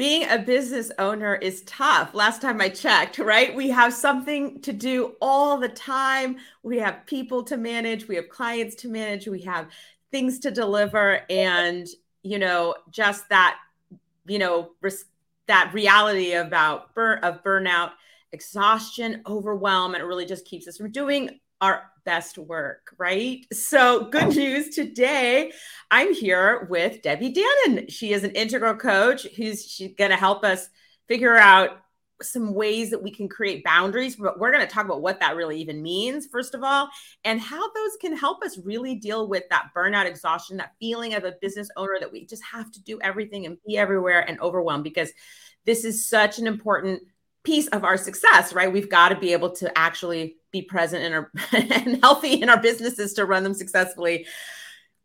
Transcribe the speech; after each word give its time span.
being 0.00 0.26
a 0.30 0.38
business 0.38 0.90
owner 0.98 1.34
is 1.34 1.60
tough. 1.66 2.14
Last 2.14 2.40
time 2.40 2.58
I 2.58 2.70
checked, 2.70 3.18
right? 3.18 3.54
We 3.54 3.68
have 3.68 3.92
something 3.92 4.58
to 4.62 4.72
do 4.72 5.14
all 5.20 5.58
the 5.58 5.68
time. 5.68 6.38
We 6.62 6.78
have 6.78 7.04
people 7.04 7.42
to 7.42 7.58
manage, 7.58 8.08
we 8.08 8.16
have 8.16 8.30
clients 8.30 8.76
to 8.76 8.88
manage, 8.88 9.28
we 9.28 9.42
have 9.42 9.68
things 10.10 10.38
to 10.38 10.50
deliver 10.50 11.20
and, 11.28 11.86
you 12.22 12.38
know, 12.38 12.76
just 12.90 13.28
that, 13.28 13.58
you 14.26 14.38
know, 14.38 14.70
res- 14.80 15.04
that 15.48 15.70
reality 15.74 16.32
about 16.32 16.94
bur- 16.94 17.20
of 17.22 17.44
burnout, 17.44 17.90
exhaustion, 18.32 19.20
overwhelm, 19.26 19.92
and 19.92 20.02
it 20.02 20.06
really 20.06 20.24
just 20.24 20.46
keeps 20.46 20.66
us 20.66 20.78
from 20.78 20.92
doing 20.92 21.40
our 21.60 21.84
best 22.04 22.38
work, 22.38 22.94
right? 22.98 23.46
So, 23.52 24.06
good 24.06 24.34
news 24.36 24.74
today. 24.74 25.52
I'm 25.90 26.14
here 26.14 26.66
with 26.70 27.02
Debbie 27.02 27.32
Dannon. 27.32 27.90
She 27.90 28.12
is 28.12 28.24
an 28.24 28.32
integral 28.32 28.74
coach 28.74 29.26
who's 29.36 29.64
she's 29.66 29.94
going 29.96 30.10
to 30.10 30.16
help 30.16 30.44
us 30.44 30.68
figure 31.08 31.36
out 31.36 31.78
some 32.22 32.54
ways 32.54 32.90
that 32.90 33.02
we 33.02 33.10
can 33.10 33.28
create 33.28 33.64
boundaries, 33.64 34.16
but 34.16 34.38
we're 34.38 34.52
going 34.52 34.66
to 34.66 34.72
talk 34.72 34.84
about 34.84 35.02
what 35.02 35.20
that 35.20 35.36
really 35.36 35.60
even 35.60 35.82
means, 35.82 36.26
first 36.26 36.54
of 36.54 36.62
all, 36.62 36.88
and 37.24 37.40
how 37.40 37.72
those 37.72 37.96
can 38.00 38.16
help 38.16 38.42
us 38.42 38.58
really 38.58 38.94
deal 38.94 39.28
with 39.28 39.44
that 39.50 39.70
burnout, 39.74 40.06
exhaustion, 40.06 40.58
that 40.58 40.74
feeling 40.78 41.14
of 41.14 41.24
a 41.24 41.34
business 41.40 41.68
owner 41.76 41.96
that 41.98 42.12
we 42.12 42.26
just 42.26 42.42
have 42.44 42.70
to 42.72 42.82
do 42.82 42.98
everything 43.02 43.46
and 43.46 43.56
be 43.66 43.78
everywhere 43.78 44.20
and 44.20 44.40
overwhelmed 44.40 44.84
because 44.84 45.10
this 45.64 45.84
is 45.84 46.06
such 46.06 46.38
an 46.38 46.46
important 46.46 47.02
piece 47.42 47.68
of 47.68 47.84
our 47.84 47.96
success, 47.96 48.52
right? 48.52 48.72
We've 48.72 48.90
got 48.90 49.10
to 49.10 49.16
be 49.16 49.32
able 49.32 49.50
to 49.56 49.76
actually 49.78 50.36
be 50.50 50.62
present 50.62 51.04
in 51.04 51.12
our 51.12 51.30
and 51.52 52.02
healthy 52.02 52.42
in 52.42 52.48
our 52.48 52.60
businesses 52.60 53.12
to 53.14 53.24
run 53.24 53.42
them 53.44 53.54
successfully. 53.54 54.26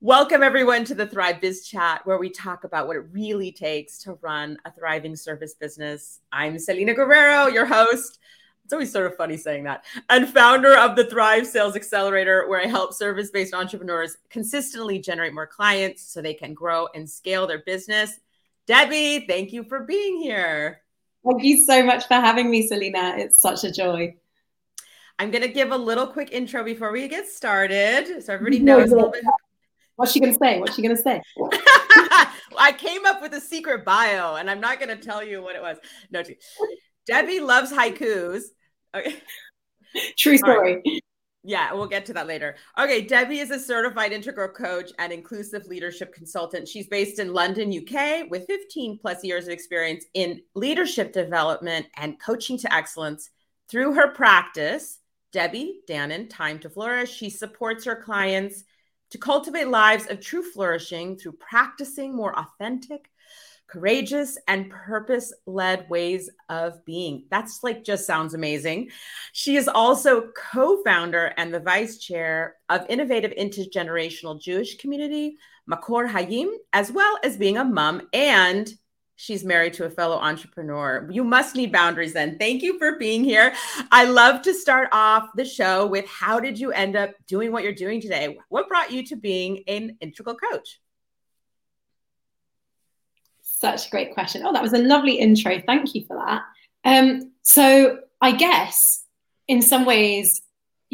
Welcome 0.01 0.43
everyone 0.43 0.83
to 0.85 0.95
the 0.95 1.07
Thrive 1.07 1.41
Biz 1.41 1.67
Chat, 1.67 2.05
where 2.05 2.17
we 2.17 2.29
talk 2.29 2.63
about 2.63 2.87
what 2.87 2.97
it 2.97 3.05
really 3.11 3.51
takes 3.51 3.97
to 3.99 4.13
run 4.21 4.57
a 4.65 4.71
thriving 4.71 5.15
service 5.15 5.53
business. 5.53 6.19
I'm 6.31 6.59
Selena 6.59 6.93
Guerrero, 6.93 7.47
your 7.47 7.65
host. 7.65 8.19
It's 8.63 8.73
always 8.73 8.91
sort 8.91 9.05
of 9.05 9.15
funny 9.15 9.37
saying 9.37 9.63
that, 9.65 9.85
and 10.09 10.27
founder 10.27 10.75
of 10.75 10.95
the 10.95 11.05
Thrive 11.05 11.45
Sales 11.45 11.75
Accelerator, 11.75 12.49
where 12.49 12.61
I 12.61 12.65
help 12.65 12.93
service 12.93 13.29
based 13.29 13.53
entrepreneurs 13.53 14.17
consistently 14.29 14.99
generate 14.99 15.33
more 15.33 15.47
clients 15.47 16.01
so 16.01 16.21
they 16.21 16.33
can 16.33 16.53
grow 16.53 16.87
and 16.95 17.09
scale 17.09 17.45
their 17.45 17.59
business. 17.59 18.19
Debbie, 18.65 19.27
thank 19.27 19.53
you 19.53 19.63
for 19.63 19.81
being 19.81 20.17
here. 20.17 20.81
Thank 21.23 21.43
you 21.43 21.63
so 21.63 21.83
much 21.83 22.07
for 22.07 22.15
having 22.15 22.49
me, 22.49 22.67
Selena. 22.67 23.15
It's 23.17 23.39
such 23.39 23.63
a 23.63 23.71
joy. 23.71 24.15
I'm 25.17 25.31
going 25.31 25.43
to 25.43 25.47
give 25.47 25.71
a 25.71 25.77
little 25.77 26.07
quick 26.07 26.31
intro 26.31 26.63
before 26.63 26.91
we 26.91 27.07
get 27.07 27.27
started 27.27 28.23
so 28.23 28.33
everybody 28.33 28.59
knows 28.59 28.91
a 28.91 28.95
little 28.95 29.11
bit. 29.11 29.23
What's 29.95 30.11
she 30.11 30.19
going 30.19 30.33
to 30.33 30.39
say? 30.39 30.59
What's 30.59 30.75
she 30.75 30.81
going 30.81 30.95
to 30.95 31.01
say? 31.01 31.21
I 32.57 32.73
came 32.77 33.05
up 33.05 33.21
with 33.21 33.33
a 33.33 33.39
secret 33.39 33.85
bio 33.85 34.35
and 34.35 34.49
I'm 34.49 34.59
not 34.59 34.79
going 34.79 34.95
to 34.95 35.01
tell 35.01 35.23
you 35.23 35.41
what 35.41 35.55
it 35.55 35.61
was. 35.61 35.77
No, 36.11 36.21
Debbie 37.07 37.39
loves 37.39 37.71
haikus. 37.71 38.43
Okay. 38.93 39.15
True 40.17 40.37
story. 40.37 40.75
Right. 40.75 41.01
Yeah, 41.47 41.73
we'll 41.73 41.85
get 41.85 42.07
to 42.07 42.13
that 42.13 42.25
later. 42.25 42.55
Okay, 42.77 43.01
Debbie 43.01 43.37
is 43.37 43.51
a 43.51 43.59
certified 43.59 44.11
integral 44.11 44.49
coach 44.49 44.91
and 44.97 45.13
inclusive 45.13 45.67
leadership 45.67 46.11
consultant. 46.11 46.67
She's 46.67 46.87
based 46.87 47.19
in 47.19 47.33
London, 47.33 47.71
UK, 47.71 48.31
with 48.31 48.47
15 48.47 48.97
plus 48.97 49.23
years 49.23 49.45
of 49.45 49.51
experience 49.51 50.05
in 50.15 50.41
leadership 50.55 51.13
development 51.13 51.85
and 51.97 52.19
coaching 52.19 52.57
to 52.57 52.73
excellence. 52.73 53.29
Through 53.69 53.93
her 53.93 54.11
practice, 54.11 54.99
Debbie 55.35 55.81
Dannon, 55.85 56.29
Time 56.29 56.59
to 56.59 56.69
Flourish, 56.69 57.11
she 57.13 57.29
supports 57.29 57.83
her 57.83 57.97
clients 57.97 58.63
to 59.09 59.17
cultivate 59.17 59.67
lives 59.67 60.09
of 60.09 60.21
true 60.21 60.41
flourishing 60.41 61.17
through 61.17 61.33
practicing 61.33 62.15
more 62.15 62.33
authentic, 62.39 63.11
courageous 63.67 64.37
and 64.47 64.69
purpose 64.69 65.33
led 65.45 65.89
ways 65.89 66.29
of 66.47 66.85
being. 66.85 67.25
That's 67.29 67.65
like 67.65 67.83
just 67.83 68.07
sounds 68.07 68.33
amazing. 68.33 68.91
She 69.33 69.57
is 69.57 69.67
also 69.67 70.29
co 70.37 70.81
founder 70.85 71.33
and 71.35 71.53
the 71.53 71.59
vice 71.59 71.97
chair 71.97 72.55
of 72.69 72.85
Innovative 72.87 73.31
Intergenerational 73.31 74.39
Jewish 74.39 74.77
Community, 74.77 75.35
Makor 75.69 76.09
Hayim, 76.09 76.47
as 76.71 76.93
well 76.93 77.19
as 77.25 77.35
being 77.35 77.57
a 77.57 77.65
mom 77.65 78.07
and 78.13 78.73
She's 79.17 79.45
married 79.45 79.73
to 79.75 79.85
a 79.85 79.89
fellow 79.89 80.17
entrepreneur. 80.17 81.07
You 81.09 81.23
must 81.23 81.55
need 81.55 81.71
boundaries 81.71 82.13
then. 82.13 82.37
Thank 82.37 82.61
you 82.61 82.77
for 82.77 82.97
being 82.97 83.23
here. 83.23 83.53
I 83.91 84.05
love 84.05 84.41
to 84.41 84.53
start 84.53 84.89
off 84.91 85.29
the 85.35 85.45
show 85.45 85.87
with 85.87 86.05
how 86.07 86.39
did 86.39 86.59
you 86.59 86.71
end 86.71 86.95
up 86.95 87.11
doing 87.27 87.51
what 87.51 87.63
you're 87.63 87.73
doing 87.73 88.01
today? 88.01 88.37
What 88.49 88.67
brought 88.67 88.91
you 88.91 89.05
to 89.07 89.15
being 89.15 89.63
an 89.67 89.97
integral 90.01 90.35
coach? 90.35 90.81
Such 93.41 93.87
a 93.87 93.89
great 93.89 94.13
question. 94.13 94.43
Oh, 94.45 94.51
that 94.51 94.61
was 94.61 94.73
a 94.73 94.79
lovely 94.79 95.13
intro. 95.13 95.61
Thank 95.65 95.95
you 95.95 96.03
for 96.05 96.17
that. 96.17 96.41
Um, 96.83 97.31
so 97.41 97.99
I 98.19 98.33
guess 98.33 98.77
in 99.47 99.61
some 99.61 99.85
ways, 99.85 100.41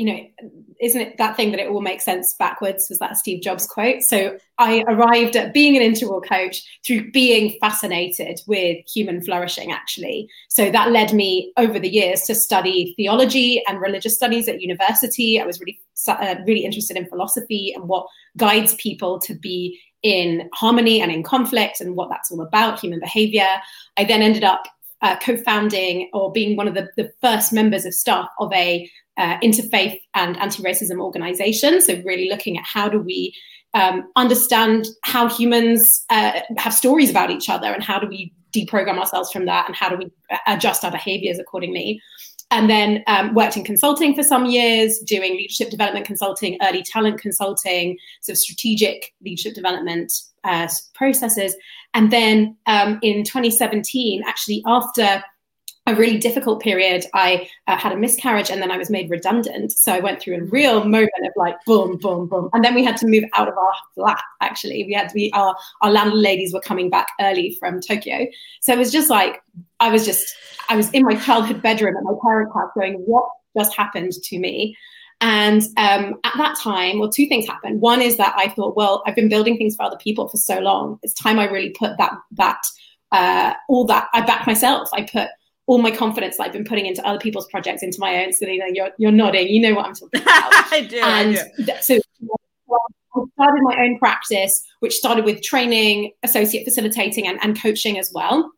you 0.01 0.07
know, 0.07 0.49
isn't 0.79 0.99
it 0.99 1.17
that 1.19 1.37
thing 1.37 1.51
that 1.51 1.59
it 1.59 1.69
all 1.69 1.79
makes 1.79 2.05
sense 2.05 2.33
backwards? 2.39 2.87
Was 2.89 2.97
that 2.97 3.17
Steve 3.17 3.43
Jobs 3.43 3.67
quote? 3.67 4.01
So 4.01 4.35
I 4.57 4.83
arrived 4.87 5.35
at 5.35 5.53
being 5.53 5.77
an 5.77 5.83
integral 5.83 6.21
coach 6.21 6.63
through 6.83 7.11
being 7.11 7.55
fascinated 7.61 8.41
with 8.47 8.77
human 8.91 9.21
flourishing, 9.21 9.71
actually. 9.71 10.27
So 10.49 10.71
that 10.71 10.91
led 10.91 11.13
me 11.13 11.53
over 11.55 11.77
the 11.77 11.87
years 11.87 12.21
to 12.21 12.33
study 12.33 12.95
theology 12.97 13.61
and 13.67 13.79
religious 13.79 14.15
studies 14.15 14.49
at 14.49 14.59
university. 14.59 15.39
I 15.39 15.45
was 15.45 15.59
really, 15.59 15.79
uh, 16.07 16.35
really 16.47 16.65
interested 16.65 16.97
in 16.97 17.05
philosophy 17.05 17.71
and 17.75 17.87
what 17.87 18.07
guides 18.35 18.73
people 18.73 19.19
to 19.19 19.35
be 19.35 19.79
in 20.01 20.49
harmony 20.51 20.99
and 20.99 21.11
in 21.11 21.21
conflict 21.21 21.79
and 21.79 21.95
what 21.95 22.09
that's 22.09 22.31
all 22.31 22.41
about, 22.41 22.79
human 22.79 22.99
behavior. 22.99 23.49
I 23.97 24.05
then 24.05 24.23
ended 24.23 24.43
up 24.43 24.63
uh, 25.03 25.15
co-founding 25.17 26.09
or 26.13 26.31
being 26.31 26.55
one 26.55 26.67
of 26.67 26.73
the, 26.73 26.89
the 26.95 27.11
first 27.21 27.51
members 27.51 27.85
of 27.85 27.93
staff 27.93 28.29
of 28.39 28.51
a 28.53 28.89
uh, 29.17 29.37
interfaith 29.39 29.99
and 30.15 30.37
anti-racism 30.37 30.99
organization. 31.01 31.81
So 31.81 32.01
really 32.05 32.29
looking 32.29 32.57
at 32.57 32.63
how 32.65 32.89
do 32.89 32.99
we 32.99 33.35
um, 33.73 34.09
understand 34.15 34.87
how 35.03 35.29
humans 35.29 36.05
uh, 36.09 36.41
have 36.57 36.73
stories 36.73 37.09
about 37.09 37.29
each 37.29 37.49
other 37.49 37.71
and 37.71 37.83
how 37.83 37.99
do 37.99 38.07
we 38.07 38.33
deprogram 38.53 38.97
ourselves 38.97 39.31
from 39.31 39.45
that 39.45 39.65
and 39.67 39.75
how 39.75 39.87
do 39.87 39.95
we 39.95 40.11
adjust 40.45 40.83
our 40.83 40.91
behaviors 40.91 41.39
accordingly 41.39 42.01
and 42.51 42.69
then 42.69 43.01
um, 43.07 43.33
worked 43.33 43.55
in 43.55 43.63
consulting 43.63 44.13
for 44.13 44.23
some 44.23 44.45
years, 44.45 44.99
doing 44.99 45.37
leadership 45.37 45.69
development 45.69 46.05
consulting, 46.05 46.57
early 46.61 46.83
talent 46.83 47.19
consulting, 47.19 47.97
sort 48.21 48.33
of 48.33 48.39
strategic 48.39 49.13
leadership 49.23 49.55
development 49.55 50.11
uh, 50.43 50.67
processes. 50.93 51.55
And 51.93 52.11
then 52.11 52.57
um, 52.67 52.99
in 53.01 53.23
2017, 53.23 54.21
actually 54.27 54.61
after 54.67 55.23
a 55.87 55.95
really 55.95 56.19
difficult 56.19 56.61
period. 56.61 57.05
I 57.13 57.49
uh, 57.67 57.75
had 57.75 57.91
a 57.91 57.97
miscarriage 57.97 58.51
and 58.51 58.61
then 58.61 58.69
I 58.69 58.77
was 58.77 58.91
made 58.91 59.09
redundant. 59.09 59.71
So 59.71 59.91
I 59.91 59.99
went 59.99 60.21
through 60.21 60.35
a 60.35 60.43
real 60.43 60.83
moment 60.83 61.25
of 61.25 61.31
like 61.35 61.55
boom, 61.65 61.97
boom, 61.97 62.27
boom. 62.27 62.49
And 62.53 62.63
then 62.63 62.75
we 62.75 62.83
had 62.83 62.97
to 62.97 63.07
move 63.07 63.23
out 63.35 63.47
of 63.47 63.57
our 63.57 63.73
flat, 63.95 64.21
actually. 64.41 64.83
We 64.85 64.93
had 64.93 65.09
to 65.09 65.15
be, 65.15 65.33
our, 65.33 65.55
our 65.81 65.89
landladies 65.89 66.53
were 66.53 66.61
coming 66.61 66.89
back 66.91 67.07
early 67.19 67.57
from 67.59 67.81
Tokyo. 67.81 68.27
So 68.61 68.73
it 68.73 68.77
was 68.77 68.91
just 68.91 69.09
like, 69.09 69.41
I 69.79 69.89
was 69.89 70.05
just, 70.05 70.35
I 70.69 70.75
was 70.75 70.91
in 70.91 71.03
my 71.03 71.15
childhood 71.15 71.63
bedroom 71.63 71.97
at 71.97 72.03
my 72.03 72.13
parents' 72.21 72.53
house 72.53 72.69
going, 72.75 72.95
what 73.07 73.27
just 73.57 73.75
happened 73.75 74.11
to 74.11 74.39
me? 74.39 74.77
And 75.19 75.63
um, 75.77 76.19
at 76.23 76.33
that 76.37 76.57
time, 76.59 76.99
well, 76.99 77.09
two 77.09 77.27
things 77.27 77.47
happened. 77.47 77.81
One 77.81 78.01
is 78.01 78.17
that 78.17 78.33
I 78.37 78.49
thought, 78.49 78.75
well, 78.75 79.03
I've 79.05 79.15
been 79.15 79.29
building 79.29 79.57
things 79.57 79.75
for 79.75 79.83
other 79.83 79.97
people 79.97 80.29
for 80.29 80.37
so 80.37 80.59
long. 80.59 80.99
It's 81.01 81.13
time 81.13 81.39
I 81.39 81.45
really 81.45 81.71
put 81.71 81.97
that, 81.97 82.13
that, 82.33 82.61
uh, 83.11 83.53
all 83.67 83.85
that, 83.85 84.09
I 84.13 84.21
backed 84.21 84.47
myself. 84.47 84.89
I 84.93 85.03
put 85.03 85.29
all 85.71 85.77
my 85.77 85.89
confidence 85.89 86.35
that 86.35 86.43
I've 86.43 86.51
been 86.51 86.65
putting 86.65 86.85
into 86.85 87.01
other 87.07 87.17
people's 87.17 87.47
projects 87.47 87.81
into 87.81 87.97
my 87.97 88.25
own. 88.25 88.33
So 88.33 88.45
you 88.45 88.57
know, 88.57 88.65
you're 88.65 88.89
you're 88.97 89.11
nodding, 89.11 89.47
you 89.47 89.61
know 89.61 89.73
what 89.73 89.85
I'm 89.85 89.95
talking 89.95 90.21
about. 90.21 90.51
I 90.69 90.85
do. 90.89 90.99
And 91.01 91.37
I 91.37 91.63
do. 91.63 91.71
so 91.79 91.95
I 91.95 93.23
started 93.35 93.61
my 93.61 93.77
own 93.77 93.97
practice, 93.97 94.67
which 94.81 94.93
started 94.93 95.23
with 95.23 95.41
training, 95.41 96.11
associate 96.23 96.65
facilitating, 96.65 97.25
and, 97.25 97.39
and 97.41 97.59
coaching 97.59 97.97
as 97.97 98.11
well. 98.13 98.51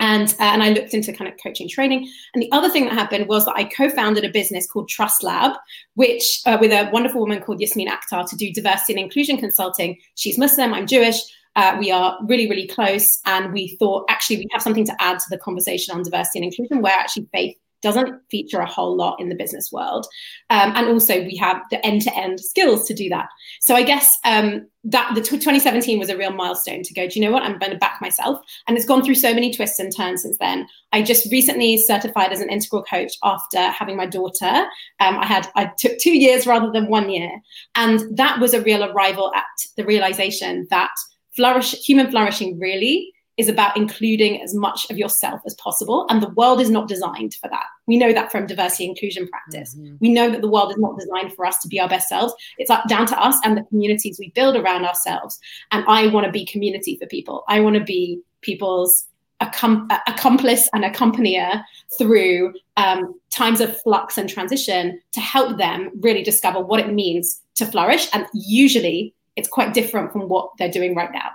And, 0.00 0.28
uh, 0.40 0.44
and 0.44 0.62
I 0.62 0.70
looked 0.70 0.94
into 0.94 1.12
kind 1.12 1.30
of 1.30 1.38
coaching 1.42 1.68
training. 1.68 2.10
And 2.32 2.42
the 2.42 2.50
other 2.52 2.70
thing 2.70 2.86
that 2.86 2.94
happened 2.94 3.28
was 3.28 3.44
that 3.44 3.54
I 3.56 3.64
co-founded 3.64 4.24
a 4.24 4.30
business 4.30 4.66
called 4.66 4.88
Trust 4.88 5.22
Lab, 5.22 5.52
which 5.94 6.40
uh, 6.46 6.56
with 6.58 6.70
a 6.72 6.90
wonderful 6.90 7.20
woman 7.20 7.42
called 7.42 7.60
Yasmin 7.60 7.88
Akhtar 7.88 8.28
to 8.28 8.36
do 8.36 8.50
diversity 8.52 8.94
and 8.94 9.00
inclusion 9.00 9.36
consulting. 9.36 9.98
She's 10.14 10.38
Muslim, 10.38 10.72
I'm 10.72 10.86
Jewish. 10.86 11.16
Uh, 11.56 11.76
we 11.78 11.90
are 11.90 12.18
really, 12.24 12.48
really 12.48 12.68
close. 12.68 13.18
And 13.26 13.52
we 13.52 13.76
thought 13.78 14.04
actually 14.08 14.38
we 14.38 14.48
have 14.52 14.62
something 14.62 14.86
to 14.86 14.96
add 15.00 15.18
to 15.18 15.26
the 15.30 15.38
conversation 15.38 15.94
on 15.94 16.02
diversity 16.02 16.38
and 16.38 16.44
inclusion 16.44 16.82
where 16.82 16.92
actually 16.92 17.26
faith 17.32 17.56
doesn't 17.82 18.20
feature 18.30 18.58
a 18.58 18.66
whole 18.66 18.96
lot 18.96 19.20
in 19.20 19.28
the 19.28 19.34
business 19.34 19.70
world. 19.70 20.06
Um, 20.50 20.72
and 20.74 20.88
also 20.88 21.20
we 21.20 21.36
have 21.36 21.62
the 21.70 21.84
end-to-end 21.84 22.40
skills 22.40 22.86
to 22.88 22.94
do 22.94 23.08
that. 23.10 23.28
So 23.60 23.74
I 23.74 23.82
guess 23.82 24.18
um, 24.24 24.66
that 24.84 25.14
the 25.14 25.20
t- 25.20 25.36
2017 25.36 25.98
was 25.98 26.08
a 26.08 26.16
real 26.16 26.32
milestone 26.32 26.82
to 26.82 26.94
go, 26.94 27.06
do 27.06 27.18
you 27.18 27.24
know 27.24 27.32
what? 27.32 27.42
I'm 27.42 27.58
going 27.58 27.72
to 27.72 27.78
back 27.78 28.00
myself. 28.00 28.40
And 28.66 28.76
it's 28.76 28.86
gone 28.86 29.04
through 29.04 29.16
so 29.16 29.32
many 29.34 29.52
twists 29.52 29.78
and 29.78 29.94
turns 29.94 30.22
since 30.22 30.38
then. 30.38 30.66
I 30.92 31.02
just 31.02 31.30
recently 31.30 31.78
certified 31.78 32.32
as 32.32 32.40
an 32.40 32.50
integral 32.50 32.82
coach 32.82 33.12
after 33.22 33.60
having 33.60 33.96
my 33.96 34.06
daughter. 34.06 34.66
Um, 35.00 35.18
I 35.18 35.26
had, 35.26 35.48
I 35.54 35.66
took 35.78 35.98
two 35.98 36.16
years 36.16 36.46
rather 36.46 36.72
than 36.72 36.88
one 36.88 37.10
year. 37.10 37.30
And 37.74 38.16
that 38.16 38.40
was 38.40 38.54
a 38.54 38.62
real 38.62 38.84
arrival 38.84 39.32
at 39.34 39.44
the 39.76 39.84
realization 39.84 40.66
that 40.70 40.90
flourish 41.36 41.72
human 41.72 42.10
flourishing 42.10 42.58
really 42.58 43.12
is 43.36 43.48
about 43.48 43.76
including 43.76 44.40
as 44.42 44.54
much 44.54 44.86
of 44.90 44.96
yourself 44.96 45.40
as 45.46 45.54
possible. 45.54 46.06
And 46.08 46.22
the 46.22 46.30
world 46.30 46.60
is 46.60 46.70
not 46.70 46.88
designed 46.88 47.34
for 47.34 47.48
that. 47.50 47.64
We 47.86 47.98
know 47.98 48.12
that 48.12 48.32
from 48.32 48.46
diversity 48.46 48.86
inclusion 48.86 49.28
practice. 49.28 49.74
Mm-hmm. 49.74 49.96
We 50.00 50.08
know 50.08 50.30
that 50.30 50.40
the 50.40 50.48
world 50.48 50.70
is 50.70 50.78
not 50.78 50.98
designed 50.98 51.34
for 51.34 51.44
us 51.44 51.58
to 51.58 51.68
be 51.68 51.78
our 51.78 51.88
best 51.88 52.08
selves. 52.08 52.34
It's 52.56 52.70
up, 52.70 52.88
down 52.88 53.06
to 53.08 53.20
us 53.20 53.38
and 53.44 53.56
the 53.56 53.64
communities 53.64 54.18
we 54.18 54.30
build 54.30 54.56
around 54.56 54.86
ourselves. 54.86 55.38
And 55.70 55.84
I 55.86 56.06
want 56.06 56.24
to 56.24 56.32
be 56.32 56.46
community 56.46 56.96
for 56.96 57.06
people. 57.06 57.44
I 57.46 57.60
want 57.60 57.76
to 57.76 57.84
be 57.84 58.20
people's 58.40 59.04
accom- 59.42 59.86
accomplice 60.06 60.70
and 60.72 60.84
accompanier 60.84 61.62
through 61.98 62.54
um, 62.78 63.20
times 63.30 63.60
of 63.60 63.78
flux 63.82 64.16
and 64.16 64.30
transition 64.30 64.98
to 65.12 65.20
help 65.20 65.58
them 65.58 65.90
really 66.00 66.22
discover 66.22 66.60
what 66.60 66.80
it 66.80 66.92
means 66.92 67.42
to 67.56 67.66
flourish. 67.66 68.08
And 68.14 68.26
usually 68.32 69.14
it's 69.36 69.48
quite 69.48 69.74
different 69.74 70.12
from 70.12 70.28
what 70.28 70.50
they're 70.58 70.70
doing 70.70 70.94
right 70.94 71.12
now. 71.12 71.30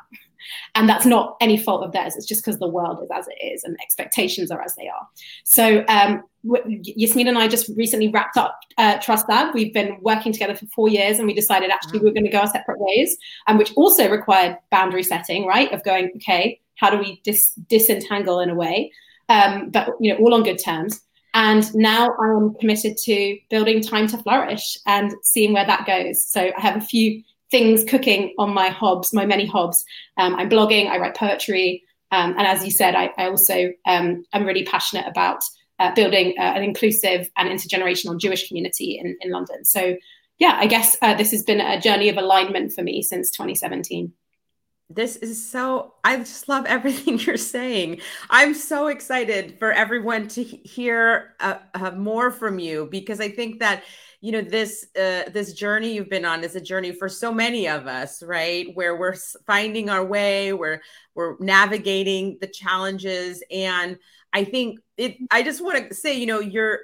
And 0.76 0.90
that's 0.90 1.06
not 1.06 1.38
any 1.40 1.58
fault 1.58 1.84
of 1.84 1.92
theirs. 1.92 2.16
It's 2.16 2.26
just 2.26 2.44
because 2.44 2.60
the 2.60 2.68
world 2.68 3.00
is 3.04 3.10
as 3.14 3.28
it 3.28 3.46
is 3.46 3.64
and 3.64 3.78
expectations 3.82 4.52
are 4.52 4.62
as 4.62 4.76
they 4.76 4.88
are. 4.88 5.08
So 5.44 5.86
um, 5.88 6.24
Yasmin 6.44 7.28
and 7.28 7.38
I 7.38 7.48
just 7.48 7.70
recently 7.76 8.10
wrapped 8.10 8.38
up 8.38 8.60
uh, 8.78 8.98
Trust 9.00 9.30
Lab. 9.30 9.54
We've 9.54 9.74
been 9.74 9.98
working 10.02 10.34
together 10.34 10.56
for 10.56 10.66
four 10.68 10.90
years 10.90 11.20
and 11.20 11.28
we 11.28 11.34
decided 11.34 11.70
actually 11.70 12.00
we 12.00 12.06
were 12.06 12.14
going 12.14 12.26
to 12.26 12.32
go 12.32 12.40
our 12.40 12.48
separate 12.48 12.80
ways, 12.80 13.18
and 13.48 13.58
which 13.58 13.74
also 13.76 14.10
required 14.10 14.58
boundary 14.72 15.04
setting, 15.04 15.46
right? 15.46 15.72
Of 15.72 15.84
going, 15.84 16.12
okay, 16.16 16.60
how 16.76 16.90
do 16.90 16.98
we 16.98 17.22
dis- 17.24 17.54
disentangle 17.70 18.40
in 18.40 18.50
a 18.50 18.56
way? 18.56 18.92
Um, 19.30 19.70
but 19.70 19.92
you 20.00 20.12
know, 20.12 20.20
all 20.20 20.34
on 20.34 20.44
good 20.44 20.58
terms. 20.58 21.02
And 21.34 21.74
now 21.74 22.14
I 22.22 22.32
am 22.36 22.56
committed 22.60 22.98
to 23.04 23.38
building 23.50 23.82
time 23.82 24.08
to 24.08 24.18
flourish 24.18 24.78
and 24.86 25.14
seeing 25.24 25.54
where 25.54 25.66
that 25.66 25.86
goes. 25.86 26.28
So 26.28 26.52
I 26.58 26.60
have 26.60 26.76
a 26.76 26.82
few 26.82 27.24
things 27.52 27.84
cooking 27.84 28.34
on 28.40 28.54
my 28.54 28.70
hobs, 28.70 29.14
my 29.14 29.26
many 29.26 29.46
hobs. 29.46 29.86
Um, 30.18 30.36
I'm 30.36 30.50
blogging, 30.50 30.90
I 30.90 30.98
write 30.98 31.16
poetry, 31.16 31.84
um, 32.12 32.32
and 32.38 32.48
as 32.48 32.66
you 32.66 32.72
said, 32.72 32.96
I, 32.96 33.12
I 33.18 33.28
also 33.28 33.72
um, 33.86 34.26
am 34.34 34.46
really 34.46 34.64
passionate 34.64 35.08
about 35.08 35.44
uh, 35.80 35.94
building 35.94 36.36
uh, 36.38 36.42
an 36.42 36.64
inclusive 36.64 37.30
and 37.38 37.50
intergenerational 37.50 38.20
Jewish 38.20 38.48
community 38.48 39.00
in, 39.00 39.18
in 39.22 39.32
London. 39.32 39.66
So 39.66 39.98
yeah, 40.38 40.58
I 40.60 40.66
guess 40.66 40.98
uh, 41.02 41.14
this 41.16 41.32
has 41.32 41.44
been 41.44 41.62
a 41.62 41.80
journey 41.80 42.10
of 42.10 42.18
alignment 42.18 42.74
for 42.74 42.84
me 42.84 43.04
since 43.04 43.32
2017 43.32 44.14
this 44.96 45.16
is 45.18 45.50
so 45.50 45.94
i 46.04 46.18
just 46.18 46.50
love 46.50 46.66
everything 46.66 47.18
you're 47.26 47.38
saying 47.38 48.00
i'm 48.30 48.54
so 48.54 48.88
excited 48.88 49.58
for 49.58 49.72
everyone 49.72 50.28
to 50.28 50.44
hear 50.44 51.34
uh, 51.40 51.56
uh, 51.74 51.92
more 51.92 52.32
from 52.32 52.60
you 52.60 52.88
because 52.92 53.20
i 53.20 53.30
think 53.30 53.60
that 53.60 53.84
you 54.22 54.32
know 54.32 54.42
this 54.42 54.86
uh, 54.96 55.24
this 55.32 55.54
journey 55.54 55.94
you've 55.94 56.10
been 56.10 56.26
on 56.26 56.44
is 56.44 56.56
a 56.56 56.62
journey 56.62 56.92
for 56.92 57.10
so 57.10 57.34
many 57.34 57.68
of 57.68 57.88
us 57.88 58.24
right? 58.24 58.68
Where 58.76 58.96
we're 58.96 59.16
finding 59.46 59.90
our 59.90 60.06
way 60.06 60.54
we're 60.54 60.82
we're 61.16 61.36
navigating 61.40 62.38
the 62.40 62.48
challenges. 62.48 63.44
And 63.52 63.98
i 64.34 64.46
think 64.46 64.80
it 64.96 65.18
i 65.30 65.44
just 65.44 65.62
want 65.62 65.90
to 65.90 65.94
say 65.94 66.18
you 66.18 66.26
know 66.26 66.40
you're 66.40 66.80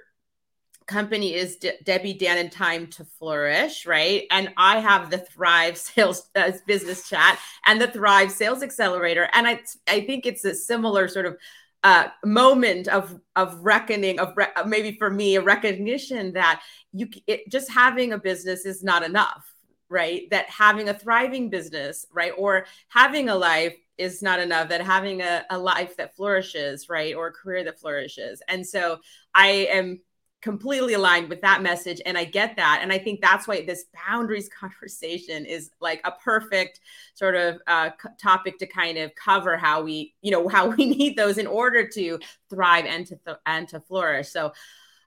company 0.88 1.34
is 1.34 1.57
De- 1.57 1.78
Debbie 1.84 2.18
Dannon 2.18 2.50
Time 2.50 2.88
to 2.88 3.06
Flourish, 3.06 3.86
right? 3.86 4.24
And 4.31 4.54
I 4.57 4.80
have 4.80 5.10
the 5.10 5.19
Thrive 5.19 5.78
Sales 5.78 6.30
uh, 6.36 6.51
Business 6.66 7.07
Chat 7.07 7.38
and 7.66 7.80
the 7.80 7.88
Thrive 7.88 8.31
Sales 8.31 8.63
Accelerator, 8.63 9.30
and 9.33 9.48
I 9.48 9.62
I 9.88 10.01
think 10.01 10.25
it's 10.25 10.45
a 10.45 10.56
similar 10.56 11.07
sort 11.07 11.25
of 11.25 11.38
uh, 11.84 12.08
moment 12.26 12.88
of 12.88 13.20
of 13.36 13.60
reckoning 13.62 14.20
of 14.20 14.34
re- 14.36 14.48
maybe 14.66 14.98
for 14.98 15.10
me 15.10 15.36
a 15.36 15.42
recognition 15.42 16.34
that 16.34 16.62
you 16.92 17.08
it, 17.28 17.50
just 17.50 17.72
having 17.72 18.14
a 18.14 18.18
business 18.18 18.66
is 18.66 18.84
not 18.84 19.04
enough 19.04 19.54
right? 19.90 20.30
That 20.32 20.50
having 20.50 20.90
a 20.90 20.94
thriving 20.94 21.50
business 21.50 22.06
right 22.12 22.34
or 22.38 22.66
having 22.90 23.30
a 23.30 23.36
life 23.36 23.76
is 23.98 24.22
not 24.22 24.40
enough 24.40 24.70
that 24.70 24.82
having 24.82 25.22
a, 25.22 25.44
a 25.50 25.58
life 25.58 25.98
that 25.98 26.16
flourishes 26.16 26.90
right 26.90 27.16
or 27.16 27.28
a 27.28 27.32
career 27.32 27.64
that 27.64 27.80
flourishes. 27.80 28.42
And 28.48 28.66
so 28.66 29.00
i 29.34 29.48
am 29.48 30.00
completely 30.42 30.94
aligned 30.94 31.30
with 31.30 31.42
that 31.42 31.63
message 31.63 32.00
and 32.06 32.16
i 32.18 32.24
get 32.24 32.56
that 32.56 32.80
and 32.84 32.94
i 32.94 32.98
think 32.98 33.19
that's 33.19 33.48
why 33.48 33.66
this 33.66 33.86
boundaries 34.07 34.50
conversation 34.60 35.45
is 35.45 35.72
like 35.81 36.00
a 36.06 36.12
perfect 36.12 36.80
sort 37.16 37.36
of 37.36 37.60
uh, 37.66 37.89
topic 38.22 38.60
to 38.60 38.68
kind 38.68 38.98
of 38.98 39.13
cover 39.16 39.57
how 39.57 39.81
we 39.81 40.13
you 40.22 40.31
know 40.31 40.48
how 40.57 40.68
we 40.68 40.86
need 40.86 41.18
those 41.18 41.38
in 41.38 41.48
order 41.48 41.88
to 41.88 42.19
thrive 42.50 42.86
and 42.86 43.07
to 43.07 43.16
th- 43.25 43.38
and 43.45 43.68
to 43.68 43.80
flourish. 43.80 44.30
So 44.30 44.54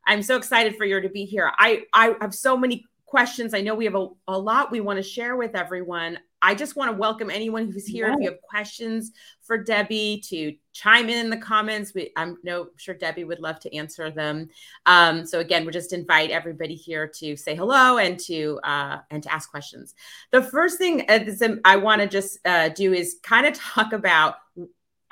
i'm 0.07 0.23
so 0.23 0.37
excited 0.37 0.77
for 0.77 0.85
you 0.85 1.01
to 1.01 1.09
be 1.09 1.25
here. 1.25 1.53
I 1.59 1.85
i 1.93 2.15
have 2.21 2.35
so 2.35 2.57
many 2.57 2.87
questions 3.11 3.53
i 3.55 3.61
know 3.61 3.75
we 3.75 3.85
have 3.85 3.97
a, 3.97 4.07
a 4.29 4.39
lot 4.39 4.71
we 4.71 4.81
want 4.81 4.97
to 4.97 5.03
share 5.03 5.37
with 5.37 5.57
everyone 5.57 6.19
I 6.43 6.55
just 6.55 6.77
want 6.77 6.91
to 6.91 6.97
welcome 6.97 7.31
anyone 7.31 7.71
who's 7.71 7.87
here. 7.87 8.09
Yeah. 8.09 8.15
If 8.15 8.21
you 8.21 8.31
have 8.31 8.41
questions 8.43 9.13
for 9.43 9.59
Debbie, 9.59 10.23
to 10.29 10.55
chime 10.73 11.09
in 11.11 11.19
in 11.27 11.31
the 11.31 11.37
comments. 11.37 11.93
We, 11.93 12.13
I'm 12.17 12.39
no 12.43 12.69
sure 12.77 12.95
Debbie 12.95 13.25
would 13.25 13.41
love 13.41 13.61
to 13.61 13.77
answer 13.77 14.11
them. 14.11 14.49
Um, 14.87 15.27
so 15.27 15.41
again, 15.41 15.67
we 15.67 15.73
just 15.73 15.93
invite 15.93 16.31
everybody 16.31 16.75
here 16.75 17.07
to 17.17 17.37
say 17.37 17.55
hello 17.55 17.99
and 17.99 18.19
to 18.21 18.59
uh, 18.65 18.99
and 19.11 19.23
to 19.23 19.33
ask 19.33 19.51
questions. 19.51 19.95
The 20.31 20.43
first 20.43 20.79
thing 20.79 21.05
uh, 21.11 21.21
I 21.65 21.77
want 21.77 22.01
to 22.01 22.07
just 22.07 22.39
uh, 22.47 22.71
do 22.71 22.93
is 22.93 23.19
kind 23.23 23.47
of 23.47 23.55
talk 23.59 23.93
about 23.93 24.37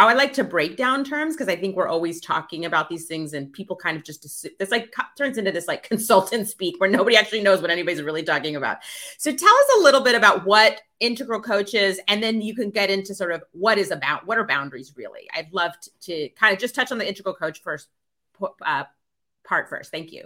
I 0.07 0.15
like 0.15 0.33
to 0.35 0.45
break 0.45 0.77
down 0.77 1.03
terms 1.03 1.35
because 1.35 1.49
I 1.49 1.57
think 1.57 1.75
we're 1.75 1.89
always 1.89 2.21
talking 2.21 2.65
about 2.65 2.89
these 2.89 3.07
things 3.07 3.33
and 3.33 3.53
people 3.53 3.75
kind 3.75 3.97
of 3.97 4.05
just 4.05 4.25
assume, 4.25 4.53
this 4.59 4.71
like 4.71 4.95
turns 5.17 5.39
into 5.39 5.51
this 5.51 5.67
like 5.67 5.83
consultant 5.89 6.49
speak 6.49 6.81
where 6.81 6.89
nobody 6.89 7.17
actually 7.17 7.43
knows 7.43 7.61
what 7.61 7.71
anybody's 7.71 8.01
really 8.01 8.23
talking 8.23 8.55
about. 8.55 8.79
So 9.19 9.33
tell 9.33 9.49
us 9.49 9.67
a 9.79 9.83
little 9.83 10.01
bit 10.01 10.15
about 10.15 10.45
what 10.45 10.81
integral 11.01 11.41
coach 11.41 11.75
is, 11.75 12.01
and 12.07 12.23
then 12.23 12.41
you 12.41 12.55
can 12.55 12.71
get 12.71 12.91
into 12.91 13.15
sort 13.15 13.33
of 13.33 13.43
what 13.53 13.77
is 13.77 13.91
about 13.91 14.25
what 14.27 14.39
are 14.39 14.47
boundaries 14.47 14.93
really. 14.97 15.29
I'd 15.35 15.53
love 15.53 15.73
to, 15.81 15.91
to 16.03 16.29
kind 16.31 16.55
of 16.55 16.61
just 16.61 16.77
touch 16.77 16.93
on 16.93 16.99
the 16.99 17.09
integral 17.09 17.35
coach 17.35 17.61
first 17.61 17.89
uh, 18.65 18.85
part 19.45 19.69
first. 19.69 19.91
Thank 19.91 20.13
you. 20.13 20.25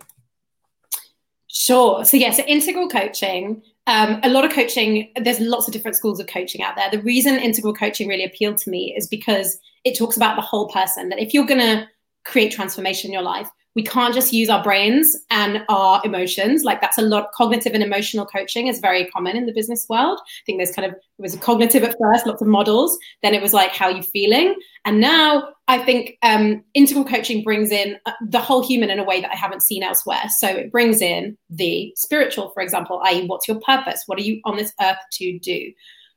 Sure. 1.47 2.05
So 2.05 2.17
yeah, 2.19 2.33
so 2.33 2.43
integral 2.45 2.89
coaching 2.89 3.63
um, 3.87 4.21
a 4.23 4.31
lot 4.31 4.45
of 4.45 4.53
coaching, 4.53 5.13
there's 5.17 5.41
lots 5.41 5.67
of 5.67 5.73
different 5.73 5.97
schools 5.97 6.21
of 6.21 6.27
coaching 6.29 6.63
out 6.63 6.77
there. 6.77 6.91
The 6.91 7.03
reason 7.03 7.37
integral 7.37 7.75
coaching 7.75 8.09
really 8.09 8.25
appealed 8.25 8.59
to 8.59 8.71
me 8.71 8.95
is 8.97 9.09
because 9.09 9.59
it 9.85 9.99
talks 9.99 10.17
about 10.17 10.37
the 10.37 10.43
whole 10.43 10.69
person. 10.69 11.09
That 11.09 11.19
if 11.19 11.35
you're 11.35 11.47
going 11.47 11.61
to 11.61 11.89
create 12.25 12.53
transformation 12.53 13.09
in 13.09 13.13
your 13.13 13.23
life, 13.23 13.49
we 13.75 13.83
can't 13.83 14.15
just 14.15 14.33
use 14.33 14.49
our 14.49 14.63
brains 14.63 15.17
and 15.31 15.65
our 15.69 16.01
emotions. 16.05 16.65
Like 16.65 16.81
that's 16.81 16.99
a 16.99 17.03
lot. 17.03 17.33
Cognitive 17.33 17.73
and 17.73 17.83
emotional 17.83 18.27
coaching 18.27 18.67
is 18.67 18.81
very 18.81 19.07
common 19.07 19.37
in 19.37 19.47
the 19.47 19.53
business 19.53 19.87
world. 19.89 20.19
I 20.23 20.43
think 20.47 20.59
there's 20.59 20.75
kind 20.75 20.87
of 20.87 20.93
it 20.93 21.23
was 21.23 21.37
cognitive 21.37 21.83
at 21.83 21.97
first, 21.99 22.27
lots 22.27 22.43
of 22.43 22.49
models. 22.49 22.99
Then 23.23 23.35
it 23.35 23.43
was 23.43 23.55
like 23.55 23.73
how 23.73 23.89
you 23.89 24.03
feeling, 24.03 24.55
and 24.85 25.01
now 25.01 25.49
I 25.69 25.79
think 25.79 26.19
um, 26.23 26.63
integral 26.75 27.05
coaching 27.05 27.43
brings 27.43 27.71
in 27.71 27.97
uh, 28.05 28.13
the 28.29 28.41
whole 28.41 28.67
human 28.67 28.91
in 28.91 28.99
a 28.99 29.05
way 29.05 29.21
that 29.21 29.33
I 29.33 29.37
haven't 29.37 29.63
seen 29.63 29.83
elsewhere. 29.83 30.25
So 30.37 30.49
it 30.49 30.71
brings 30.71 31.01
in 31.01 31.39
the 31.49 31.93
spiritual, 31.97 32.51
for 32.51 32.63
example, 32.63 33.01
i.e., 33.07 33.27
what's 33.27 33.49
your 33.49 33.61
purpose? 33.61 34.03
What 34.07 34.19
are 34.19 34.23
you 34.23 34.41
on 34.45 34.57
this 34.57 34.73
earth 34.81 34.99
to 35.13 35.39
do? 35.39 35.73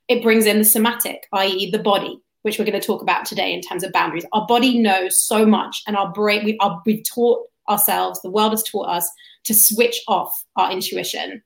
It 0.07 0.21
brings 0.21 0.45
in 0.45 0.57
the 0.57 0.65
somatic, 0.65 1.27
i.e., 1.31 1.71
the 1.71 1.79
body 1.79 2.19
which 2.45 2.59
we're 2.59 2.65
going 2.65 2.79
to 2.79 2.85
talk 2.85 3.01
about 3.01 3.25
today 3.25 3.51
in 3.51 3.59
terms 3.59 3.83
of 3.83 3.91
boundaries. 3.91 4.23
Our 4.31 4.45
body 4.45 4.77
knows 4.77 5.19
so 5.21 5.47
much, 5.47 5.81
and 5.87 5.97
our 5.97 6.11
brain, 6.11 6.45
we, 6.45 6.55
are, 6.59 6.79
we've 6.85 7.03
taught 7.03 7.39
ourselves, 7.67 8.21
the 8.21 8.29
world 8.29 8.51
has 8.51 8.61
taught 8.61 8.87
us 8.87 9.09
to 9.45 9.55
switch 9.55 9.99
off 10.07 10.45
our 10.55 10.71
intuition. 10.71 11.41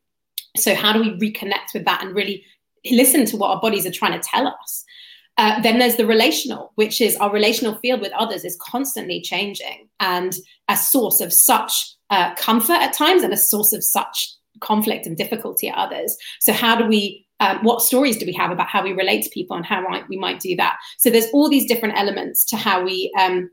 So, 0.57 0.75
how 0.75 0.91
do 0.91 0.99
we 0.99 1.31
reconnect 1.31 1.73
with 1.73 1.85
that 1.85 2.03
and 2.03 2.13
really 2.13 2.43
listen 2.91 3.25
to 3.27 3.37
what 3.37 3.49
our 3.49 3.61
bodies 3.61 3.85
are 3.85 3.91
trying 3.91 4.19
to 4.19 4.27
tell 4.27 4.45
us? 4.45 4.83
Uh, 5.37 5.61
then 5.61 5.79
there's 5.79 5.95
the 5.95 6.05
relational, 6.05 6.73
which 6.75 6.99
is 6.99 7.15
our 7.15 7.31
relational 7.31 7.75
field 7.75 8.01
with 8.01 8.11
others 8.11 8.43
is 8.43 8.57
constantly 8.61 9.21
changing 9.21 9.87
and 10.01 10.35
a 10.67 10.75
source 10.75 11.21
of 11.21 11.31
such 11.31 11.95
uh, 12.09 12.35
comfort 12.35 12.73
at 12.73 12.91
times 12.91 13.23
and 13.23 13.31
a 13.31 13.37
source 13.37 13.71
of 13.71 13.81
such 13.85 14.33
conflict 14.59 15.05
and 15.05 15.15
difficulty 15.15 15.69
at 15.69 15.77
others. 15.77 16.17
So, 16.41 16.51
how 16.51 16.75
do 16.75 16.85
we 16.85 17.25
um, 17.39 17.63
what 17.63 17.81
stories 17.81 18.17
do 18.17 18.25
we 18.25 18.33
have 18.33 18.51
about 18.51 18.67
how 18.67 18.83
we 18.83 18.91
relate 18.91 19.23
to 19.23 19.29
people 19.29 19.55
and 19.55 19.65
how 19.65 19.81
might, 19.81 20.07
we 20.09 20.17
might 20.17 20.39
do 20.39 20.55
that. 20.57 20.77
So 20.97 21.09
there's 21.09 21.27
all 21.33 21.49
these 21.49 21.65
different 21.65 21.97
elements 21.97 22.43
to 22.45 22.57
how 22.57 22.83
we 22.83 23.13
um, 23.19 23.49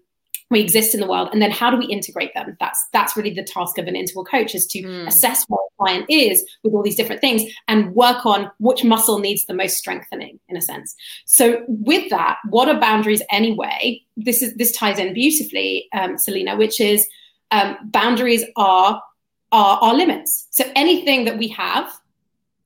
we 0.49 0.61
exist 0.61 0.95
in 0.95 1.01
the 1.01 1.09
world 1.09 1.29
and 1.33 1.43
then 1.43 1.51
how 1.51 1.71
do 1.71 1.77
we 1.77 1.87
integrate 1.87 2.33
them? 2.35 2.57
That's 2.61 2.87
that's 2.93 3.17
really 3.17 3.33
the 3.33 3.43
task 3.43 3.79
of 3.79 3.87
an 3.87 3.97
integral 3.97 4.25
coach 4.25 4.55
is 4.55 4.67
to 4.69 4.83
mm. 4.83 5.07
assess 5.07 5.45
what 5.49 5.59
a 5.59 5.77
client 5.77 6.07
is 6.09 6.45
with 6.63 6.73
all 6.73 6.83
these 6.83 6.95
different 6.95 7.21
things 7.21 7.43
and 7.67 7.95
work 7.95 8.25
on 8.25 8.51
which 8.59 8.85
muscle 8.85 9.19
needs 9.19 9.45
the 9.47 9.55
most 9.55 9.77
strengthening 9.77 10.39
in 10.49 10.57
a 10.57 10.63
sense. 10.63 10.95
So 11.25 11.65
with 11.67 12.11
that 12.11 12.39
what 12.49 12.69
are 12.69 12.79
boundaries 12.79 13.23
anyway? 13.31 14.03
This 14.17 14.41
is 14.43 14.55
this 14.55 14.73
ties 14.73 14.99
in 14.99 15.15
beautifully 15.15 15.89
um, 15.93 16.17
selena 16.17 16.57
which 16.57 16.81
is 16.81 17.09
um, 17.51 17.77
boundaries 17.85 18.45
are 18.57 19.03
are 19.51 19.79
our 19.79 19.95
limits. 19.95 20.47
So 20.51 20.65
anything 20.77 21.25
that 21.25 21.39
we 21.39 21.49
have 21.49 21.93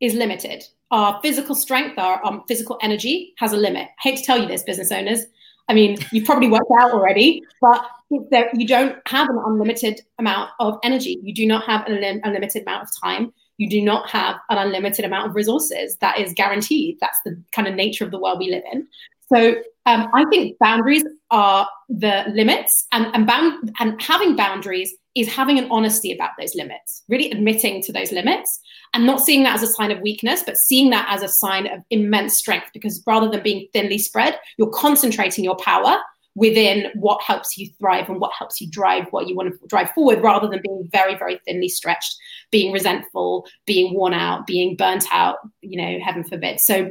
is 0.00 0.14
limited 0.14 0.64
our 0.90 1.20
physical 1.22 1.54
strength, 1.54 1.98
our 1.98 2.24
um, 2.24 2.42
physical 2.48 2.78
energy 2.82 3.34
has 3.38 3.52
a 3.52 3.56
limit. 3.56 3.88
I 3.88 4.08
hate 4.08 4.18
to 4.18 4.24
tell 4.24 4.38
you 4.38 4.46
this, 4.46 4.62
business 4.62 4.90
owners. 4.90 5.24
I 5.68 5.74
mean, 5.74 5.98
you've 6.12 6.24
probably 6.24 6.48
worked 6.48 6.70
out 6.80 6.92
already, 6.92 7.42
but 7.60 7.84
there, 8.30 8.50
you 8.54 8.66
don't 8.66 8.96
have 9.06 9.28
an 9.28 9.40
unlimited 9.44 10.00
amount 10.18 10.50
of 10.58 10.78
energy. 10.82 11.18
You 11.22 11.32
do 11.32 11.46
not 11.46 11.64
have 11.64 11.86
an 11.86 12.20
unlimited 12.24 12.62
amount 12.62 12.82
of 12.82 12.88
time. 13.00 13.32
You 13.56 13.68
do 13.68 13.82
not 13.82 14.08
have 14.10 14.36
an 14.48 14.58
unlimited 14.58 15.04
amount 15.04 15.28
of 15.28 15.36
resources. 15.36 15.96
That 16.00 16.18
is 16.18 16.32
guaranteed. 16.32 16.96
That's 17.00 17.18
the 17.24 17.40
kind 17.52 17.68
of 17.68 17.74
nature 17.74 18.04
of 18.04 18.10
the 18.10 18.18
world 18.18 18.38
we 18.38 18.50
live 18.50 18.64
in. 18.72 18.88
So 19.32 19.56
um, 19.86 20.08
I 20.12 20.24
think 20.30 20.58
boundaries 20.58 21.04
are 21.30 21.68
the 21.88 22.24
limits, 22.32 22.86
and 22.92 23.06
and, 23.14 23.26
bound, 23.26 23.72
and 23.78 24.00
having 24.02 24.34
boundaries 24.34 24.94
is 25.14 25.28
having 25.28 25.58
an 25.58 25.68
honesty 25.70 26.12
about 26.12 26.30
those 26.38 26.54
limits, 26.54 27.02
really 27.08 27.30
admitting 27.30 27.82
to 27.82 27.92
those 27.92 28.12
limits, 28.12 28.60
and 28.94 29.06
not 29.06 29.20
seeing 29.20 29.42
that 29.42 29.54
as 29.54 29.62
a 29.62 29.66
sign 29.66 29.90
of 29.90 30.00
weakness, 30.00 30.42
but 30.44 30.56
seeing 30.56 30.90
that 30.90 31.06
as 31.08 31.22
a 31.22 31.28
sign 31.28 31.66
of 31.66 31.80
immense 31.90 32.36
strength. 32.36 32.68
Because 32.72 33.02
rather 33.06 33.28
than 33.28 33.42
being 33.42 33.66
thinly 33.72 33.98
spread, 33.98 34.38
you're 34.56 34.70
concentrating 34.70 35.44
your 35.44 35.56
power 35.56 35.98
within 36.36 36.86
what 36.94 37.20
helps 37.22 37.58
you 37.58 37.68
thrive 37.78 38.08
and 38.08 38.20
what 38.20 38.30
helps 38.38 38.60
you 38.60 38.70
drive 38.70 39.04
what 39.10 39.26
you 39.26 39.34
want 39.34 39.52
to 39.52 39.58
drive 39.66 39.90
forward 39.90 40.22
rather 40.22 40.46
than 40.46 40.60
being 40.62 40.88
very 40.92 41.16
very 41.16 41.40
thinly 41.44 41.68
stretched 41.68 42.16
being 42.52 42.72
resentful 42.72 43.44
being 43.66 43.92
worn 43.92 44.14
out 44.14 44.46
being 44.46 44.76
burnt 44.76 45.04
out 45.10 45.38
you 45.60 45.76
know 45.76 45.98
heaven 45.98 46.22
forbid 46.22 46.60
so 46.60 46.88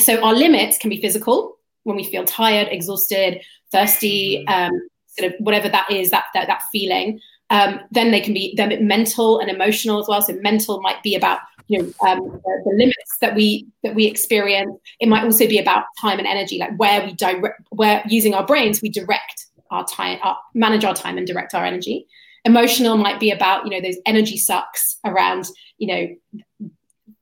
so 0.00 0.20
our 0.22 0.34
limits 0.34 0.76
can 0.78 0.90
be 0.90 1.00
physical 1.00 1.56
when 1.84 1.96
we 1.96 2.04
feel 2.04 2.24
tired, 2.24 2.68
exhausted, 2.70 3.40
thirsty, 3.70 4.44
mm-hmm. 4.48 4.74
um, 4.74 4.88
sort 5.18 5.32
of 5.32 5.38
whatever 5.38 5.68
that 5.68 5.90
is, 5.90 6.10
that 6.10 6.24
that, 6.34 6.48
that 6.48 6.62
feeling. 6.72 7.20
Um, 7.50 7.80
then 7.90 8.10
they 8.10 8.20
can 8.20 8.34
be 8.34 8.54
then 8.56 8.86
mental 8.86 9.38
and 9.38 9.50
emotional 9.50 10.00
as 10.00 10.08
well. 10.08 10.22
So 10.22 10.34
mental 10.40 10.80
might 10.80 11.02
be 11.02 11.14
about 11.14 11.40
you 11.68 11.78
know 11.78 11.84
um, 12.06 12.18
the, 12.20 12.62
the, 12.64 12.76
limits 12.76 13.18
that 13.20 13.34
we 13.34 13.66
that 13.82 13.94
we 13.94 14.06
experience. 14.06 14.76
It 15.00 15.08
might 15.08 15.24
also 15.24 15.46
be 15.46 15.58
about 15.58 15.84
time 16.00 16.18
and 16.18 16.26
energy, 16.26 16.58
like 16.58 16.76
where 16.76 17.04
we 17.04 17.12
direct, 17.14 17.60
where 17.70 18.02
using 18.08 18.34
our 18.34 18.46
brains 18.46 18.80
we 18.82 18.88
direct 18.88 19.46
our 19.70 19.84
time, 19.86 20.18
our, 20.22 20.38
manage 20.54 20.84
our 20.84 20.94
time 20.94 21.18
and 21.18 21.26
direct 21.26 21.54
our 21.54 21.64
energy. 21.64 22.06
Emotional 22.44 22.96
might 22.96 23.20
be 23.20 23.30
about 23.30 23.64
you 23.64 23.70
know 23.70 23.80
those 23.80 23.98
energy 24.06 24.36
sucks 24.36 24.98
around 25.04 25.46
you 25.78 25.86
know 25.86 26.70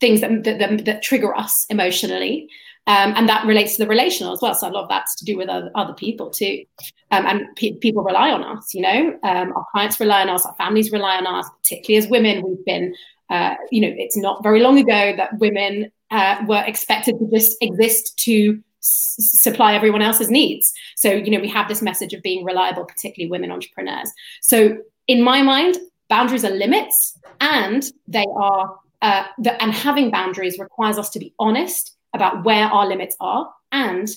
things 0.02 0.20
that, 0.20 0.44
that, 0.44 0.84
that, 0.84 1.02
trigger 1.02 1.34
us 1.34 1.64
emotionally. 1.70 2.48
Um, 2.88 3.14
and 3.16 3.28
that 3.28 3.46
relates 3.46 3.76
to 3.76 3.84
the 3.84 3.88
relational 3.88 4.32
as 4.32 4.40
well. 4.42 4.54
So 4.54 4.68
a 4.68 4.72
lot 4.72 4.82
of 4.82 4.88
that's 4.88 5.14
to 5.20 5.24
do 5.24 5.36
with 5.36 5.48
other, 5.48 5.70
other 5.76 5.94
people 5.94 6.30
too. 6.30 6.64
Um, 7.12 7.24
and 7.26 7.46
pe- 7.54 7.74
people 7.74 8.02
rely 8.02 8.32
on 8.32 8.42
us, 8.42 8.74
you 8.74 8.82
know, 8.82 9.16
um, 9.22 9.52
our 9.54 9.64
clients 9.70 10.00
rely 10.00 10.22
on 10.22 10.28
us, 10.28 10.44
our 10.44 10.54
families 10.56 10.90
rely 10.90 11.16
on 11.16 11.26
us, 11.28 11.48
particularly 11.62 12.04
as 12.04 12.10
women. 12.10 12.42
We've 12.42 12.64
been, 12.64 12.96
uh, 13.30 13.54
you 13.70 13.80
know, 13.82 13.94
it's 13.96 14.16
not 14.16 14.42
very 14.42 14.60
long 14.60 14.78
ago 14.78 15.14
that 15.16 15.38
women 15.38 15.92
uh, 16.10 16.42
were 16.48 16.64
expected 16.66 17.20
to 17.20 17.30
just 17.30 17.56
exist 17.60 18.18
to 18.24 18.60
s- 18.80 19.16
supply 19.18 19.74
everyone 19.74 20.02
else's 20.02 20.30
needs. 20.30 20.72
So, 20.96 21.12
you 21.12 21.30
know, 21.30 21.40
we 21.40 21.48
have 21.48 21.68
this 21.68 21.82
message 21.82 22.12
of 22.12 22.22
being 22.22 22.44
reliable, 22.44 22.84
particularly 22.84 23.30
women 23.30 23.52
entrepreneurs. 23.52 24.10
So, 24.40 24.78
in 25.06 25.22
my 25.22 25.42
mind, 25.42 25.78
boundaries 26.08 26.44
are 26.44 26.50
limits 26.50 27.16
and 27.40 27.84
they 28.06 28.26
are, 28.36 28.78
uh, 29.02 29.24
and 29.60 29.72
having 29.72 30.10
boundaries 30.10 30.58
requires 30.58 30.96
us 30.96 31.10
to 31.10 31.18
be 31.18 31.34
honest 31.38 31.96
about 32.14 32.44
where 32.44 32.66
our 32.66 32.86
limits 32.86 33.16
are. 33.20 33.52
And 33.72 34.08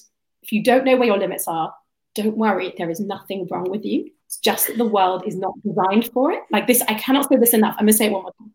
if 0.44 0.52
you 0.52 0.64
don't 0.64 0.86
know 0.86 0.96
where 0.96 1.08
your 1.08 1.18
limits 1.18 1.48
are, 1.48 1.74
don't 2.14 2.38
worry, 2.38 2.74
there 2.78 2.90
is 2.90 3.00
nothing 3.00 3.48
wrong 3.50 3.70
with 3.70 3.84
you. 3.84 4.12
It's 4.28 4.38
just 4.38 4.68
that 4.68 4.78
the 4.78 4.86
world 4.86 5.24
is 5.26 5.36
not 5.36 5.54
designed 5.64 6.12
for 6.14 6.32
it. 6.32 6.42
Like 6.52 6.68
this, 6.68 6.82
I 6.88 6.94
cannot 6.94 7.28
say 7.28 7.38
this 7.38 7.54
enough. 7.54 7.76
I'm 7.78 7.86
going 7.86 7.94
to 7.94 7.98
say 7.98 8.06
it 8.06 8.12
one 8.12 8.24
more 8.24 8.34
time. 8.38 8.54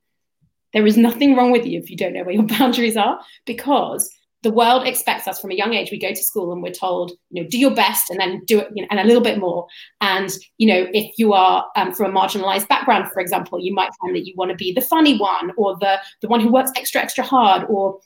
There 0.73 0.87
is 0.87 0.97
nothing 0.97 1.35
wrong 1.35 1.51
with 1.51 1.67
you 1.67 1.81
if 1.81 1.91
you 1.91 1.97
don't 1.97 2.13
know 2.13 2.23
where 2.23 2.35
your 2.35 2.47
boundaries 2.59 2.97
are 2.97 3.21
because 3.45 4.11
the 4.43 4.51
world 4.51 4.87
expects 4.87 5.29
us 5.29 5.41
from 5.41 5.51
a 5.51 5.55
young 5.55 5.75
age 5.75 5.91
we 5.91 5.99
go 5.99 6.11
to 6.11 6.23
school 6.23 6.53
and 6.53 6.63
we're 6.63 6.73
told 6.73 7.13
you 7.31 7.43
know 7.43 7.49
do 7.49 7.59
your 7.59 7.75
best 7.75 8.11
and 8.11 8.19
then 8.19 8.43
do 8.47 8.61
it 8.61 8.69
you 8.75 8.83
know, 8.83 8.89
and 8.91 9.01
a 9.01 9.05
little 9.05 9.23
bit 9.23 9.39
more. 9.39 9.67
And 10.01 10.31
you 10.59 10.67
know 10.67 10.89
if 10.93 11.19
you 11.19 11.33
are 11.33 11.67
um, 11.77 11.93
from 11.93 12.15
a 12.15 12.19
marginalized 12.19 12.69
background 12.69 13.11
for 13.13 13.21
example 13.21 13.61
you 13.61 13.75
might 13.75 13.91
find 14.01 14.15
that 14.17 14.27
you 14.27 14.35
want 14.37 14.51
to 14.51 14.57
be 14.57 14.73
the 14.73 14.81
funny 14.81 15.19
one 15.19 15.53
or 15.57 15.77
the 15.79 15.99
the 16.23 16.29
one 16.29 16.41
who 16.41 16.53
works 16.53 16.73
extra 16.77 17.01
extra 17.01 17.25
hard 17.25 17.65
or 17.69 17.99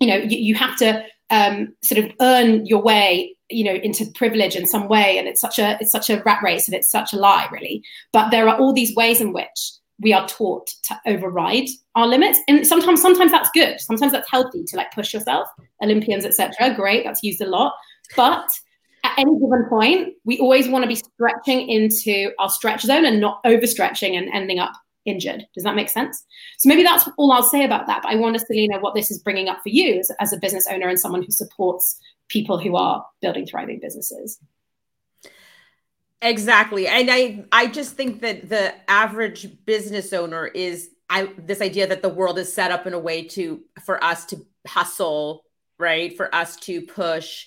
you 0.00 0.06
know 0.06 0.16
you, 0.16 0.38
you 0.38 0.54
have 0.54 0.76
to 0.78 1.04
um, 1.30 1.74
sort 1.82 2.04
of 2.04 2.10
earn 2.20 2.66
your 2.66 2.82
way 2.82 3.36
you 3.50 3.64
know 3.64 3.74
into 3.74 4.10
privilege 4.14 4.56
in 4.56 4.66
some 4.66 4.88
way. 4.88 5.18
And 5.18 5.28
it's 5.28 5.40
such 5.40 5.58
a 5.58 5.76
it's 5.80 5.92
such 5.92 6.10
a 6.10 6.22
rat 6.24 6.42
race 6.42 6.66
and 6.66 6.74
it's 6.74 6.90
such 6.90 7.12
a 7.12 7.16
lie 7.16 7.48
really. 7.50 7.82
But 8.12 8.30
there 8.30 8.48
are 8.48 8.58
all 8.58 8.72
these 8.72 8.94
ways 8.94 9.20
in 9.20 9.32
which 9.32 9.72
we 10.00 10.12
are 10.12 10.26
taught 10.28 10.66
to 10.84 10.98
override 11.06 11.68
our 11.94 12.06
limits 12.06 12.40
and 12.48 12.66
sometimes 12.66 13.00
sometimes 13.00 13.30
that's 13.30 13.50
good 13.52 13.80
sometimes 13.80 14.12
that's 14.12 14.30
healthy 14.30 14.64
to 14.64 14.76
like 14.76 14.90
push 14.92 15.12
yourself 15.14 15.48
olympians 15.82 16.24
etc 16.24 16.74
great 16.74 17.04
that's 17.04 17.22
used 17.22 17.40
a 17.40 17.46
lot 17.46 17.72
but 18.16 18.48
at 19.04 19.18
any 19.18 19.32
given 19.38 19.64
point 19.68 20.14
we 20.24 20.38
always 20.38 20.68
want 20.68 20.82
to 20.82 20.88
be 20.88 20.94
stretching 20.96 21.68
into 21.68 22.30
our 22.38 22.50
stretch 22.50 22.82
zone 22.82 23.04
and 23.04 23.20
not 23.20 23.42
overstretching 23.44 24.16
and 24.16 24.28
ending 24.34 24.58
up 24.58 24.72
injured. 25.06 25.46
Does 25.54 25.64
that 25.64 25.74
make 25.74 25.88
sense? 25.88 26.24
So 26.58 26.68
maybe 26.68 26.82
that's 26.82 27.08
all 27.16 27.32
I'll 27.32 27.42
say 27.42 27.64
about 27.64 27.86
that. 27.86 28.02
But 28.02 28.12
I 28.12 28.16
wonder, 28.16 28.38
Selena, 28.38 28.80
what 28.80 28.94
this 28.94 29.10
is 29.10 29.18
bringing 29.18 29.48
up 29.48 29.58
for 29.62 29.70
you 29.70 29.98
as, 29.98 30.10
as 30.20 30.32
a 30.32 30.38
business 30.38 30.66
owner 30.70 30.88
and 30.88 30.98
someone 30.98 31.22
who 31.22 31.30
supports 31.30 31.98
people 32.28 32.58
who 32.58 32.76
are 32.76 33.04
building 33.20 33.46
thriving 33.46 33.80
businesses. 33.80 34.38
Exactly. 36.22 36.86
And 36.86 37.08
I 37.10 37.44
I 37.50 37.66
just 37.66 37.94
think 37.96 38.20
that 38.20 38.48
the 38.48 38.74
average 38.90 39.48
business 39.64 40.12
owner 40.12 40.46
is 40.46 40.90
I 41.08 41.32
this 41.38 41.62
idea 41.62 41.86
that 41.86 42.02
the 42.02 42.10
world 42.10 42.38
is 42.38 42.52
set 42.52 42.70
up 42.70 42.86
in 42.86 42.92
a 42.92 42.98
way 42.98 43.22
to 43.28 43.60
for 43.86 44.02
us 44.04 44.26
to 44.26 44.36
hustle, 44.66 45.44
right? 45.78 46.14
For 46.16 46.32
us 46.34 46.56
to 46.60 46.82
push 46.82 47.46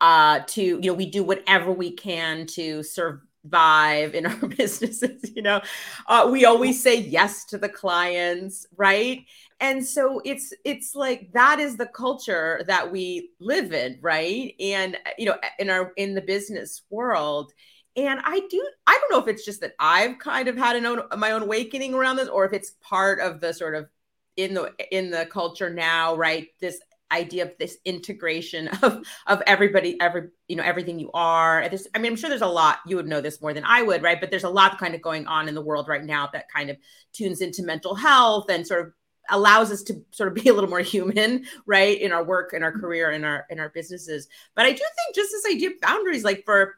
uh 0.00 0.40
to 0.48 0.62
you 0.62 0.80
know 0.80 0.94
we 0.94 1.06
do 1.08 1.22
whatever 1.22 1.70
we 1.70 1.92
can 1.92 2.46
to 2.46 2.82
survive 2.82 4.14
in 4.14 4.26
our 4.26 4.48
businesses 4.48 5.30
you 5.36 5.40
know 5.40 5.60
uh, 6.08 6.28
we 6.32 6.44
always 6.44 6.82
say 6.82 6.96
yes 6.98 7.44
to 7.44 7.56
the 7.56 7.68
clients 7.68 8.66
right 8.76 9.24
and 9.60 9.86
so 9.86 10.20
it's 10.24 10.52
it's 10.64 10.96
like 10.96 11.30
that 11.32 11.60
is 11.60 11.76
the 11.76 11.86
culture 11.86 12.64
that 12.66 12.90
we 12.90 13.30
live 13.38 13.72
in 13.72 13.96
right 14.02 14.54
and 14.58 14.96
you 15.16 15.26
know 15.26 15.36
in 15.60 15.70
our 15.70 15.92
in 15.96 16.14
the 16.14 16.20
business 16.20 16.82
world 16.90 17.52
and 17.96 18.20
i 18.24 18.40
do 18.50 18.68
i 18.86 18.98
don't 19.00 19.10
know 19.10 19.22
if 19.22 19.28
it's 19.28 19.44
just 19.44 19.60
that 19.60 19.74
i've 19.78 20.18
kind 20.18 20.48
of 20.48 20.56
had 20.56 20.76
an 20.76 20.86
own 20.86 21.02
my 21.16 21.30
own 21.32 21.42
awakening 21.42 21.94
around 21.94 22.16
this 22.16 22.28
or 22.28 22.44
if 22.44 22.52
it's 22.52 22.72
part 22.80 23.20
of 23.20 23.40
the 23.40 23.52
sort 23.52 23.74
of 23.74 23.88
in 24.36 24.54
the 24.54 24.72
in 24.90 25.10
the 25.10 25.26
culture 25.26 25.70
now 25.70 26.16
right? 26.16 26.48
This 26.60 26.80
idea 27.12 27.44
of 27.44 27.52
this 27.58 27.76
integration 27.84 28.68
of 28.82 29.06
of 29.26 29.42
everybody 29.46 30.00
every 30.00 30.28
you 30.48 30.56
know 30.56 30.64
everything 30.64 30.98
you 30.98 31.10
are. 31.14 31.68
There's 31.68 31.86
i 31.94 31.98
mean 31.98 32.12
i'm 32.12 32.16
sure 32.16 32.28
there's 32.28 32.42
a 32.42 32.46
lot 32.46 32.78
you 32.86 32.96
would 32.96 33.06
know 33.06 33.20
this 33.20 33.40
more 33.40 33.52
than 33.52 33.64
i 33.64 33.82
would 33.82 34.02
right? 34.02 34.20
But 34.20 34.30
there's 34.30 34.44
a 34.44 34.50
lot 34.50 34.78
kind 34.78 34.94
of 34.94 35.02
going 35.02 35.26
on 35.26 35.48
in 35.48 35.54
the 35.54 35.62
world 35.62 35.88
right 35.88 36.04
now 36.04 36.28
that 36.32 36.50
kind 36.50 36.70
of 36.70 36.76
tunes 37.12 37.40
into 37.40 37.62
mental 37.62 37.94
health 37.94 38.50
and 38.50 38.66
sort 38.66 38.86
of 38.86 38.92
allows 39.30 39.72
us 39.72 39.82
to 39.82 40.04
sort 40.10 40.28
of 40.28 40.34
be 40.34 40.48
a 40.50 40.52
little 40.52 40.68
more 40.68 40.80
human 40.80 41.46
right 41.66 41.98
in 42.00 42.12
our 42.12 42.24
work 42.24 42.52
in 42.52 42.62
our 42.62 42.72
mm-hmm. 42.72 42.80
career 42.80 43.10
in 43.10 43.24
our 43.24 43.46
in 43.50 43.60
our 43.60 43.68
businesses. 43.68 44.28
But 44.54 44.66
i 44.66 44.72
do 44.72 44.78
think 44.78 45.14
just 45.14 45.30
this 45.30 45.52
idea 45.52 45.70
of 45.70 45.80
boundaries 45.80 46.24
like 46.24 46.44
for 46.44 46.74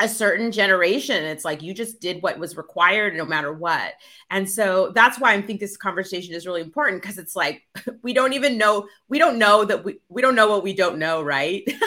a 0.00 0.08
certain 0.08 0.52
generation 0.52 1.24
it's 1.24 1.44
like 1.44 1.60
you 1.62 1.74
just 1.74 2.00
did 2.00 2.22
what 2.22 2.38
was 2.38 2.56
required 2.56 3.16
no 3.16 3.24
matter 3.24 3.52
what. 3.52 3.94
And 4.30 4.48
so 4.48 4.92
that's 4.94 5.18
why 5.18 5.32
i 5.32 5.42
think 5.42 5.60
this 5.60 5.76
conversation 5.76 6.34
is 6.34 6.46
really 6.46 6.60
important 6.60 7.02
because 7.02 7.18
it's 7.18 7.34
like 7.34 7.62
we 8.02 8.12
don't 8.12 8.32
even 8.32 8.58
know 8.58 8.88
we 9.08 9.18
don't 9.18 9.38
know 9.38 9.64
that 9.64 9.84
we 9.84 9.98
we 10.08 10.22
don't 10.22 10.34
know 10.34 10.48
what 10.48 10.62
we 10.62 10.72
don't 10.74 10.98
know 10.98 11.22
right? 11.22 11.68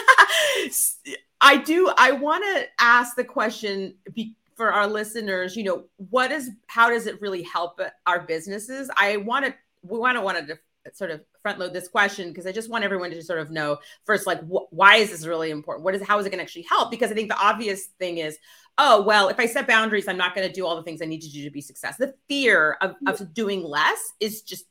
I 1.44 1.56
do 1.56 1.92
i 1.96 2.12
want 2.12 2.44
to 2.44 2.66
ask 2.78 3.16
the 3.16 3.24
question 3.24 3.94
be, 4.14 4.36
for 4.54 4.72
our 4.72 4.86
listeners 4.86 5.56
you 5.56 5.64
know 5.64 5.84
what 5.96 6.30
is 6.30 6.50
how 6.68 6.88
does 6.88 7.06
it 7.06 7.20
really 7.20 7.42
help 7.42 7.80
uh, 7.80 7.88
our 8.06 8.20
businesses? 8.20 8.90
I 8.96 9.16
want 9.16 9.46
to 9.46 9.54
we 9.82 9.98
want 9.98 10.16
to 10.16 10.20
want 10.20 10.46
to 10.46 10.58
sort 10.92 11.10
of 11.10 11.22
front 11.42 11.58
load 11.58 11.72
this 11.72 11.88
question 11.88 12.28
because 12.28 12.46
I 12.46 12.52
just 12.52 12.70
want 12.70 12.84
everyone 12.84 13.10
to 13.10 13.22
sort 13.22 13.38
of 13.38 13.50
know 13.50 13.78
first, 14.04 14.26
like, 14.26 14.40
wh- 14.40 14.72
why 14.72 14.96
is 14.96 15.10
this 15.10 15.26
really 15.26 15.50
important? 15.50 15.84
What 15.84 15.94
is, 15.94 16.02
how 16.02 16.18
is 16.18 16.26
it 16.26 16.30
going 16.30 16.38
to 16.38 16.44
actually 16.44 16.66
help? 16.68 16.90
Because 16.90 17.10
I 17.10 17.14
think 17.14 17.28
the 17.28 17.38
obvious 17.38 17.86
thing 17.98 18.18
is, 18.18 18.38
oh, 18.78 19.02
well, 19.02 19.28
if 19.28 19.38
I 19.38 19.46
set 19.46 19.66
boundaries, 19.66 20.08
I'm 20.08 20.16
not 20.16 20.34
going 20.34 20.46
to 20.46 20.52
do 20.52 20.66
all 20.66 20.76
the 20.76 20.82
things 20.82 21.02
I 21.02 21.06
need 21.06 21.22
to 21.22 21.30
do 21.30 21.44
to 21.44 21.50
be 21.50 21.60
success. 21.60 21.96
The 21.96 22.14
fear 22.28 22.76
of, 22.80 22.94
of 23.06 23.34
doing 23.34 23.62
less 23.62 24.00
is 24.20 24.42
just 24.42 24.64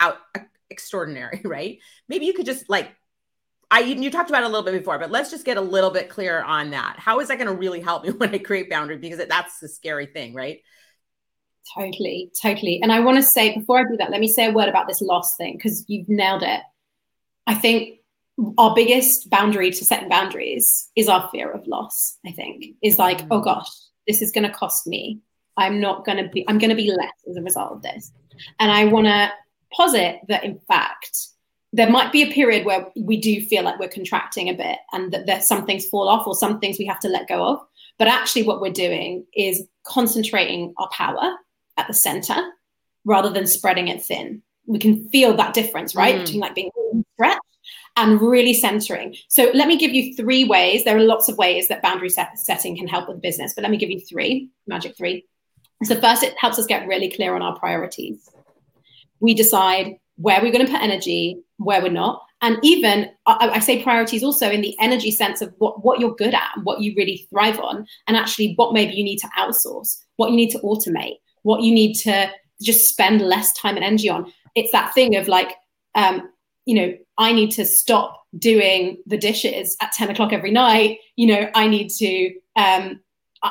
out 0.00 0.18
extraordinary, 0.70 1.40
right? 1.44 1.78
Maybe 2.08 2.26
you 2.26 2.32
could 2.32 2.46
just 2.46 2.68
like, 2.68 2.90
I 3.70 3.80
you 3.80 4.10
talked 4.12 4.30
about 4.30 4.44
a 4.44 4.48
little 4.48 4.62
bit 4.62 4.78
before, 4.78 4.98
but 4.98 5.10
let's 5.10 5.30
just 5.30 5.44
get 5.44 5.56
a 5.56 5.60
little 5.62 5.90
bit 5.90 6.08
clearer 6.08 6.42
on 6.44 6.70
that. 6.70 6.96
How 6.98 7.18
is 7.18 7.28
that 7.28 7.38
going 7.38 7.48
to 7.48 7.56
really 7.56 7.80
help 7.80 8.04
me 8.04 8.10
when 8.12 8.34
I 8.34 8.38
create 8.38 8.70
boundaries? 8.70 9.00
Because 9.00 9.26
that's 9.26 9.58
the 9.58 9.68
scary 9.68 10.06
thing, 10.06 10.34
right? 10.34 10.60
Totally, 11.74 12.30
totally. 12.40 12.80
And 12.82 12.92
I 12.92 13.00
want 13.00 13.16
to 13.16 13.22
say 13.22 13.56
before 13.56 13.80
I 13.80 13.84
do 13.84 13.96
that, 13.96 14.10
let 14.10 14.20
me 14.20 14.28
say 14.28 14.46
a 14.46 14.52
word 14.52 14.68
about 14.68 14.86
this 14.86 15.00
loss 15.00 15.36
thing 15.36 15.54
because 15.56 15.84
you've 15.88 16.08
nailed 16.08 16.42
it. 16.42 16.60
I 17.46 17.54
think 17.54 18.00
our 18.58 18.74
biggest 18.74 19.30
boundary 19.30 19.70
to 19.70 19.84
setting 19.84 20.08
boundaries 20.08 20.90
is 20.94 21.08
our 21.08 21.28
fear 21.30 21.50
of 21.50 21.66
loss. 21.66 22.18
I 22.26 22.32
think 22.32 22.66
is 22.82 22.98
like, 22.98 23.22
mm. 23.22 23.28
oh 23.30 23.40
gosh, 23.40 23.68
this 24.06 24.22
is 24.22 24.32
going 24.32 24.46
to 24.46 24.54
cost 24.54 24.86
me. 24.86 25.20
I'm 25.56 25.80
not 25.80 26.04
going 26.04 26.22
to 26.22 26.28
be. 26.28 26.46
I'm 26.48 26.58
going 26.58 26.70
to 26.70 26.76
be 26.76 26.90
less 26.90 27.12
as 27.28 27.36
a 27.36 27.42
result 27.42 27.72
of 27.72 27.82
this. 27.82 28.12
And 28.60 28.70
I 28.70 28.84
want 28.84 29.06
to 29.06 29.32
posit 29.72 30.20
that 30.28 30.44
in 30.44 30.60
fact 30.68 31.28
there 31.72 31.90
might 31.90 32.12
be 32.12 32.22
a 32.22 32.32
period 32.32 32.64
where 32.64 32.86
we 32.96 33.16
do 33.20 33.44
feel 33.44 33.62
like 33.62 33.78
we're 33.78 33.88
contracting 33.88 34.48
a 34.48 34.54
bit 34.54 34.78
and 34.92 35.12
that 35.12 35.26
there's 35.26 35.46
some 35.46 35.66
things 35.66 35.86
fall 35.86 36.08
off 36.08 36.26
or 36.26 36.34
some 36.34 36.58
things 36.58 36.78
we 36.78 36.86
have 36.86 37.00
to 37.00 37.08
let 37.08 37.28
go 37.28 37.44
of. 37.44 37.60
But 37.98 38.08
actually, 38.08 38.44
what 38.44 38.60
we're 38.60 38.72
doing 38.72 39.26
is 39.34 39.66
concentrating 39.84 40.72
our 40.78 40.88
power 40.90 41.36
at 41.76 41.86
the 41.86 41.94
center 41.94 42.36
rather 43.04 43.30
than 43.30 43.46
spreading 43.46 43.88
it 43.88 44.02
thin. 44.02 44.42
We 44.66 44.78
can 44.78 45.08
feel 45.08 45.36
that 45.36 45.54
difference, 45.54 45.94
right? 45.94 46.16
Mm. 46.16 46.20
Between 46.20 46.40
like 46.40 46.54
being 46.54 46.70
stretched 47.14 47.40
and 47.96 48.20
really 48.20 48.52
centering. 48.52 49.16
So 49.28 49.50
let 49.54 49.68
me 49.68 49.78
give 49.78 49.92
you 49.92 50.14
three 50.14 50.44
ways. 50.44 50.84
There 50.84 50.96
are 50.96 51.00
lots 51.00 51.28
of 51.28 51.38
ways 51.38 51.68
that 51.68 51.82
boundary 51.82 52.10
set- 52.10 52.38
setting 52.38 52.76
can 52.76 52.88
help 52.88 53.08
with 53.08 53.22
business, 53.22 53.54
but 53.54 53.62
let 53.62 53.70
me 53.70 53.78
give 53.78 53.90
you 53.90 54.00
three, 54.00 54.50
magic 54.66 54.96
three. 54.96 55.24
So 55.84 55.98
first, 56.00 56.22
it 56.22 56.34
helps 56.38 56.58
us 56.58 56.66
get 56.66 56.86
really 56.86 57.10
clear 57.10 57.34
on 57.34 57.42
our 57.42 57.58
priorities. 57.58 58.28
We 59.20 59.34
decide 59.34 59.96
where 60.16 60.40
we're 60.40 60.52
going 60.52 60.66
to 60.66 60.72
put 60.72 60.82
energy, 60.82 61.42
where 61.58 61.82
we're 61.82 61.92
not. 61.92 62.22
And 62.42 62.58
even 62.62 63.10
I, 63.24 63.50
I, 63.54 63.58
say 63.60 63.82
priorities 63.82 64.22
also 64.22 64.50
in 64.50 64.60
the 64.60 64.76
energy 64.78 65.10
sense 65.10 65.40
of 65.40 65.54
what, 65.58 65.84
what 65.84 66.00
you're 66.00 66.14
good 66.14 66.34
at, 66.34 66.50
what 66.64 66.80
you 66.80 66.94
really 66.96 67.26
thrive 67.30 67.58
on, 67.60 67.86
and 68.06 68.16
actually 68.16 68.54
what 68.56 68.74
maybe 68.74 68.94
you 68.94 69.04
need 69.04 69.18
to 69.18 69.28
outsource, 69.38 70.02
what 70.16 70.30
you 70.30 70.36
need 70.36 70.50
to 70.50 70.58
automate, 70.58 71.16
what 71.46 71.62
you 71.62 71.72
need 71.72 71.94
to 71.94 72.28
just 72.60 72.88
spend 72.88 73.20
less 73.20 73.52
time 73.52 73.76
and 73.76 73.84
energy 73.84 74.08
on. 74.08 74.32
It's 74.56 74.72
that 74.72 74.92
thing 74.94 75.14
of 75.14 75.28
like, 75.28 75.54
um, 75.94 76.28
you 76.64 76.74
know, 76.74 76.98
I 77.16 77.32
need 77.32 77.52
to 77.52 77.64
stop 77.64 78.20
doing 78.36 78.98
the 79.06 79.16
dishes 79.16 79.76
at 79.80 79.92
10 79.92 80.10
o'clock 80.10 80.32
every 80.32 80.50
night. 80.50 80.98
You 81.14 81.28
know, 81.28 81.50
I 81.54 81.68
need 81.68 81.90
to 81.98 82.34
um, 82.56 83.00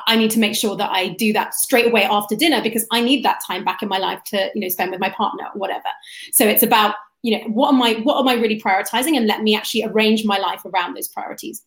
I 0.08 0.18
need 0.18 0.32
to 0.32 0.40
make 0.40 0.56
sure 0.56 0.76
that 0.76 0.92
I 0.92 1.10
do 1.10 1.32
that 1.34 1.54
straight 1.54 1.88
away 1.88 2.04
after 2.04 2.36
dinner 2.36 2.62
because 2.62 2.86
I 2.92 3.02
need 3.02 3.24
that 3.24 3.40
time 3.48 3.64
back 3.64 3.82
in 3.82 3.88
my 3.88 4.00
life 4.00 4.22
to, 4.26 4.50
you 4.54 4.60
know, 4.60 4.68
spend 4.68 4.92
with 4.92 5.00
my 5.00 5.10
partner 5.10 5.46
or 5.54 5.60
whatever. 5.60 5.88
So 6.34 6.46
it's 6.46 6.64
about, 6.64 6.96
you 7.22 7.38
know, 7.38 7.46
what 7.46 7.70
am 7.74 7.82
I 7.82 7.94
what 8.04 8.20
am 8.20 8.28
I 8.28 8.34
really 8.34 8.60
prioritizing 8.60 9.16
and 9.16 9.26
let 9.26 9.42
me 9.42 9.56
actually 9.56 9.84
arrange 9.86 10.26
my 10.26 10.38
life 10.38 10.66
around 10.66 10.96
those 10.96 11.08
priorities. 11.08 11.64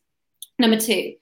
Number 0.58 0.76
two, 0.78 1.14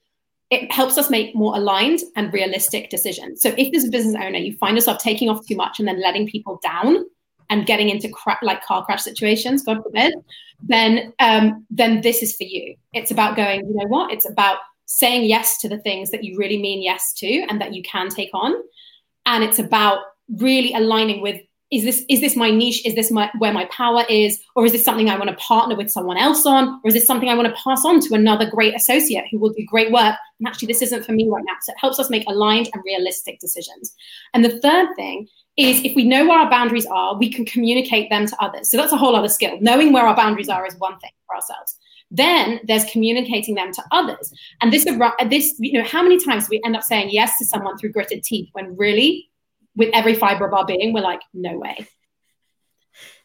it 0.50 0.70
helps 0.70 0.96
us 0.96 1.10
make 1.10 1.34
more 1.34 1.56
aligned 1.56 2.00
and 2.14 2.32
realistic 2.32 2.88
decisions. 2.88 3.40
So 3.40 3.54
if 3.58 3.74
as 3.74 3.84
a 3.84 3.90
business 3.90 4.14
owner 4.14 4.38
you 4.38 4.56
find 4.56 4.76
yourself 4.76 4.98
taking 4.98 5.28
off 5.28 5.46
too 5.46 5.56
much 5.56 5.78
and 5.78 5.88
then 5.88 6.00
letting 6.00 6.28
people 6.28 6.60
down 6.62 7.04
and 7.50 7.66
getting 7.66 7.88
into 7.88 8.08
cra- 8.08 8.38
like 8.42 8.64
car 8.64 8.84
crash 8.84 9.02
situations, 9.02 9.62
God 9.62 9.82
forbid, 9.82 10.14
then 10.62 11.12
um, 11.18 11.66
then 11.70 12.00
this 12.00 12.22
is 12.22 12.36
for 12.36 12.44
you. 12.44 12.76
It's 12.92 13.10
about 13.10 13.36
going, 13.36 13.66
you 13.66 13.74
know 13.74 13.88
what? 13.88 14.12
It's 14.12 14.28
about 14.28 14.58
saying 14.86 15.24
yes 15.24 15.58
to 15.58 15.68
the 15.68 15.78
things 15.78 16.10
that 16.10 16.22
you 16.22 16.38
really 16.38 16.60
mean 16.60 16.82
yes 16.82 17.12
to 17.14 17.44
and 17.48 17.60
that 17.60 17.74
you 17.74 17.82
can 17.82 18.08
take 18.08 18.30
on. 18.32 18.54
And 19.26 19.42
it's 19.42 19.58
about 19.58 19.98
really 20.28 20.72
aligning 20.72 21.20
with 21.20 21.40
is 21.72 21.84
this 21.84 22.04
is 22.08 22.20
this 22.20 22.36
my 22.36 22.50
niche? 22.50 22.84
Is 22.86 22.94
this 22.94 23.10
my 23.10 23.30
where 23.38 23.52
my 23.52 23.64
power 23.66 24.04
is? 24.08 24.40
Or 24.54 24.64
is 24.64 24.72
this 24.72 24.84
something 24.84 25.10
i 25.10 25.16
want 25.16 25.30
to 25.30 25.36
partner 25.36 25.76
with 25.76 25.90
someone 25.90 26.16
else 26.16 26.46
on? 26.46 26.80
Or 26.84 26.88
is 26.88 26.94
this 26.94 27.06
something 27.06 27.28
i 27.28 27.34
want 27.34 27.48
to 27.48 27.62
pass 27.62 27.84
on 27.84 28.00
to 28.00 28.14
another 28.14 28.48
great 28.48 28.74
associate 28.74 29.24
who 29.30 29.38
will 29.38 29.50
do 29.50 29.66
great 29.66 29.90
work? 29.90 30.14
And 30.38 30.46
actually 30.46 30.68
this 30.68 30.82
isn't 30.82 31.04
for 31.04 31.12
me 31.12 31.28
right 31.28 31.42
now. 31.44 31.54
So 31.62 31.72
it 31.72 31.78
helps 31.80 31.98
us 31.98 32.08
make 32.08 32.24
aligned 32.28 32.68
and 32.72 32.82
realistic 32.84 33.40
decisions. 33.40 33.94
And 34.32 34.44
the 34.44 34.60
third 34.60 34.94
thing 34.94 35.26
is 35.56 35.82
if 35.84 35.96
we 35.96 36.04
know 36.04 36.26
where 36.28 36.38
our 36.38 36.50
boundaries 36.50 36.86
are 36.86 37.16
we 37.16 37.32
can 37.32 37.44
communicate 37.44 38.10
them 38.10 38.26
to 38.26 38.36
others. 38.40 38.70
So 38.70 38.76
that's 38.76 38.92
a 38.92 38.96
whole 38.96 39.16
other 39.16 39.28
skill. 39.28 39.58
Knowing 39.60 39.92
where 39.92 40.06
our 40.06 40.16
boundaries 40.16 40.48
are 40.48 40.66
is 40.66 40.76
one 40.78 40.98
thing 41.00 41.10
for 41.26 41.34
ourselves. 41.34 41.76
Then 42.10 42.60
there's 42.64 42.84
communicating 42.84 43.56
them 43.56 43.72
to 43.72 43.82
others. 43.90 44.32
And 44.60 44.72
this, 44.72 44.84
this, 45.28 45.54
you 45.58 45.80
know, 45.80 45.84
how 45.84 46.02
many 46.02 46.24
times 46.24 46.44
do 46.44 46.50
we 46.52 46.62
end 46.64 46.76
up 46.76 46.84
saying 46.84 47.08
yes 47.10 47.36
to 47.38 47.44
someone 47.44 47.76
through 47.76 47.90
gritted 47.90 48.22
teeth 48.22 48.48
when 48.52 48.76
really, 48.76 49.28
with 49.76 49.90
every 49.92 50.14
fiber 50.14 50.46
of 50.46 50.54
our 50.54 50.64
being, 50.64 50.92
we're 50.92 51.02
like, 51.02 51.20
no 51.32 51.58
way. 51.58 51.86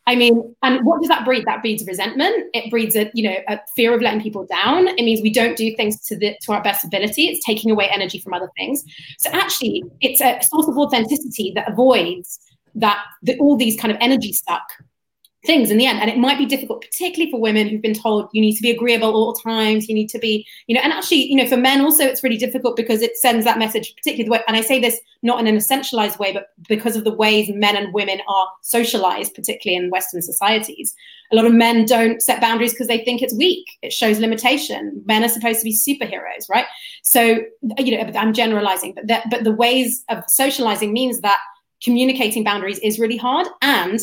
I 0.07 0.15
mean, 0.15 0.55
and 0.63 0.83
what 0.85 0.99
does 0.99 1.09
that 1.09 1.25
breed? 1.25 1.45
That 1.45 1.61
breeds 1.61 1.85
resentment. 1.85 2.47
It 2.53 2.71
breeds 2.71 2.95
a, 2.95 3.11
you 3.13 3.29
know, 3.29 3.37
a 3.47 3.59
fear 3.75 3.93
of 3.93 4.01
letting 4.01 4.21
people 4.21 4.45
down. 4.45 4.87
It 4.87 5.03
means 5.03 5.21
we 5.21 5.31
don't 5.31 5.55
do 5.55 5.75
things 5.75 6.01
to 6.07 6.17
the 6.17 6.35
to 6.41 6.53
our 6.53 6.61
best 6.63 6.83
ability. 6.83 7.27
It's 7.27 7.45
taking 7.45 7.69
away 7.71 7.87
energy 7.87 8.19
from 8.19 8.33
other 8.33 8.49
things. 8.57 8.83
So 9.19 9.29
actually, 9.31 9.83
it's 10.01 10.19
a 10.19 10.39
source 10.41 10.67
of 10.67 10.77
authenticity 10.77 11.51
that 11.55 11.71
avoids 11.71 12.39
that 12.75 13.03
the, 13.21 13.37
all 13.37 13.57
these 13.57 13.79
kind 13.79 13.91
of 13.91 13.97
energy 14.01 14.33
suck 14.33 14.63
things 15.45 15.71
in 15.71 15.77
the 15.77 15.85
end. 15.85 15.99
And 15.99 16.09
it 16.09 16.17
might 16.17 16.37
be 16.37 16.45
difficult 16.45 16.81
particularly 16.81 17.31
for 17.31 17.39
women 17.39 17.67
who've 17.67 17.81
been 17.81 17.93
told 17.93 18.29
you 18.33 18.41
need 18.41 18.55
to 18.55 18.61
be 18.61 18.71
agreeable 18.71 19.13
all 19.13 19.33
times 19.33 19.87
you 19.87 19.95
need 19.95 20.09
to 20.09 20.19
be 20.19 20.45
you 20.67 20.75
know 20.75 20.81
and 20.81 20.93
actually 20.93 21.25
you 21.25 21.35
know 21.35 21.47
for 21.47 21.57
men 21.57 21.81
also 21.81 22.03
it's 22.03 22.23
really 22.23 22.37
difficult 22.37 22.75
because 22.75 23.01
it 23.01 23.17
sends 23.17 23.45
that 23.45 23.57
message 23.57 23.95
particularly 23.95 24.23
the 24.25 24.31
way 24.31 24.41
and 24.47 24.55
i 24.55 24.61
say 24.61 24.79
this 24.79 24.99
not 25.23 25.39
in 25.39 25.47
an 25.47 25.55
essentialized 25.55 26.19
way 26.19 26.31
but 26.33 26.47
because 26.67 26.95
of 26.95 27.03
the 27.03 27.13
ways 27.13 27.49
men 27.53 27.75
and 27.75 27.93
women 27.93 28.21
are 28.27 28.47
socialized 28.61 29.33
particularly 29.33 29.83
in 29.83 29.89
western 29.89 30.21
societies. 30.21 30.95
A 31.31 31.35
lot 31.35 31.45
of 31.45 31.53
men 31.53 31.85
don't 31.85 32.21
set 32.21 32.41
boundaries 32.41 32.73
because 32.73 32.87
they 32.87 33.05
think 33.05 33.21
it's 33.21 33.33
weak. 33.33 33.65
It 33.81 33.93
shows 33.93 34.19
limitation. 34.19 35.01
Men 35.05 35.23
are 35.23 35.29
supposed 35.29 35.59
to 35.59 35.63
be 35.63 35.73
superheroes 35.73 36.49
right? 36.49 36.65
So 37.03 37.41
you 37.77 37.97
know 37.97 38.11
i'm 38.15 38.33
generalizing 38.33 38.93
but 38.93 39.07
that 39.07 39.29
but 39.29 39.43
the 39.43 39.51
ways 39.51 40.03
of 40.09 40.23
socializing 40.27 40.91
means 40.91 41.21
that 41.21 41.39
communicating 41.83 42.43
boundaries 42.43 42.79
is 42.79 42.99
really 42.99 43.17
hard 43.17 43.47
and 43.61 44.01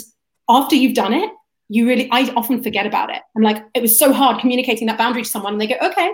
after 0.48 0.74
you've 0.74 0.94
done 0.94 1.12
it, 1.12 1.30
you 1.68 1.87
really, 1.87 2.08
I 2.11 2.32
often 2.34 2.62
forget 2.62 2.87
about 2.87 3.11
it. 3.11 3.20
I'm 3.37 3.42
like, 3.42 3.62
it 3.74 3.82
was 3.82 3.98
so 3.98 4.12
hard 4.12 4.40
communicating 4.40 4.87
that 4.87 4.98
boundary 4.98 5.22
to 5.22 5.28
someone, 5.28 5.52
and 5.52 5.61
they 5.61 5.66
go, 5.66 5.76
okay. 5.82 6.11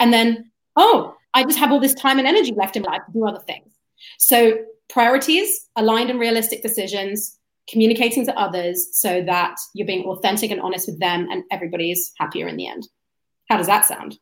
And 0.00 0.12
then, 0.12 0.50
oh, 0.76 1.14
I 1.34 1.44
just 1.44 1.58
have 1.58 1.72
all 1.72 1.80
this 1.80 1.94
time 1.94 2.18
and 2.18 2.26
energy 2.26 2.52
left 2.52 2.76
in 2.76 2.82
life 2.82 3.02
to 3.06 3.12
do 3.12 3.26
other 3.26 3.40
things. 3.40 3.74
So, 4.18 4.58
priorities, 4.88 5.68
aligned 5.76 6.10
and 6.10 6.18
realistic 6.18 6.62
decisions, 6.62 7.38
communicating 7.68 8.24
to 8.24 8.38
others 8.38 8.88
so 8.92 9.22
that 9.22 9.56
you're 9.74 9.86
being 9.86 10.06
authentic 10.06 10.50
and 10.50 10.60
honest 10.60 10.88
with 10.88 10.98
them, 10.98 11.28
and 11.30 11.44
everybody's 11.50 12.12
happier 12.18 12.48
in 12.48 12.56
the 12.56 12.66
end. 12.66 12.88
How 13.50 13.58
does 13.58 13.66
that 13.66 13.84
sound? 13.84 14.18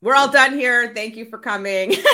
We're 0.00 0.14
all 0.14 0.30
done 0.30 0.58
here. 0.58 0.94
Thank 0.94 1.16
you 1.16 1.26
for 1.26 1.38
coming. 1.38 1.94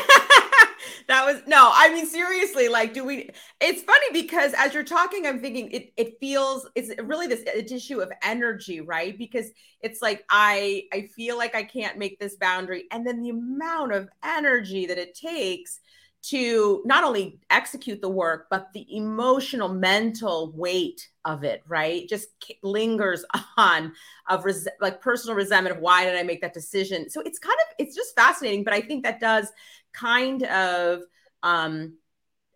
that 1.09 1.25
was 1.25 1.43
no 1.47 1.71
i 1.75 1.93
mean 1.93 2.07
seriously 2.07 2.69
like 2.69 2.93
do 2.93 3.05
we 3.05 3.31
it's 3.61 3.83
funny 3.83 4.07
because 4.13 4.53
as 4.55 4.75
you're 4.75 4.83
talking 4.83 5.27
i'm 5.27 5.41
thinking 5.41 5.71
it, 5.71 5.93
it 5.97 6.19
feels 6.21 6.69
it's 6.75 6.91
really 7.03 7.27
this 7.27 7.45
uh, 7.47 7.59
issue 7.75 8.01
of 8.01 8.11
energy 8.23 8.81
right? 8.81 9.17
Because 9.19 9.51
it's 9.81 10.03
like 10.03 10.25
i 10.31 10.85
i 10.93 11.09
feel 11.15 11.37
like 11.37 11.55
i 11.55 11.63
can't 11.63 11.99
make 11.99 12.19
this 12.19 12.37
boundary. 12.37 12.85
And 12.91 13.07
then 13.07 13.21
the 13.21 13.31
amount 13.31 13.93
of 13.93 14.09
energy 14.25 14.87
that 14.87 14.99
it 14.99 15.15
takes 15.15 15.81
to 16.23 16.83
not 16.85 17.05
only 17.05 17.39
execute 17.51 18.01
the 18.01 18.09
work 18.09 18.47
but 18.51 18.73
the 18.73 18.87
emotional 18.97 19.69
mental 19.69 20.53
weight 20.55 21.09
of 21.25 21.45
it 21.45 21.63
right? 21.69 22.09
Just 22.09 22.29
lingers 22.63 23.25
on 23.57 23.93
of 24.29 24.45
res- 24.45 24.69
like 24.81 25.01
personal 25.01 25.37
resentment 25.37 25.77
of 25.77 25.83
why 25.83 26.05
did 26.05 26.17
i 26.17 26.23
make 26.23 26.41
that 26.41 26.55
decision? 26.55 27.09
So 27.11 27.21
it's 27.23 27.39
kind 27.39 27.59
of 27.69 27.75
it's 27.79 27.95
just 27.95 28.15
fascinating 28.15 28.65
but 28.65 28.73
i 28.75 28.81
think 28.81 29.05
that 29.05 29.21
does 29.21 29.53
kind 29.99 30.43
of 30.45 31.03
um, 31.43 31.97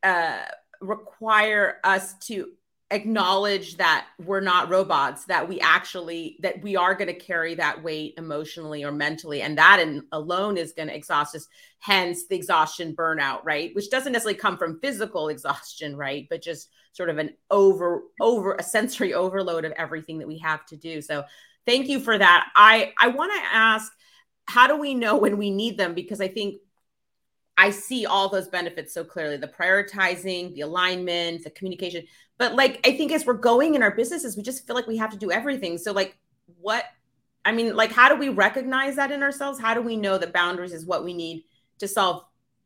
uh, 0.03 0.43
require 0.81 1.79
us 1.85 2.15
to 2.19 2.49
acknowledge 2.93 3.77
that 3.77 4.09
we're 4.19 4.41
not 4.41 4.69
robots 4.69 5.25
that 5.27 5.49
we 5.49 5.61
actually 5.61 6.37
that 6.41 6.61
we 6.61 6.75
are 6.75 6.95
going 6.95 7.07
to 7.07 7.15
carry 7.15 7.55
that 7.55 7.81
weight 7.85 8.15
emotionally 8.19 8.83
or 8.83 8.91
mentally 8.91 9.43
and 9.43 9.57
that 9.59 9.79
in, 9.79 10.05
alone 10.11 10.57
is 10.57 10.73
going 10.73 10.89
to 10.89 10.95
exhaust 10.95 11.37
us 11.37 11.47
hence 11.79 12.27
the 12.27 12.35
exhaustion 12.35 12.95
burnout 12.97 13.41
right? 13.45 13.71
Which 13.77 13.91
doesn't 13.91 14.13
necessarily 14.13 14.39
come 14.39 14.59
from 14.59 14.81
physical 14.81 15.29
exhaustion 15.29 15.97
right? 15.97 16.27
But 16.29 16.43
just 16.43 16.69
sort 16.93 17.11
of 17.11 17.19
an 17.19 17.31
over 17.49 18.03
over 18.21 18.55
a 18.55 18.63
sensory 18.63 19.15
overload 19.15 19.65
of 19.65 19.73
everything 19.73 20.19
that 20.19 20.29
we 20.29 20.39
have 20.39 20.67
to 20.67 20.77
do. 20.77 21.01
So 21.01 21.23
thank 21.67 21.87
you 21.87 22.01
for 22.01 22.19
that. 22.19 22.49
I 22.57 22.93
i 22.99 23.07
want 23.07 23.33
to 23.33 23.55
ask 23.55 23.93
how 24.47 24.67
do 24.67 24.77
we 24.77 24.95
know 24.95 25.17
when 25.17 25.39
we 25.39 25.51
need 25.51 25.79
them? 25.79 25.95
Because 25.95 26.21
i 26.21 26.27
think 26.27 26.57
I 27.61 27.69
see 27.69 28.07
all 28.07 28.31
those 28.31 28.49
benefits 28.49 28.95
so 28.95 29.05
clearly 29.05 29.37
the 29.37 29.47
prioritizing, 29.47 30.55
the 30.55 30.63
alignment, 30.63 31.45
the 31.45 31.51
communication. 31.51 32.07
But 32.39 32.55
like, 32.55 32.81
I 32.87 32.97
think 32.97 33.13
as 33.13 33.27
we're 33.27 33.35
going 33.35 33.75
in 33.75 33.83
our 33.83 33.91
businesses, 33.91 34.35
we 34.35 34.43
just 34.43 34.67
feel 34.67 34.75
like 34.75 34.87
we 34.87 34.97
have 34.97 35.11
to 35.11 35.19
do 35.19 35.31
everything. 35.31 35.77
So, 35.77 35.93
like, 35.93 36.17
what, 36.59 36.85
I 37.45 37.53
mean, 37.53 37.77
like, 37.77 37.93
how 37.93 38.09
do 38.09 38.17
we 38.17 38.31
recognize 38.31 38.97
that 38.97 39.13
in 39.13 39.23
ourselves? 39.23 39.61
How 39.61 39.75
do 39.75 39.83
we 39.83 39.95
know 39.95 40.17
that 40.17 40.33
boundaries 40.33 40.73
is 40.73 40.87
what 40.87 41.05
we 41.05 41.13
need 41.13 41.45
to 41.81 41.87
solve 41.87 42.25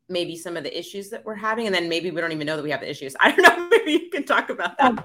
maybe 0.08 0.36
some 0.36 0.56
of 0.56 0.62
the 0.62 0.78
issues 0.78 1.10
that 1.10 1.24
we're 1.24 1.34
having? 1.34 1.66
And 1.66 1.74
then 1.74 1.88
maybe 1.88 2.12
we 2.12 2.20
don't 2.20 2.30
even 2.30 2.46
know 2.46 2.54
that 2.54 2.62
we 2.62 2.70
have 2.70 2.80
the 2.80 2.88
issues. 2.88 3.16
I 3.20 3.32
don't 3.32 3.42
know. 3.42 3.68
Maybe 3.76 3.92
you 4.04 4.10
can 4.10 4.22
talk 4.22 4.48
about 4.48 4.78
that. 4.78 4.92
Um, 4.92 5.04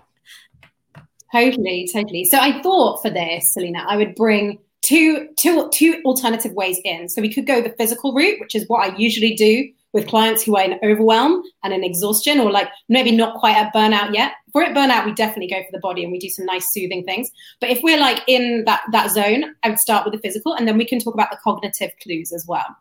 totally, 1.34 1.90
totally. 1.92 2.26
So, 2.26 2.38
I 2.38 2.62
thought 2.62 3.02
for 3.02 3.10
this, 3.10 3.54
Selena, 3.54 3.84
I 3.88 3.98
would 3.98 4.14
bring 4.14 4.60
two 4.82 5.30
two 5.36 5.68
two 5.74 6.00
alternative 6.06 6.54
ways 6.54 6.80
in. 6.84 7.10
So 7.10 7.24
we 7.24 7.34
could 7.34 7.48
go 7.48 7.60
the 7.60 7.72
physical 7.72 8.14
route, 8.14 8.40
which 8.40 8.54
is 8.54 8.66
what 8.68 8.88
I 8.88 8.96
usually 8.96 9.34
do 9.34 9.70
with 9.94 10.08
clients 10.08 10.44
who 10.44 10.56
are 10.56 10.64
in 10.64 10.80
overwhelm 10.84 11.44
and 11.64 11.74
in 11.74 11.84
exhaustion 11.84 12.40
or 12.40 12.52
like 12.52 12.70
maybe 12.90 13.12
not 13.12 13.40
quite 13.40 13.56
at 13.56 13.74
burnout 13.74 14.14
yet. 14.14 14.34
For 14.52 14.62
it 14.62 14.76
burnout 14.76 15.06
we 15.06 15.14
definitely 15.14 15.48
go 15.48 15.62
for 15.64 15.72
the 15.72 15.80
body 15.80 16.04
and 16.04 16.12
we 16.12 16.20
do 16.20 16.30
some 16.30 16.46
nice 16.46 16.72
soothing 16.72 17.04
things. 17.04 17.32
But 17.60 17.70
if 17.70 17.82
we're 17.82 18.00
like 18.00 18.22
in 18.28 18.64
that 18.66 18.82
that 18.92 19.12
zone 19.12 19.56
i 19.64 19.70
would 19.70 19.80
start 19.80 20.06
with 20.06 20.14
the 20.14 20.20
physical 20.20 20.54
and 20.54 20.68
then 20.68 20.78
we 20.78 20.86
can 20.86 21.00
talk 21.00 21.14
about 21.14 21.32
the 21.32 21.38
cognitive 21.44 21.92
clues 22.02 22.32
as 22.32 22.46
well. 22.48 22.76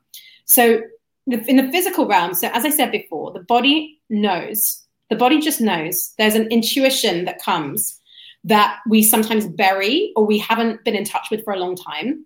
So 0.45 0.83
in 1.31 1.57
the 1.57 1.71
physical 1.71 2.07
realm 2.07 2.33
so 2.33 2.49
as 2.55 2.65
i 2.65 2.71
said 2.71 2.91
before 2.91 3.33
the 3.33 3.41
body 3.41 4.01
knows 4.09 4.83
the 5.11 5.17
body 5.17 5.41
just 5.41 5.61
knows 5.61 6.15
there's 6.19 6.35
an 6.35 6.49
intuition 6.49 7.25
that 7.27 7.43
comes 7.43 8.01
that 8.45 8.79
we 8.89 9.03
sometimes 9.03 9.47
bury 9.47 10.13
or 10.17 10.25
we 10.25 10.39
haven't 10.39 10.85
been 10.85 10.95
in 10.95 11.05
touch 11.05 11.27
with 11.31 11.45
for 11.45 11.53
a 11.53 11.59
long 11.59 11.77
time. 11.77 12.25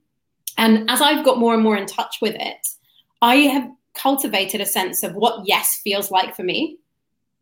And 0.59 0.89
as 0.91 1.01
i've 1.01 1.25
got 1.25 1.39
more 1.39 1.55
and 1.55 1.63
more 1.63 1.77
in 1.77 1.87
touch 1.87 2.19
with 2.21 2.37
it 2.39 2.67
i 3.23 3.37
have 3.37 3.69
cultivated 3.95 4.61
a 4.61 4.67
sense 4.67 5.03
of 5.03 5.15
what 5.15 5.47
yes 5.47 5.81
feels 5.83 6.11
like 6.11 6.35
for 6.35 6.43
me. 6.43 6.79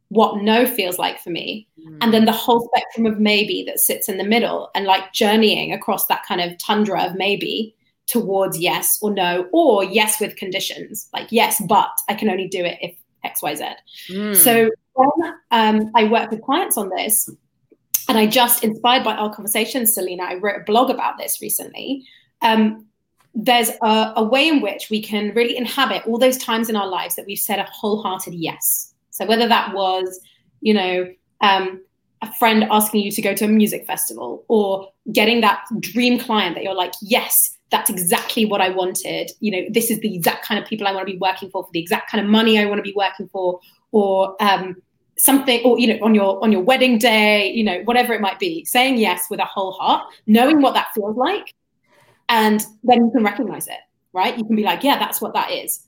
what 0.09 0.43
no 0.43 0.67
feels 0.67 0.99
like 0.99 1.21
for 1.21 1.31
me 1.31 1.69
mm. 1.79 1.97
and 2.01 2.13
then 2.13 2.25
the 2.25 2.33
whole 2.33 2.69
spectrum 2.69 3.07
of 3.07 3.21
maybe 3.21 3.63
that 3.65 3.79
sits 3.79 4.09
in 4.09 4.19
the 4.19 4.25
middle 4.25 4.69
and 4.75 4.85
like 4.85 5.13
journeying 5.13 5.73
across 5.73 6.07
that 6.09 6.25
kind 6.27 6.41
of 6.41 6.59
tundra 6.59 7.05
of 7.05 7.15
maybe 7.15 7.75
towards 8.07 8.59
yes 8.59 8.89
or 9.03 9.13
no 9.13 9.49
or 9.53 9.85
yes 9.85 10.21
with 10.21 10.35
conditions 10.35 11.09
like 11.13 11.29
yes 11.31 11.63
but 11.69 11.91
i 12.09 12.15
can 12.15 12.29
only 12.29 12.49
do 12.49 12.65
it 12.65 12.77
if 12.83 12.97
xyz 13.25 13.75
mm. 14.09 14.37
so 14.37 14.69
when 14.95 15.35
um, 15.53 15.91
i 15.95 16.03
work 16.05 16.29
with 16.31 16.43
clients 16.43 16.77
on 16.77 16.89
this 16.89 17.31
and 18.09 18.19
i 18.19 18.27
just 18.27 18.65
inspired 18.65 19.05
by 19.05 19.15
our 19.15 19.33
conversation 19.33 19.87
selena 19.87 20.25
i 20.25 20.35
wrote 20.35 20.61
a 20.61 20.65
blog 20.65 20.91
about 20.91 21.19
this 21.19 21.41
recently 21.41 22.05
um, 22.43 22.87
there's 23.35 23.71
a, 23.83 24.13
a 24.17 24.25
way 24.25 24.49
in 24.49 24.61
which 24.61 24.89
we 24.91 25.01
can 25.03 25.33
really 25.35 25.57
inhabit 25.57 26.07
all 26.07 26.19
those 26.19 26.37
times 26.37 26.69
in 26.69 26.77
our 26.77 26.89
lives 26.89 27.15
that 27.17 27.27
we've 27.27 27.39
said 27.39 27.59
a 27.59 27.65
wholehearted 27.65 28.35
yes 28.35 28.91
so 29.21 29.27
whether 29.27 29.47
that 29.49 29.75
was, 29.75 30.19
you 30.63 30.73
know, 30.73 31.13
um, 31.43 31.83
a 32.23 32.33
friend 32.35 32.65
asking 32.71 33.03
you 33.03 33.11
to 33.11 33.21
go 33.21 33.35
to 33.35 33.45
a 33.45 33.49
music 33.49 33.87
festival 33.87 34.45
or 34.49 34.91
getting 35.13 35.43
that 35.43 35.65
dream 35.79 36.19
client 36.19 36.55
that 36.55 36.65
you're 36.65 36.75
like, 36.75 36.95
yes, 37.03 37.59
that's 37.71 37.91
exactly 37.91 38.47
what 38.47 38.63
I 38.63 38.71
wanted. 38.71 39.31
You 39.41 39.51
know, 39.53 39.69
this 39.71 39.91
is 39.91 40.01
the 40.01 40.15
exact 40.15 40.47
kind 40.47 40.63
of 40.63 40.67
people 40.67 40.87
I 40.87 40.93
want 40.93 41.07
to 41.07 41.13
be 41.13 41.19
working 41.19 41.51
for, 41.51 41.65
for 41.65 41.71
the 41.73 41.81
exact 41.81 42.11
kind 42.11 42.25
of 42.25 42.31
money 42.31 42.59
I 42.59 42.65
want 42.65 42.79
to 42.79 42.83
be 42.83 42.95
working 42.97 43.29
for, 43.29 43.61
or 43.93 44.37
um, 44.43 44.77
something, 45.19 45.61
or 45.65 45.79
you 45.79 45.87
know, 45.89 45.99
on 46.03 46.15
your 46.15 46.43
on 46.43 46.51
your 46.51 46.63
wedding 46.63 46.97
day, 46.97 47.51
you 47.53 47.63
know, 47.63 47.83
whatever 47.85 48.15
it 48.15 48.23
might 48.23 48.39
be, 48.39 48.65
saying 48.65 48.97
yes 48.97 49.25
with 49.31 49.41
a 49.41 49.45
whole 49.45 49.73
heart, 49.73 50.07
knowing 50.27 50.63
what 50.63 50.75
that 50.75 50.89
feels 50.95 51.17
like, 51.17 51.55
and 52.31 52.65
then 52.85 53.05
you 53.05 53.11
can 53.11 53.25
recognize 53.25 53.67
it, 53.67 53.81
right? 54.15 54.39
You 54.39 54.45
can 54.45 54.57
be 54.57 54.63
like, 54.63 54.83
yeah, 54.83 54.99
that's 54.99 55.21
what 55.21 55.35
that 55.35 55.51
is. 55.51 55.87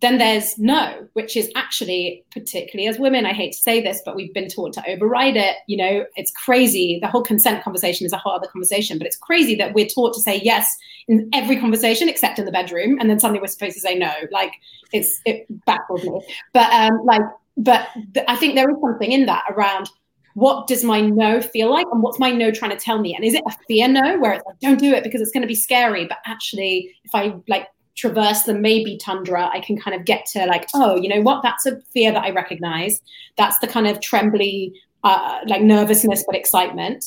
Then 0.00 0.16
there's 0.16 0.58
no, 0.58 1.06
which 1.12 1.36
is 1.36 1.50
actually, 1.56 2.24
particularly 2.32 2.88
as 2.88 2.98
women, 2.98 3.26
I 3.26 3.34
hate 3.34 3.52
to 3.52 3.58
say 3.58 3.82
this, 3.82 4.00
but 4.02 4.16
we've 4.16 4.32
been 4.32 4.48
taught 4.48 4.72
to 4.74 4.88
override 4.88 5.36
it. 5.36 5.56
You 5.66 5.76
know, 5.76 6.06
it's 6.16 6.30
crazy. 6.30 6.98
The 7.02 7.08
whole 7.08 7.22
consent 7.22 7.62
conversation 7.62 8.06
is 8.06 8.12
a 8.14 8.16
whole 8.16 8.32
other 8.32 8.46
conversation, 8.46 8.96
but 8.96 9.06
it's 9.06 9.16
crazy 9.16 9.56
that 9.56 9.74
we're 9.74 9.88
taught 9.88 10.14
to 10.14 10.20
say 10.20 10.40
yes 10.42 10.74
in 11.08 11.28
every 11.34 11.60
conversation 11.60 12.08
except 12.08 12.38
in 12.38 12.46
the 12.46 12.52
bedroom, 12.52 12.98
and 12.98 13.10
then 13.10 13.20
suddenly 13.20 13.40
we're 13.40 13.48
supposed 13.48 13.74
to 13.74 13.80
say 13.80 13.94
no. 13.94 14.12
Like 14.30 14.52
it's 14.92 15.20
it 15.26 15.44
baffles 15.66 16.02
me. 16.04 16.22
But 16.54 16.72
um, 16.72 17.04
like, 17.04 17.22
but 17.58 17.88
th- 18.14 18.24
I 18.26 18.36
think 18.36 18.54
there 18.54 18.70
is 18.70 18.76
something 18.80 19.12
in 19.12 19.26
that 19.26 19.44
around 19.50 19.90
what 20.34 20.66
does 20.66 20.84
my 20.84 21.00
no 21.00 21.40
feel 21.40 21.70
like 21.70 21.86
and 21.92 22.02
what's 22.02 22.18
my 22.18 22.30
no 22.30 22.50
trying 22.50 22.70
to 22.70 22.76
tell 22.76 23.00
me 23.00 23.14
and 23.14 23.24
is 23.24 23.34
it 23.34 23.42
a 23.46 23.52
fear 23.66 23.88
no 23.88 24.18
where 24.18 24.32
it's 24.32 24.44
like 24.46 24.58
don't 24.60 24.78
do 24.78 24.92
it 24.92 25.02
because 25.02 25.20
it's 25.20 25.32
going 25.32 25.42
to 25.42 25.48
be 25.48 25.54
scary 25.54 26.06
but 26.06 26.18
actually 26.26 26.94
if 27.04 27.14
i 27.14 27.34
like 27.48 27.68
traverse 28.00 28.44
the 28.44 28.54
maybe 28.54 28.96
tundra, 28.96 29.48
I 29.52 29.60
can 29.60 29.78
kind 29.78 29.94
of 29.94 30.06
get 30.06 30.24
to 30.32 30.46
like, 30.46 30.68
oh, 30.74 30.96
you 30.96 31.08
know 31.08 31.20
what? 31.20 31.42
That's 31.42 31.66
a 31.66 31.80
fear 31.92 32.12
that 32.12 32.24
I 32.24 32.30
recognize. 32.30 33.00
That's 33.36 33.58
the 33.58 33.68
kind 33.68 33.86
of 33.86 34.00
trembly, 34.00 34.72
uh, 35.04 35.40
like 35.46 35.62
nervousness, 35.62 36.24
but 36.26 36.34
excitement. 36.34 37.04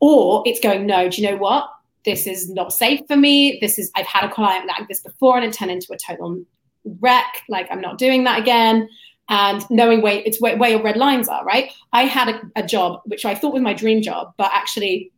Or 0.00 0.42
it's 0.46 0.60
going, 0.60 0.86
no, 0.86 1.08
do 1.10 1.20
you 1.20 1.30
know 1.30 1.36
what? 1.36 1.68
This 2.06 2.26
is 2.26 2.48
not 2.48 2.72
safe 2.72 3.00
for 3.06 3.16
me. 3.16 3.58
This 3.60 3.78
is, 3.78 3.90
I've 3.94 4.06
had 4.06 4.24
a 4.24 4.32
client 4.32 4.66
like 4.66 4.88
this 4.88 5.00
before 5.00 5.36
and 5.36 5.44
it 5.44 5.52
turned 5.52 5.70
into 5.70 5.92
a 5.92 5.98
total 5.98 6.42
wreck. 7.00 7.42
Like, 7.50 7.68
I'm 7.70 7.82
not 7.82 7.98
doing 7.98 8.24
that 8.24 8.40
again. 8.40 8.88
And 9.30 9.64
knowing 9.70 10.02
where 10.02 10.20
it's 10.26 10.40
where, 10.40 10.56
where 10.58 10.70
your 10.70 10.82
red 10.82 10.96
lines 10.96 11.28
are, 11.28 11.44
right? 11.44 11.70
I 11.92 12.02
had 12.02 12.28
a, 12.28 12.40
a 12.56 12.66
job 12.66 13.00
which 13.06 13.24
I 13.24 13.34
thought 13.34 13.54
was 13.54 13.62
my 13.62 13.72
dream 13.72 14.02
job, 14.02 14.34
but 14.36 14.50
actually 14.52 15.12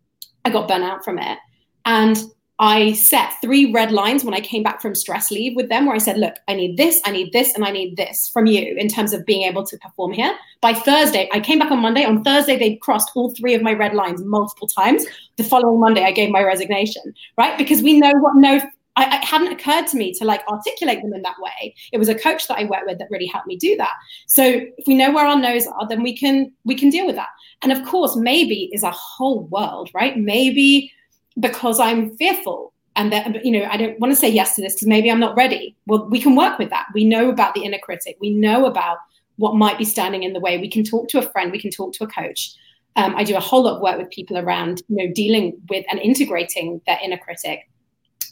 I 0.45 0.51
got 0.51 0.69
burnt 0.69 0.85
out 0.85 1.05
from 1.05 1.19
it. 1.19 1.39
And 1.87 2.23
I 2.59 2.93
set 2.93 3.33
three 3.41 3.73
red 3.73 3.91
lines 3.91 4.23
when 4.23 4.35
I 4.35 4.41
came 4.41 4.63
back 4.63 4.81
from 4.81 4.95
stress 4.95 5.33
leave 5.33 5.57
with 5.57 5.69
them, 5.69 5.87
where 5.87 5.97
I 5.97 5.99
said, 5.99 6.19
Look, 6.19 6.37
I 6.47 6.55
need 6.55 6.77
this, 6.77 7.01
I 7.05 7.11
need 7.11 7.33
this, 7.33 7.55
and 7.55 7.65
I 7.65 7.71
need 7.71 7.97
this 7.97 8.29
from 8.29 8.47
you 8.47 8.77
in 8.77 8.87
terms 8.87 9.13
of 9.13 9.27
being 9.27 9.43
able 9.43 9.67
to 9.67 9.77
perform 9.79 10.13
here. 10.13 10.33
By 10.61 10.75
Thursday, 10.75 11.29
I 11.33 11.41
came 11.41 11.59
back 11.59 11.73
on 11.73 11.81
Monday. 11.81 12.05
On 12.05 12.23
Thursday, 12.23 12.57
they 12.57 12.77
crossed 12.77 13.11
all 13.17 13.35
three 13.35 13.55
of 13.55 13.63
my 13.63 13.73
red 13.73 13.95
lines 13.95 14.23
multiple 14.23 14.69
times. 14.69 15.05
The 15.39 15.45
following 15.45 15.81
Monday, 15.81 16.05
I 16.05 16.13
gave 16.13 16.31
my 16.31 16.43
resignation, 16.43 17.03
right? 17.37 17.59
Because 17.59 17.83
we 17.83 17.99
know 17.99 18.13
what 18.21 18.37
no 18.37 18.61
I, 18.97 19.17
it 19.17 19.25
hadn't 19.25 19.53
occurred 19.53 19.87
to 19.89 19.97
me 19.97 20.13
to 20.15 20.25
like 20.25 20.43
articulate 20.49 21.01
them 21.03 21.15
in 21.15 21.23
that 21.23 21.37
way. 21.41 21.75
It 21.93 21.99
was 21.99 22.09
a 22.09 22.15
coach 22.15 22.47
that 22.49 22.59
I 22.59 22.65
worked 22.65 22.87
with 22.87 22.99
that 22.99 23.09
really 23.11 23.27
helped 23.27 23.47
me 23.47 23.57
do 23.57 23.77
that. 23.77 23.93
So 24.27 24.45
if 24.45 24.87
we 24.87 24.95
know 24.95 25.11
where 25.11 25.27
our 25.27 25.39
no's 25.39 25.67
are, 25.67 25.89
then 25.89 26.03
we 26.03 26.17
can 26.17 26.53
we 26.65 26.75
can 26.75 26.91
deal 26.91 27.07
with 27.07 27.17
that. 27.17 27.31
And 27.63 27.73
of 27.73 27.85
course, 27.87 28.17
maybe 28.17 28.69
is 28.73 28.83
a 28.83 28.91
whole 28.91 29.45
world, 29.45 29.91
right? 29.95 30.19
Maybe 30.19 30.93
because 31.41 31.81
I'm 31.81 32.17
fearful 32.17 32.73
and 32.97 33.13
that 33.13 33.45
you 33.45 33.51
know 33.51 33.67
I 33.71 33.77
don't 33.77 33.99
want 33.99 34.13
to 34.13 34.17
say 34.17 34.29
yes 34.29 34.55
to 34.57 34.63
this 34.63 34.75
because 34.75 34.89
maybe 34.89 35.11
I'm 35.11 35.21
not 35.21 35.37
ready. 35.37 35.75
Well, 35.87 36.09
we 36.09 36.21
can 36.21 36.37
work 36.37 36.59
with 36.59 36.71
that. 36.71 36.87
We 36.95 37.05
know 37.05 37.31
about 37.31 37.55
the 37.55 37.65
inner 37.65 37.79
critic. 37.79 38.17
We 38.21 38.31
know 38.31 38.67
about 38.67 38.99
what 39.37 39.57
might 39.57 39.79
be 39.79 39.85
standing 39.85 40.23
in 40.23 40.35
the 40.35 40.41
way. 40.41 40.59
We 40.59 40.69
can 40.69 40.85
talk 40.85 41.09
to 41.09 41.19
a 41.19 41.31
friend. 41.31 41.51
We 41.51 41.61
can 41.61 41.71
talk 41.71 41.95
to 41.95 42.05
a 42.05 42.07
coach. 42.07 42.53
Um, 42.97 43.17
I 43.17 43.25
do 43.25 43.37
a 43.37 43.41
whole 43.41 43.63
lot 43.63 43.77
of 43.77 43.81
work 43.81 43.97
with 43.97 44.11
people 44.11 44.37
around 44.37 44.83
you 44.89 44.97
know 44.97 45.13
dealing 45.15 45.59
with 45.71 45.85
and 45.91 45.99
integrating 46.01 46.81
their 46.87 46.99
inner 47.03 47.19
critic. 47.19 47.69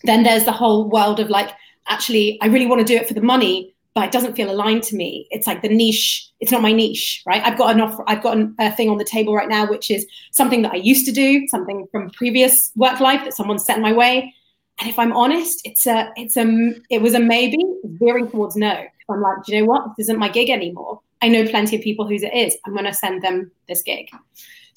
Then 0.05 0.23
there's 0.23 0.45
the 0.45 0.53
whole 0.53 0.89
world 0.89 1.21
of 1.21 1.31
like 1.31 1.51
actually 1.89 2.39
I 2.41 2.47
really 2.47 2.67
want 2.67 2.81
to 2.81 2.85
do 2.85 2.97
it 2.97 3.09
for 3.09 3.15
the 3.15 3.21
money, 3.21 3.75
but 3.95 4.05
it 4.05 4.13
doesn't 4.13 4.35
feel 4.35 4.51
aligned 4.51 4.83
to 4.85 4.97
me. 4.97 5.27
It's 5.31 5.47
like 5.47 5.63
the 5.63 5.69
niche. 5.69 6.29
It's 6.41 6.53
not 6.53 6.63
my 6.63 6.73
niche, 6.73 7.23
right? 7.27 7.43
I've 7.45 7.59
got 7.59 7.75
an 7.75 7.81
offer. 7.81 8.05
I've 8.07 8.23
got 8.23 8.37
an, 8.37 8.55
a 8.59 8.71
thing 8.71 8.89
on 8.89 8.99
the 8.99 9.05
table 9.05 9.35
right 9.35 9.49
now, 9.49 9.69
which 9.69 9.91
is 9.91 10.07
something 10.33 10.63
that 10.63 10.73
I 10.73 10.77
used 10.77 11.07
to 11.07 11.13
do, 11.13 11.47
something 11.49 11.87
from 11.91 12.11
previous 12.11 12.73
work 12.77 13.01
life 13.01 13.25
that 13.25 13.35
someone 13.35 13.59
set 13.59 13.81
my 13.81 13.93
way. 13.93 14.35
And 14.81 14.89
if 14.89 14.99
I'm 14.99 15.13
honest, 15.13 15.61
it's 15.65 15.87
a, 15.87 16.11
it's 16.17 16.39
a, 16.39 16.73
it 16.89 17.03
was 17.03 17.15
a 17.15 17.21
maybe 17.21 17.59
veering 17.85 18.31
towards 18.31 18.57
no. 18.57 18.87
I'm 19.11 19.21
like, 19.21 19.45
do 19.45 19.55
you 19.55 19.61
know 19.61 19.67
what? 19.67 19.97
This 19.97 20.05
isn't 20.05 20.19
my 20.19 20.29
gig 20.29 20.51
anymore. 20.51 21.01
I 21.21 21.29
know 21.29 21.47
plenty 21.47 21.77
of 21.77 21.83
people 21.83 22.07
whose 22.07 22.23
it 22.23 22.33
is. 22.33 22.57
I'm 22.65 22.73
going 22.73 22.87
to 22.87 22.95
send 22.95 23.23
them 23.23 23.51
this 23.69 23.83
gig. 23.83 24.09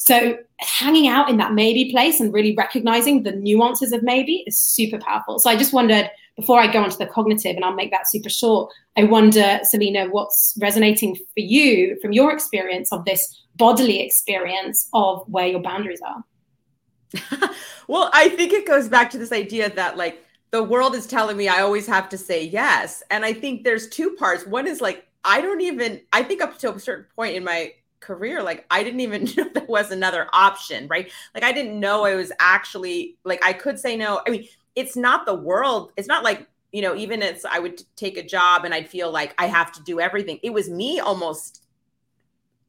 So 0.05 0.37
hanging 0.57 1.07
out 1.07 1.29
in 1.29 1.37
that 1.37 1.53
maybe 1.53 1.89
place 1.89 2.19
and 2.19 2.33
really 2.33 2.53
recognizing 2.57 3.23
the 3.23 3.31
nuances 3.31 3.93
of 3.93 4.03
maybe 4.03 4.43
is 4.45 4.59
super 4.59 4.97
powerful. 4.97 5.39
So 5.39 5.49
I 5.49 5.55
just 5.55 5.71
wondered 5.71 6.11
before 6.35 6.59
I 6.59 6.69
go 6.69 6.83
on 6.83 6.89
to 6.89 6.97
the 6.97 7.05
cognitive, 7.05 7.55
and 7.55 7.63
I'll 7.63 7.73
make 7.73 7.91
that 7.91 8.09
super 8.09 8.27
short, 8.27 8.73
I 8.97 9.05
wonder, 9.05 9.59
Selena, 9.63 10.07
what's 10.07 10.57
resonating 10.59 11.15
for 11.15 11.23
you 11.37 11.97
from 12.01 12.11
your 12.11 12.33
experience 12.33 12.91
of 12.91 13.05
this 13.05 13.45
bodily 13.55 14.01
experience 14.01 14.89
of 14.93 15.23
where 15.27 15.47
your 15.47 15.61
boundaries 15.61 16.01
are? 16.01 17.49
well, 17.87 18.09
I 18.13 18.27
think 18.27 18.51
it 18.51 18.67
goes 18.67 18.89
back 18.89 19.09
to 19.11 19.17
this 19.17 19.31
idea 19.31 19.69
that, 19.69 19.95
like, 19.95 20.21
the 20.51 20.63
world 20.63 20.95
is 20.95 21.07
telling 21.07 21.37
me 21.37 21.47
I 21.47 21.61
always 21.61 21.87
have 21.87 22.09
to 22.09 22.17
say 22.17 22.43
yes. 22.43 23.03
And 23.09 23.23
I 23.23 23.31
think 23.31 23.63
there's 23.63 23.87
two 23.87 24.15
parts. 24.17 24.45
One 24.45 24.67
is 24.67 24.81
like, 24.81 25.07
I 25.23 25.39
don't 25.39 25.61
even, 25.61 26.01
I 26.11 26.23
think 26.23 26.41
up 26.41 26.57
to 26.59 26.73
a 26.73 26.79
certain 26.79 27.05
point 27.15 27.35
in 27.35 27.45
my 27.45 27.71
career 28.03 28.43
like 28.43 28.65
i 28.69 28.83
didn't 28.83 28.99
even 28.99 29.23
know 29.37 29.49
there 29.53 29.65
was 29.67 29.91
another 29.91 30.27
option 30.33 30.87
right 30.87 31.11
like 31.33 31.43
i 31.43 31.51
didn't 31.51 31.79
know 31.79 32.05
i 32.05 32.15
was 32.15 32.31
actually 32.39 33.17
like 33.23 33.43
i 33.43 33.53
could 33.53 33.79
say 33.79 33.95
no 33.95 34.21
i 34.27 34.29
mean 34.29 34.47
it's 34.75 34.95
not 34.95 35.25
the 35.25 35.35
world. 35.35 35.91
It's 35.97 36.07
not 36.07 36.23
like, 36.23 36.47
you 36.71 36.81
know, 36.81 36.95
even 36.95 37.21
if 37.21 37.45
I 37.45 37.59
would 37.59 37.83
take 37.95 38.17
a 38.17 38.23
job 38.23 38.65
and 38.65 38.73
I'd 38.73 38.89
feel 38.89 39.11
like 39.11 39.33
I 39.37 39.47
have 39.47 39.71
to 39.73 39.83
do 39.83 39.99
everything. 39.99 40.39
It 40.41 40.51
was 40.51 40.69
me 40.69 40.99
almost 40.99 41.63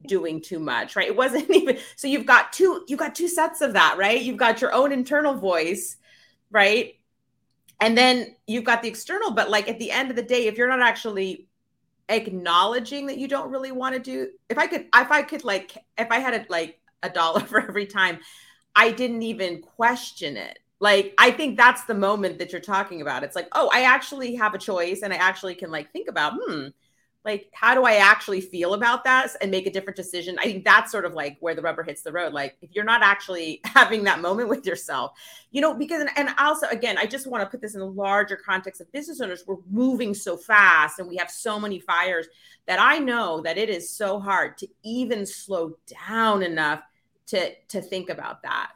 doing 0.05 0.41
too 0.41 0.59
much, 0.59 0.95
right? 0.95 1.07
It 1.07 1.15
wasn't 1.15 1.49
even 1.55 1.77
so 1.95 2.07
you've 2.07 2.25
got 2.25 2.53
two 2.53 2.85
you've 2.87 2.99
got 2.99 3.15
two 3.15 3.27
sets 3.27 3.61
of 3.61 3.73
that, 3.73 3.97
right? 3.97 4.21
You've 4.21 4.37
got 4.37 4.61
your 4.61 4.73
own 4.73 4.91
internal 4.91 5.33
voice, 5.33 5.97
right? 6.51 6.95
And 7.81 7.97
then 7.97 8.35
you've 8.47 8.63
got 8.63 8.81
the 8.81 8.87
external, 8.87 9.31
but 9.31 9.49
like 9.49 9.67
at 9.67 9.79
the 9.79 9.91
end 9.91 10.09
of 10.09 10.15
the 10.15 10.21
day, 10.21 10.47
if 10.47 10.57
you're 10.57 10.69
not 10.69 10.81
actually 10.81 11.47
acknowledging 12.09 13.07
that 13.07 13.17
you 13.17 13.27
don't 13.27 13.49
really 13.49 13.71
want 13.71 13.95
to 13.95 13.99
do 13.99 14.29
if 14.49 14.57
I 14.57 14.67
could 14.67 14.87
if 14.95 15.11
I 15.11 15.23
could 15.23 15.43
like 15.43 15.77
if 15.97 16.11
I 16.11 16.19
had 16.19 16.33
a 16.33 16.45
like 16.49 16.79
a 17.03 17.09
dollar 17.09 17.39
for 17.51 17.59
every 17.59 17.87
time 17.87 18.19
I 18.75 18.91
didn't 18.91 19.23
even 19.23 19.61
question 19.61 20.37
it. 20.37 20.59
Like 20.79 21.13
i 21.17 21.31
think 21.31 21.57
that's 21.57 21.85
the 21.85 21.93
moment 21.93 22.37
that 22.39 22.51
you're 22.51 22.61
talking 22.61 23.01
about. 23.01 23.23
It's 23.23 23.35
like 23.35 23.47
oh 23.53 23.69
i 23.73 23.83
actually 23.83 24.35
have 24.35 24.53
a 24.53 24.59
choice 24.59 25.01
and 25.03 25.13
i 25.13 25.17
actually 25.17 25.55
can 25.55 25.71
like 25.71 25.91
think 25.91 26.09
about 26.09 26.33
hmm 26.45 26.67
like 27.25 27.49
how 27.53 27.73
do 27.73 27.83
i 27.83 27.95
actually 27.95 28.39
feel 28.39 28.73
about 28.73 29.03
that 29.03 29.29
and 29.41 29.51
make 29.51 29.65
a 29.65 29.71
different 29.71 29.97
decision 29.97 30.37
i 30.39 30.43
think 30.43 30.63
that's 30.63 30.91
sort 30.91 31.05
of 31.05 31.13
like 31.13 31.37
where 31.39 31.55
the 31.55 31.61
rubber 31.61 31.83
hits 31.83 32.01
the 32.03 32.11
road 32.11 32.31
like 32.33 32.55
if 32.61 32.69
you're 32.73 32.85
not 32.85 33.01
actually 33.01 33.59
having 33.65 34.03
that 34.03 34.21
moment 34.21 34.47
with 34.47 34.65
yourself 34.65 35.11
you 35.51 35.61
know 35.61 35.73
because 35.73 36.05
and 36.15 36.29
also 36.37 36.67
again 36.67 36.97
i 36.97 37.05
just 37.05 37.27
want 37.27 37.43
to 37.43 37.49
put 37.49 37.61
this 37.61 37.73
in 37.73 37.79
the 37.79 37.85
larger 37.85 38.35
context 38.35 38.79
of 38.79 38.91
business 38.91 39.19
owners 39.19 39.43
we're 39.47 39.57
moving 39.69 40.13
so 40.13 40.37
fast 40.37 40.99
and 40.99 41.09
we 41.09 41.17
have 41.17 41.29
so 41.29 41.59
many 41.59 41.79
fires 41.79 42.27
that 42.65 42.79
i 42.79 42.97
know 42.99 43.41
that 43.41 43.57
it 43.57 43.69
is 43.69 43.89
so 43.89 44.19
hard 44.19 44.57
to 44.57 44.67
even 44.83 45.25
slow 45.25 45.75
down 46.07 46.43
enough 46.43 46.81
to 47.25 47.51
to 47.67 47.81
think 47.81 48.09
about 48.09 48.43
that 48.43 48.71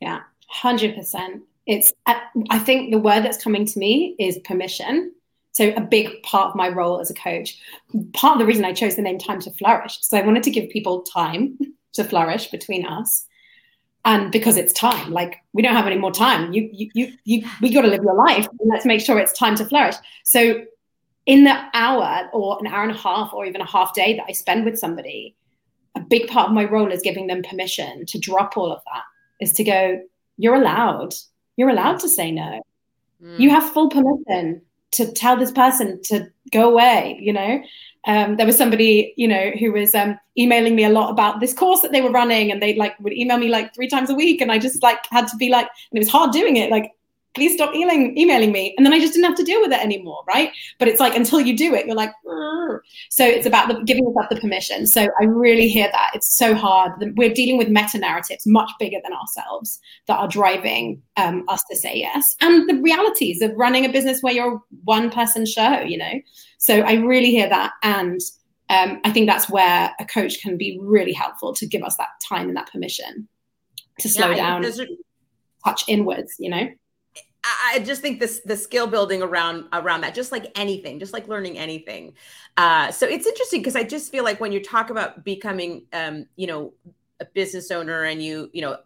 yeah, 0.00 0.20
100%. 0.62 1.40
It's, 1.66 1.92
I 2.06 2.58
think 2.58 2.92
the 2.92 2.98
word 2.98 3.22
that's 3.22 3.42
coming 3.42 3.66
to 3.66 3.78
me 3.78 4.14
is 4.18 4.38
permission. 4.44 5.12
So, 5.56 5.72
a 5.74 5.80
big 5.80 6.22
part 6.22 6.50
of 6.50 6.54
my 6.54 6.68
role 6.68 7.00
as 7.00 7.10
a 7.10 7.14
coach, 7.14 7.58
part 8.12 8.34
of 8.34 8.38
the 8.38 8.44
reason 8.44 8.66
I 8.66 8.74
chose 8.74 8.94
the 8.94 9.00
name 9.00 9.16
Time 9.16 9.40
to 9.40 9.50
Flourish, 9.50 9.96
so 10.02 10.18
I 10.18 10.20
wanted 10.20 10.42
to 10.42 10.50
give 10.50 10.68
people 10.68 11.00
time 11.00 11.56
to 11.94 12.04
flourish 12.04 12.48
between 12.48 12.84
us. 12.84 13.26
And 14.04 14.30
because 14.30 14.58
it's 14.58 14.74
time, 14.74 15.12
like 15.12 15.38
we 15.54 15.62
don't 15.62 15.74
have 15.74 15.86
any 15.86 15.96
more 15.96 16.12
time. 16.12 16.52
You, 16.52 16.68
you, 16.70 16.90
you, 16.92 17.12
you 17.24 17.48
we 17.62 17.72
got 17.72 17.80
to 17.80 17.88
live 17.88 18.02
your 18.02 18.16
life. 18.16 18.46
And 18.46 18.70
let's 18.70 18.84
make 18.84 19.00
sure 19.00 19.18
it's 19.18 19.32
time 19.32 19.54
to 19.54 19.64
flourish. 19.64 19.94
So, 20.24 20.60
in 21.24 21.44
the 21.44 21.58
hour 21.72 22.28
or 22.34 22.58
an 22.60 22.66
hour 22.66 22.82
and 22.82 22.92
a 22.92 22.98
half 22.98 23.32
or 23.32 23.46
even 23.46 23.62
a 23.62 23.66
half 23.66 23.94
day 23.94 24.14
that 24.14 24.26
I 24.28 24.32
spend 24.32 24.66
with 24.66 24.78
somebody, 24.78 25.36
a 25.94 26.00
big 26.00 26.28
part 26.28 26.50
of 26.50 26.54
my 26.54 26.66
role 26.66 26.92
is 26.92 27.00
giving 27.00 27.28
them 27.28 27.42
permission 27.42 28.04
to 28.04 28.18
drop 28.18 28.58
all 28.58 28.72
of 28.72 28.82
that, 28.92 29.04
is 29.40 29.54
to 29.54 29.64
go, 29.64 30.02
you're 30.36 30.56
allowed. 30.56 31.14
You're 31.56 31.70
allowed 31.70 32.00
to 32.00 32.10
say 32.10 32.30
no. 32.30 32.60
Mm. 33.22 33.40
You 33.40 33.48
have 33.48 33.72
full 33.72 33.88
permission 33.88 34.60
to 34.96 35.12
tell 35.12 35.36
this 35.36 35.52
person 35.52 36.00
to 36.04 36.26
go 36.52 36.70
away, 36.70 37.18
you 37.20 37.32
know? 37.32 37.62
Um, 38.06 38.36
there 38.36 38.46
was 38.46 38.56
somebody, 38.56 39.12
you 39.16 39.26
know, 39.26 39.50
who 39.58 39.72
was 39.72 39.94
um, 39.94 40.18
emailing 40.38 40.76
me 40.76 40.84
a 40.84 40.90
lot 40.90 41.10
about 41.10 41.40
this 41.40 41.52
course 41.52 41.80
that 41.80 41.90
they 41.90 42.00
were 42.00 42.12
running, 42.12 42.52
and 42.52 42.62
they 42.62 42.74
like 42.74 42.98
would 43.00 43.12
email 43.12 43.36
me 43.36 43.48
like 43.48 43.74
three 43.74 43.88
times 43.88 44.10
a 44.10 44.14
week, 44.14 44.40
and 44.40 44.52
I 44.52 44.58
just 44.58 44.82
like 44.82 44.98
had 45.10 45.26
to 45.28 45.36
be 45.36 45.48
like, 45.48 45.66
and 45.90 45.98
it 45.98 46.00
was 46.00 46.08
hard 46.08 46.30
doing 46.30 46.56
it. 46.56 46.70
Like 46.70 46.92
please 47.36 47.52
stop 47.52 47.74
emailing, 47.74 48.16
emailing 48.18 48.50
me. 48.50 48.74
And 48.76 48.84
then 48.84 48.92
I 48.92 48.98
just 48.98 49.12
didn't 49.12 49.26
have 49.26 49.36
to 49.36 49.44
deal 49.44 49.60
with 49.60 49.70
it 49.70 49.80
anymore, 49.80 50.24
right? 50.26 50.50
But 50.78 50.88
it's 50.88 50.98
like 50.98 51.14
until 51.14 51.40
you 51.40 51.56
do 51.56 51.74
it, 51.74 51.86
you're 51.86 51.94
like, 51.94 52.12
Rrr. 52.26 52.80
so 53.10 53.24
it's 53.24 53.46
about 53.46 53.68
the, 53.68 53.82
giving 53.84 54.04
yourself 54.04 54.26
the 54.30 54.40
permission. 54.40 54.86
So 54.86 55.08
I 55.20 55.24
really 55.24 55.68
hear 55.68 55.88
that. 55.92 56.10
It's 56.14 56.36
so 56.36 56.54
hard. 56.54 56.92
We're 57.16 57.32
dealing 57.32 57.58
with 57.58 57.68
meta 57.68 57.98
narratives 57.98 58.46
much 58.46 58.70
bigger 58.80 58.96
than 59.04 59.12
ourselves 59.12 59.78
that 60.06 60.18
are 60.18 60.26
driving 60.26 61.02
um, 61.16 61.44
us 61.48 61.62
to 61.70 61.76
say 61.76 61.96
yes. 61.96 62.26
And 62.40 62.68
the 62.68 62.80
realities 62.80 63.42
of 63.42 63.52
running 63.54 63.84
a 63.84 63.90
business 63.90 64.22
where 64.22 64.32
you're 64.32 64.60
one 64.84 65.10
person 65.10 65.44
show, 65.44 65.80
you 65.80 65.98
know? 65.98 66.20
So 66.58 66.80
I 66.80 66.94
really 66.94 67.30
hear 67.30 67.48
that. 67.50 67.72
And 67.82 68.18
um, 68.70 69.00
I 69.04 69.12
think 69.12 69.28
that's 69.28 69.50
where 69.50 69.94
a 70.00 70.04
coach 70.06 70.40
can 70.40 70.56
be 70.56 70.78
really 70.80 71.12
helpful 71.12 71.54
to 71.54 71.66
give 71.66 71.82
us 71.82 71.96
that 71.98 72.08
time 72.26 72.48
and 72.48 72.56
that 72.56 72.72
permission 72.72 73.28
to 74.00 74.08
slow 74.08 74.30
yeah, 74.30 74.58
down, 74.58 74.64
touch 75.64 75.84
inwards, 75.86 76.34
you 76.38 76.50
know? 76.50 76.68
I 77.64 77.78
just 77.80 78.02
think 78.02 78.20
this 78.20 78.40
the 78.40 78.56
skill 78.56 78.86
building 78.86 79.22
around 79.22 79.66
around 79.72 80.00
that, 80.02 80.14
just 80.14 80.32
like 80.32 80.50
anything, 80.58 80.98
just 80.98 81.12
like 81.12 81.28
learning 81.28 81.58
anything. 81.58 82.14
Uh, 82.56 82.90
so 82.90 83.06
it's 83.06 83.26
interesting 83.26 83.60
because 83.60 83.76
I 83.76 83.82
just 83.82 84.10
feel 84.10 84.24
like 84.24 84.40
when 84.40 84.52
you 84.52 84.62
talk 84.62 84.90
about 84.90 85.24
becoming, 85.24 85.86
um, 85.92 86.26
you 86.36 86.46
know, 86.46 86.72
a 87.20 87.24
business 87.26 87.70
owner, 87.70 88.04
and 88.04 88.22
you, 88.22 88.50
you 88.52 88.62
know, 88.62 88.78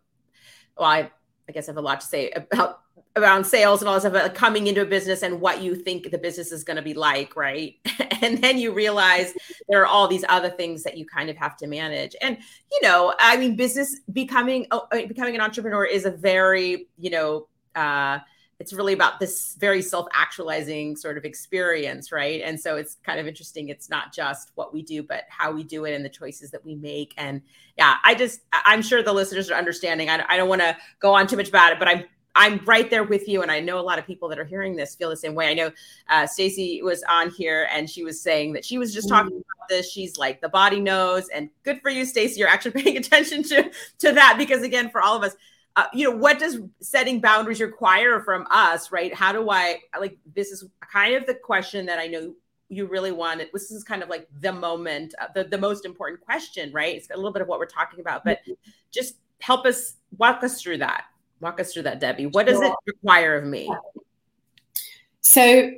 well, 0.77 0.89
I, 0.89 1.11
I 1.49 1.53
guess 1.53 1.69
I 1.69 1.73
have 1.73 1.79
a 1.79 1.83
lot 1.83 2.01
to 2.01 2.07
say 2.07 2.31
about 2.31 2.81
around 3.17 3.45
sales 3.45 3.81
and 3.81 3.89
all 3.89 3.99
this 3.99 4.11
stuff, 4.11 4.35
coming 4.35 4.67
into 4.67 4.83
a 4.83 4.87
business 4.87 5.23
and 5.23 5.41
what 5.41 5.63
you 5.63 5.75
think 5.75 6.11
the 6.11 6.19
business 6.19 6.53
is 6.53 6.63
going 6.63 6.77
to 6.77 6.83
be 6.83 6.95
like, 6.95 7.37
right? 7.37 7.75
and 8.23 8.39
then 8.39 8.59
you 8.59 8.73
realize 8.73 9.35
there 9.69 9.83
are 9.83 9.87
all 9.87 10.07
these 10.07 10.25
other 10.29 10.51
things 10.51 10.83
that 10.83 10.97
you 10.97 11.05
kind 11.07 11.29
of 11.31 11.37
have 11.37 11.57
to 11.57 11.67
manage. 11.67 12.15
And 12.21 12.39
you 12.71 12.81
know, 12.83 13.15
I 13.19 13.37
mean, 13.37 13.57
business 13.57 14.01
becoming 14.13 14.67
uh, 14.71 14.81
becoming 14.91 15.35
an 15.35 15.41
entrepreneur 15.41 15.85
is 15.85 16.05
a 16.05 16.11
very, 16.11 16.89
you 16.99 17.11
know. 17.11 17.47
Uh, 17.75 18.19
it's 18.61 18.75
really 18.75 18.93
about 18.93 19.19
this 19.19 19.57
very 19.59 19.81
self-actualizing 19.83 20.95
sort 20.95 21.19
of 21.19 21.25
experience 21.25 22.13
right 22.13 22.43
and 22.45 22.61
so 22.61 22.77
it's 22.77 22.99
kind 23.05 23.19
of 23.19 23.27
interesting 23.27 23.71
it's 23.71 23.89
not 23.89 24.13
just 24.13 24.53
what 24.55 24.73
we 24.73 24.83
do 24.83 25.03
but 25.03 25.25
how 25.29 25.51
we 25.51 25.65
do 25.65 25.87
it 25.87 25.95
and 25.95 26.05
the 26.05 26.11
choices 26.11 26.51
that 26.51 26.65
we 26.65 26.77
make 26.77 27.15
and 27.17 27.41
yeah 27.77 27.97
i 28.05 28.15
just 28.15 28.43
i'm 28.53 28.83
sure 28.83 29.03
the 29.03 29.13
listeners 29.13 29.51
are 29.51 29.55
understanding 29.55 30.09
i, 30.09 30.23
I 30.29 30.37
don't 30.37 30.49
want 30.49 30.61
to 30.61 30.77
go 31.01 31.15
on 31.15 31.27
too 31.27 31.37
much 31.37 31.49
about 31.49 31.73
it 31.73 31.79
but 31.79 31.89
i'm 31.89 32.05
I'm 32.35 32.61
right 32.65 32.89
there 32.89 33.05
with 33.05 33.29
you, 33.29 33.43
and 33.43 33.51
I 33.51 33.61
know 33.61 33.79
a 33.79 33.83
lot 33.83 33.99
of 33.99 34.07
people 34.07 34.29
that 34.29 34.39
are 34.39 34.45
hearing 34.45 34.77
this 34.77 34.95
feel 34.95 35.11
the 35.11 35.17
same 35.17 35.35
way. 35.35 35.49
I 35.49 35.55
know 35.55 35.71
uh, 36.09 36.27
Stacy 36.27 36.81
was 36.83 37.03
on 37.09 37.31
here, 37.31 37.69
and 37.73 37.91
she 37.91 38.05
was 38.05 38.21
saying 38.21 38.53
that 38.53 38.65
she 38.65 38.79
was 38.79 38.95
just 38.95 39.09
talking 39.09 39.33
mm. 39.33 39.43
about 39.57 39.69
this. 39.69 39.91
She's 39.91 40.17
like, 40.17 40.41
the 40.41 40.49
body 40.49 40.81
knows, 40.81 41.29
and 41.29 41.51
good 41.65 41.81
for 41.83 41.91
you, 41.91 42.05
Stacy. 42.05 42.39
You're 42.39 42.49
actually 42.49 42.83
paying 42.83 42.97
attention 43.05 43.43
to 43.45 43.71
to 43.99 44.13
that 44.13 44.37
because, 44.39 44.63
again, 44.63 44.91
for 44.91 45.03
all 45.03 45.17
of 45.17 45.25
us, 45.25 45.35
uh, 45.77 45.87
you 45.93 46.11
know 46.11 46.17
what 46.17 46.39
does 46.39 46.59
setting 46.81 47.21
boundaries 47.21 47.61
require 47.61 48.21
from 48.21 48.47
us 48.51 48.91
right? 48.93 49.15
How 49.15 49.33
do 49.33 49.51
i 49.51 49.79
like 49.99 50.19
this 50.35 50.51
is 50.51 50.65
kind 50.81 51.15
of 51.15 51.27
the 51.27 51.35
question 51.35 51.87
that 51.87 51.99
i 51.99 52.07
know 52.07 52.35
you 52.73 52.87
really 52.87 53.11
want. 53.11 53.43
This 53.53 53.73
is 53.73 53.83
kind 53.83 54.01
of 54.01 54.09
like 54.09 54.29
the 54.41 54.53
moment 54.53 55.15
uh, 55.21 55.27
the, 55.35 55.45
the 55.45 55.59
most 55.59 55.85
important 55.85 56.21
question 56.21 56.73
right? 56.73 56.97
It's 56.97 57.11
a 57.11 57.17
little 57.17 57.33
bit 57.33 57.43
of 57.43 57.49
what 57.49 57.59
we're 57.59 57.67
talking 57.67 58.01
about 58.01 58.25
but 58.25 58.41
just 58.91 59.17
help 59.41 59.67
us 59.67 59.95
walk 60.19 60.45
us 60.45 60.63
through 60.63 60.79
that. 60.79 61.05
Walk 61.41 61.59
us 61.59 61.73
through 61.73 61.85
that 61.85 62.01
debbie. 62.01 62.27
What 62.27 62.47
does 62.47 62.61
it 62.61 62.73
require 62.87 63.37
of 63.37 63.45
me? 63.45 63.73
So 65.21 65.73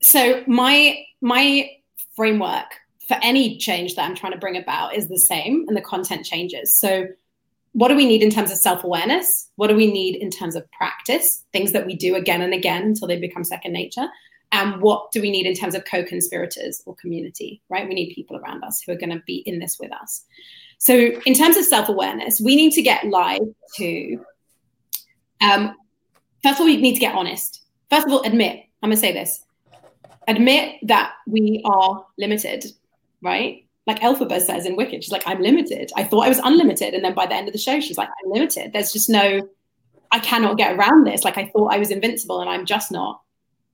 so 0.00 0.44
my 0.46 1.04
my 1.20 1.70
framework 2.14 2.80
for 3.06 3.16
any 3.22 3.56
change 3.58 3.94
that 3.94 4.02
i'm 4.02 4.14
trying 4.14 4.32
to 4.32 4.38
bring 4.38 4.56
about 4.56 4.94
is 4.94 5.08
the 5.08 5.18
same 5.18 5.64
and 5.68 5.76
the 5.76 5.80
content 5.80 6.24
changes. 6.24 6.78
So 6.78 7.06
what 7.78 7.88
do 7.88 7.94
we 7.94 8.06
need 8.06 8.24
in 8.24 8.30
terms 8.30 8.50
of 8.50 8.58
self 8.58 8.82
awareness? 8.82 9.50
What 9.54 9.68
do 9.68 9.76
we 9.76 9.90
need 9.90 10.16
in 10.16 10.30
terms 10.30 10.56
of 10.56 10.68
practice? 10.72 11.44
Things 11.52 11.70
that 11.70 11.86
we 11.86 11.94
do 11.94 12.16
again 12.16 12.42
and 12.42 12.52
again 12.52 12.82
until 12.82 13.06
they 13.06 13.20
become 13.20 13.44
second 13.44 13.72
nature. 13.72 14.08
And 14.50 14.82
what 14.82 15.12
do 15.12 15.20
we 15.20 15.30
need 15.30 15.46
in 15.46 15.54
terms 15.54 15.76
of 15.76 15.84
co 15.84 16.02
conspirators 16.02 16.82
or 16.86 16.96
community, 16.96 17.62
right? 17.68 17.86
We 17.86 17.94
need 17.94 18.14
people 18.16 18.36
around 18.36 18.64
us 18.64 18.82
who 18.84 18.90
are 18.90 18.96
going 18.96 19.10
to 19.10 19.22
be 19.28 19.44
in 19.46 19.60
this 19.60 19.78
with 19.78 19.92
us. 19.92 20.24
So, 20.78 20.92
in 21.24 21.34
terms 21.34 21.56
of 21.56 21.64
self 21.64 21.88
awareness, 21.88 22.40
we 22.40 22.56
need 22.56 22.72
to 22.72 22.82
get 22.82 23.04
live 23.04 23.46
to, 23.76 24.24
um, 25.40 25.76
first 26.42 26.56
of 26.56 26.60
all, 26.60 26.66
we 26.66 26.78
need 26.78 26.94
to 26.94 27.00
get 27.00 27.14
honest. 27.14 27.62
First 27.90 28.08
of 28.08 28.12
all, 28.12 28.22
admit, 28.22 28.64
I'm 28.82 28.90
going 28.90 28.96
to 28.96 29.00
say 29.00 29.12
this 29.12 29.44
admit 30.26 30.80
that 30.82 31.12
we 31.28 31.62
are 31.64 32.04
limited, 32.18 32.64
right? 33.22 33.67
Like 33.88 34.00
Elphaba 34.00 34.38
says 34.40 34.66
in 34.66 34.76
Wicked, 34.76 35.02
she's 35.02 35.10
like, 35.10 35.26
I'm 35.26 35.40
limited. 35.40 35.90
I 35.96 36.04
thought 36.04 36.26
I 36.26 36.28
was 36.28 36.40
unlimited. 36.44 36.92
And 36.92 37.02
then 37.02 37.14
by 37.14 37.24
the 37.24 37.34
end 37.34 37.48
of 37.48 37.54
the 37.54 37.58
show, 37.58 37.80
she's 37.80 37.96
like, 37.96 38.10
I'm 38.10 38.30
limited. 38.30 38.74
There's 38.74 38.92
just 38.92 39.08
no, 39.08 39.40
I 40.12 40.18
cannot 40.18 40.58
get 40.58 40.76
around 40.76 41.06
this. 41.06 41.24
Like 41.24 41.38
I 41.38 41.46
thought 41.46 41.72
I 41.72 41.78
was 41.78 41.90
invincible 41.90 42.42
and 42.42 42.50
I'm 42.50 42.66
just 42.66 42.92
not. 42.92 43.22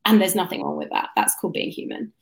And 0.04 0.20
there's 0.20 0.36
nothing 0.36 0.62
wrong 0.62 0.76
with 0.76 0.90
that. 0.90 1.08
That's 1.16 1.34
called 1.34 1.54
being 1.54 1.70
human. 1.70 2.12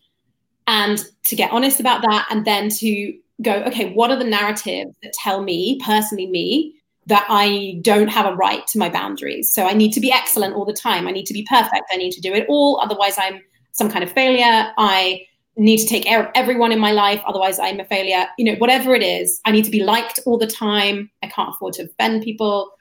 And 0.66 1.05
to 1.24 1.37
get 1.37 1.52
honest 1.52 1.81
about 1.81 2.00
that 2.00 2.28
and 2.31 2.46
then 2.46 2.70
to 2.70 3.14
go, 3.42 3.57
okay, 3.64 3.92
what 3.92 4.11
are 4.11 4.16
the 4.16 4.24
narratives 4.24 4.96
that 5.02 5.12
tell 5.12 5.42
me, 5.42 5.78
personally 5.85 6.28
me, 6.28 6.74
that 7.07 7.26
I 7.28 7.78
don't 7.83 8.09
have 8.09 8.24
a 8.24 8.37
right 8.37 8.66
to 8.68 8.78
my 8.78 8.88
boundaries? 8.88 9.52
So 9.52 9.66
I 9.66 9.74
need 9.74 9.92
to 9.92 10.00
be 10.00 10.11
excellent 10.11 10.55
all 10.55 10.64
the 10.64 10.72
time. 10.72 11.07
I 11.07 11.11
need 11.11 11.26
to 11.26 11.35
be 11.35 11.46
perfect. 11.46 11.90
I 11.92 11.98
need 11.98 12.12
to 12.12 12.22
do 12.22 12.33
it 12.33 12.46
all. 12.48 12.81
Otherwise, 12.83 13.16
I'm 13.18 13.42
some 13.72 13.90
kind 13.90 14.02
of 14.02 14.11
failure. 14.11 14.72
I 14.78 15.26
need 15.57 15.79
to 15.79 15.87
take 15.87 16.05
care 16.05 16.23
of 16.23 16.31
everyone 16.35 16.73
in 16.73 16.79
my 16.79 16.93
life 16.93 17.21
otherwise 17.27 17.59
i'm 17.59 17.79
a 17.79 17.85
failure. 17.85 18.27
You 18.38 18.45
know 18.47 18.55
whatever 18.57 18.95
it 18.95 19.03
is 19.03 19.41
i 19.45 19.51
need 19.51 19.65
to 19.65 19.71
be 19.71 19.83
liked 19.83 20.21
all 20.27 20.38
the 20.38 20.47
time. 20.47 21.11
I 21.23 21.29
can't 21.29 21.51
afford 21.51 21.75
to 21.75 21.85
offend 21.85 22.23
people. 22.23 22.73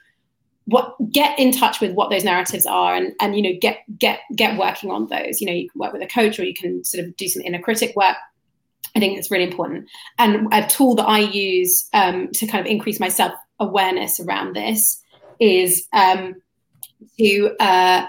What 0.65 0.95
get 1.11 1.37
in 1.39 1.51
touch 1.51 1.81
with 1.81 1.93
what 1.93 2.09
those 2.09 2.23
narratives 2.23 2.65
are 2.65 2.95
and 2.95 3.13
and 3.19 3.35
you 3.35 3.41
know 3.41 3.57
get 3.59 3.79
get 3.97 4.21
get 4.35 4.57
working 4.57 4.91
on 4.91 5.07
those. 5.07 5.41
You 5.41 5.47
know 5.47 5.53
you 5.53 5.69
can 5.69 5.79
work 5.79 5.93
with 5.93 6.01
a 6.01 6.07
coach 6.07 6.39
or 6.39 6.43
you 6.43 6.53
can 6.53 6.83
sort 6.83 7.03
of 7.03 7.15
do 7.17 7.27
some 7.27 7.41
inner 7.41 7.59
critic 7.59 7.95
work. 7.95 8.15
I 8.95 8.99
think 8.99 9.17
it's 9.17 9.31
really 9.31 9.45
important. 9.45 9.87
And 10.17 10.53
a 10.53 10.67
tool 10.67 10.95
that 10.95 11.07
i 11.07 11.19
use 11.19 11.89
um, 11.93 12.29
to 12.33 12.47
kind 12.47 12.65
of 12.65 12.69
increase 12.69 12.99
my 12.99 13.09
self 13.09 13.33
awareness 13.59 14.19
around 14.19 14.55
this 14.55 15.01
is 15.39 15.87
um, 15.93 16.35
to 17.17 17.55
uh, 17.59 18.05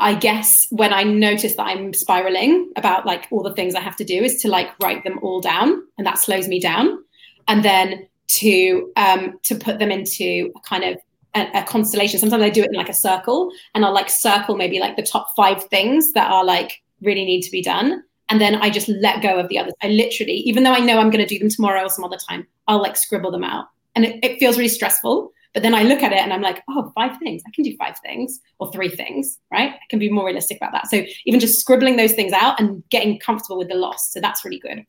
I 0.00 0.14
guess 0.14 0.66
when 0.70 0.94
I 0.94 1.02
notice 1.02 1.54
that 1.56 1.66
I'm 1.66 1.92
spiraling 1.92 2.72
about 2.76 3.04
like 3.04 3.28
all 3.30 3.42
the 3.42 3.54
things 3.54 3.74
I 3.74 3.80
have 3.80 3.96
to 3.96 4.04
do 4.04 4.22
is 4.22 4.40
to 4.42 4.48
like 4.48 4.70
write 4.82 5.04
them 5.04 5.18
all 5.22 5.40
down, 5.40 5.82
and 5.98 6.06
that 6.06 6.18
slows 6.18 6.48
me 6.48 6.58
down, 6.58 7.04
and 7.46 7.62
then 7.62 8.08
to 8.38 8.90
um, 8.96 9.38
to 9.44 9.54
put 9.54 9.78
them 9.78 9.90
into 9.90 10.52
a 10.56 10.60
kind 10.60 10.84
of 10.84 10.98
a, 11.34 11.60
a, 11.60 11.64
constellation. 11.64 12.18
Sometimes 12.18 12.42
I 12.42 12.48
do 12.48 12.62
it 12.62 12.70
in 12.70 12.76
like 12.76 12.88
a 12.88 12.94
circle, 12.94 13.50
and 13.74 13.84
I'll 13.84 13.92
like 13.92 14.08
circle 14.08 14.56
maybe 14.56 14.80
like 14.80 14.96
the 14.96 15.02
top 15.02 15.28
five 15.36 15.64
things 15.64 16.12
that 16.12 16.30
are 16.30 16.44
like 16.44 16.80
really 17.02 17.26
need 17.26 17.42
to 17.42 17.50
be 17.50 17.62
done, 17.62 18.02
and 18.30 18.40
then 18.40 18.54
I 18.56 18.70
just 18.70 18.88
let 18.88 19.22
go 19.22 19.38
of 19.38 19.50
the 19.50 19.58
others. 19.58 19.74
I 19.82 19.88
literally, 19.88 20.32
even 20.32 20.62
though 20.62 20.72
I 20.72 20.80
know 20.80 20.98
I'm 20.98 21.10
going 21.10 21.24
to 21.24 21.34
do 21.34 21.38
them 21.38 21.50
tomorrow 21.50 21.84
or 21.84 21.90
some 21.90 22.04
other 22.04 22.18
time, 22.28 22.46
I'll 22.68 22.80
like 22.80 22.96
scribble 22.96 23.30
them 23.30 23.44
out, 23.44 23.66
and 23.94 24.06
it, 24.06 24.24
it 24.24 24.38
feels 24.38 24.56
really 24.56 24.68
stressful 24.70 25.30
but 25.52 25.62
then 25.62 25.74
I 25.74 25.82
look 25.82 26.02
at 26.02 26.12
it 26.12 26.18
and 26.18 26.32
I'm 26.32 26.42
like, 26.42 26.62
oh, 26.68 26.92
five 26.94 27.18
things. 27.18 27.42
I 27.46 27.50
can 27.54 27.64
do 27.64 27.76
five 27.76 27.98
things 28.04 28.40
or 28.58 28.70
three 28.72 28.88
things, 28.88 29.38
right? 29.52 29.72
I 29.72 29.80
can 29.88 29.98
be 29.98 30.10
more 30.10 30.26
realistic 30.26 30.58
about 30.58 30.72
that. 30.72 30.88
So 30.88 31.04
even 31.26 31.40
just 31.40 31.60
scribbling 31.60 31.96
those 31.96 32.12
things 32.12 32.32
out 32.32 32.60
and 32.60 32.82
getting 32.90 33.18
comfortable 33.18 33.58
with 33.58 33.68
the 33.68 33.74
loss. 33.74 34.12
So 34.12 34.20
that's 34.20 34.44
really 34.44 34.60
good. 34.60 34.84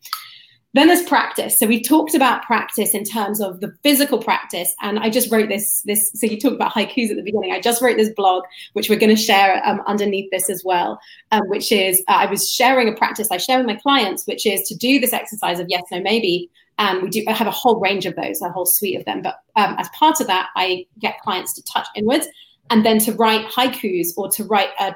Then 0.74 0.88
there's 0.88 1.04
practice. 1.04 1.60
So 1.60 1.68
we 1.68 1.82
talked 1.82 2.16
about 2.16 2.44
practice 2.44 2.94
in 2.94 3.04
terms 3.04 3.42
of 3.42 3.60
the 3.60 3.74
physical 3.84 4.20
practice, 4.20 4.74
and 4.82 5.00
I 5.00 5.10
just 5.10 5.30
wrote 5.30 5.50
this. 5.50 5.82
This 5.86 6.10
so 6.16 6.26
you 6.28 6.40
talked 6.40 6.56
about 6.56 6.74
haikus 6.74 7.10
at 7.10 7.18
the 7.18 7.24
beginning. 7.24 7.52
I 7.52 7.60
just 7.60 7.82
wrote 7.82 7.98
this 7.98 8.14
blog, 8.16 8.44
which 8.72 8.90
we're 8.90 9.00
going 9.00 9.14
to 9.14 9.22
share 9.22 9.62
um, 9.68 9.82
underneath 9.86 10.32
this 10.32 10.50
as 10.50 10.64
well. 10.64 10.98
Um, 11.32 11.42
which 11.50 11.74
is 11.74 12.02
uh, 12.08 12.14
I 12.14 12.26
was 12.28 12.50
sharing 12.50 12.88
a 12.88 12.96
practice 12.96 13.28
I 13.32 13.38
share 13.38 13.58
with 13.58 13.68
my 13.68 13.76
clients, 13.76 14.26
which 14.26 14.46
is 14.46 14.62
to 14.70 14.76
do 14.76 14.98
this 15.02 15.12
exercise 15.12 15.60
of 15.60 15.68
yes, 15.68 15.84
no, 15.92 16.00
maybe, 16.00 16.50
and 16.78 17.04
we 17.04 17.10
do 17.10 17.24
have 17.28 17.48
a 17.48 17.52
whole 17.52 17.80
range 17.80 18.06
of 18.06 18.16
those, 18.16 18.42
a 18.42 18.50
whole 18.50 18.66
suite 18.66 18.98
of 18.98 19.06
them. 19.06 19.22
But 19.22 19.36
um, 19.56 19.76
as 19.78 19.90
part 19.90 20.20
of 20.20 20.28
that, 20.28 20.50
I 20.56 20.86
get 21.00 21.20
clients 21.22 21.54
to 21.54 21.64
touch 21.64 21.88
inwards 21.96 22.28
and 22.70 22.86
then 22.86 23.00
to 23.00 23.12
write 23.14 23.46
haikus 23.48 24.10
or 24.18 24.30
to 24.32 24.44
write 24.46 24.70
uh, 24.80 24.94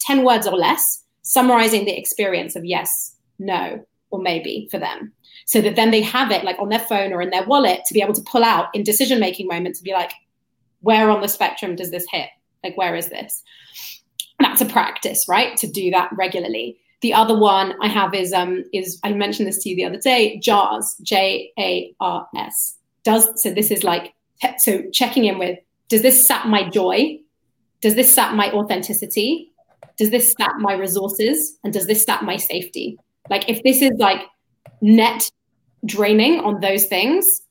10 0.00 0.24
words 0.24 0.46
or 0.46 0.56
less, 0.56 1.04
summarizing 1.22 1.84
the 1.84 1.96
experience 1.96 2.56
of 2.56 2.64
yes, 2.64 3.16
no, 3.38 3.84
or 4.10 4.20
maybe 4.20 4.68
for 4.70 4.78
them. 4.78 5.12
So 5.46 5.60
that 5.60 5.76
then 5.76 5.90
they 5.90 6.02
have 6.02 6.30
it 6.30 6.44
like 6.44 6.58
on 6.58 6.70
their 6.70 6.78
phone 6.78 7.12
or 7.12 7.22
in 7.22 7.30
their 7.30 7.44
wallet 7.44 7.80
to 7.86 7.94
be 7.94 8.02
able 8.02 8.14
to 8.14 8.22
pull 8.22 8.44
out 8.44 8.74
in 8.74 8.82
decision 8.82 9.20
making 9.20 9.46
moments 9.46 9.78
to 9.78 9.84
be 9.84 9.92
like, 9.92 10.12
where 10.80 11.10
on 11.10 11.20
the 11.20 11.28
spectrum 11.28 11.76
does 11.76 11.90
this 11.90 12.06
hit? 12.10 12.28
Like, 12.64 12.76
where 12.76 12.94
is 12.94 13.08
this? 13.08 13.42
And 14.38 14.46
that's 14.46 14.60
a 14.60 14.66
practice, 14.66 15.26
right? 15.28 15.56
To 15.58 15.66
do 15.66 15.90
that 15.90 16.10
regularly. 16.16 16.78
The 17.00 17.14
other 17.14 17.38
one 17.38 17.74
I 17.80 17.88
have 17.88 18.14
is 18.14 18.32
um 18.32 18.64
is 18.72 18.98
I 19.04 19.12
mentioned 19.12 19.48
this 19.48 19.62
to 19.62 19.68
you 19.68 19.76
the 19.76 19.84
other 19.84 19.98
day. 19.98 20.38
JARS, 20.38 20.96
J 21.02 21.52
A 21.58 21.94
R 22.00 22.28
S. 22.36 22.76
Does 23.04 23.28
so 23.42 23.52
this 23.52 23.70
is 23.70 23.84
like 23.84 24.14
so 24.58 24.82
checking 24.92 25.24
in 25.24 25.38
with 25.38 25.58
does 25.88 26.02
this 26.02 26.26
sap 26.26 26.46
my 26.46 26.68
joy? 26.68 27.18
Does 27.80 27.94
this 27.94 28.12
sap 28.12 28.34
my 28.34 28.50
authenticity? 28.52 29.52
Does 29.96 30.10
this 30.10 30.34
sap 30.38 30.56
my 30.58 30.74
resources? 30.74 31.58
And 31.64 31.72
does 31.72 31.86
this 31.86 32.04
sap 32.04 32.22
my 32.22 32.36
safety? 32.36 32.98
Like 33.30 33.48
if 33.48 33.62
this 33.62 33.82
is 33.82 33.92
like 33.98 34.22
net 34.80 35.30
draining 35.84 36.40
on 36.40 36.60
those 36.60 36.86
things, 36.86 37.42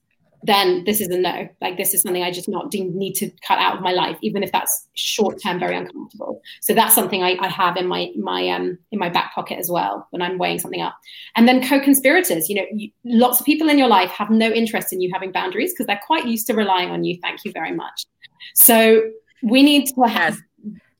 then 0.43 0.83
this 0.85 1.01
is 1.01 1.07
a 1.09 1.17
no. 1.17 1.47
Like 1.61 1.77
this 1.77 1.93
is 1.93 2.01
something 2.01 2.23
I 2.23 2.31
just 2.31 2.47
not 2.47 2.71
need 2.73 3.13
to 3.13 3.29
cut 3.45 3.57
out 3.57 3.77
of 3.77 3.81
my 3.81 3.91
life, 3.91 4.17
even 4.21 4.43
if 4.43 4.51
that's 4.51 4.87
short 4.93 5.41
term 5.41 5.59
very 5.59 5.75
uncomfortable. 5.75 6.41
So 6.61 6.73
that's 6.73 6.93
something 6.93 7.23
I, 7.23 7.37
I, 7.39 7.47
have 7.47 7.75
in 7.75 7.87
my 7.87 8.11
my 8.17 8.47
um 8.49 8.77
in 8.91 8.99
my 8.99 9.09
back 9.09 9.33
pocket 9.33 9.57
as 9.57 9.69
well 9.69 10.07
when 10.11 10.21
I'm 10.21 10.37
weighing 10.37 10.59
something 10.59 10.81
up. 10.81 10.95
And 11.35 11.47
then 11.47 11.67
co-conspirators. 11.67 12.49
You 12.49 12.57
know, 12.57 12.65
you, 12.71 12.91
lots 13.03 13.39
of 13.39 13.45
people 13.45 13.67
in 13.67 13.77
your 13.77 13.87
life 13.87 14.09
have 14.11 14.29
no 14.29 14.49
interest 14.49 14.93
in 14.93 15.01
you 15.01 15.09
having 15.11 15.31
boundaries 15.31 15.73
because 15.73 15.87
they're 15.87 16.01
quite 16.05 16.27
used 16.27 16.45
to 16.47 16.53
relying 16.53 16.89
on 16.89 17.03
you. 17.03 17.17
Thank 17.21 17.43
you 17.43 17.51
very 17.51 17.73
much. 17.73 18.05
So 18.53 19.01
we 19.41 19.63
need 19.63 19.87
to 19.87 20.01
have 20.03 20.37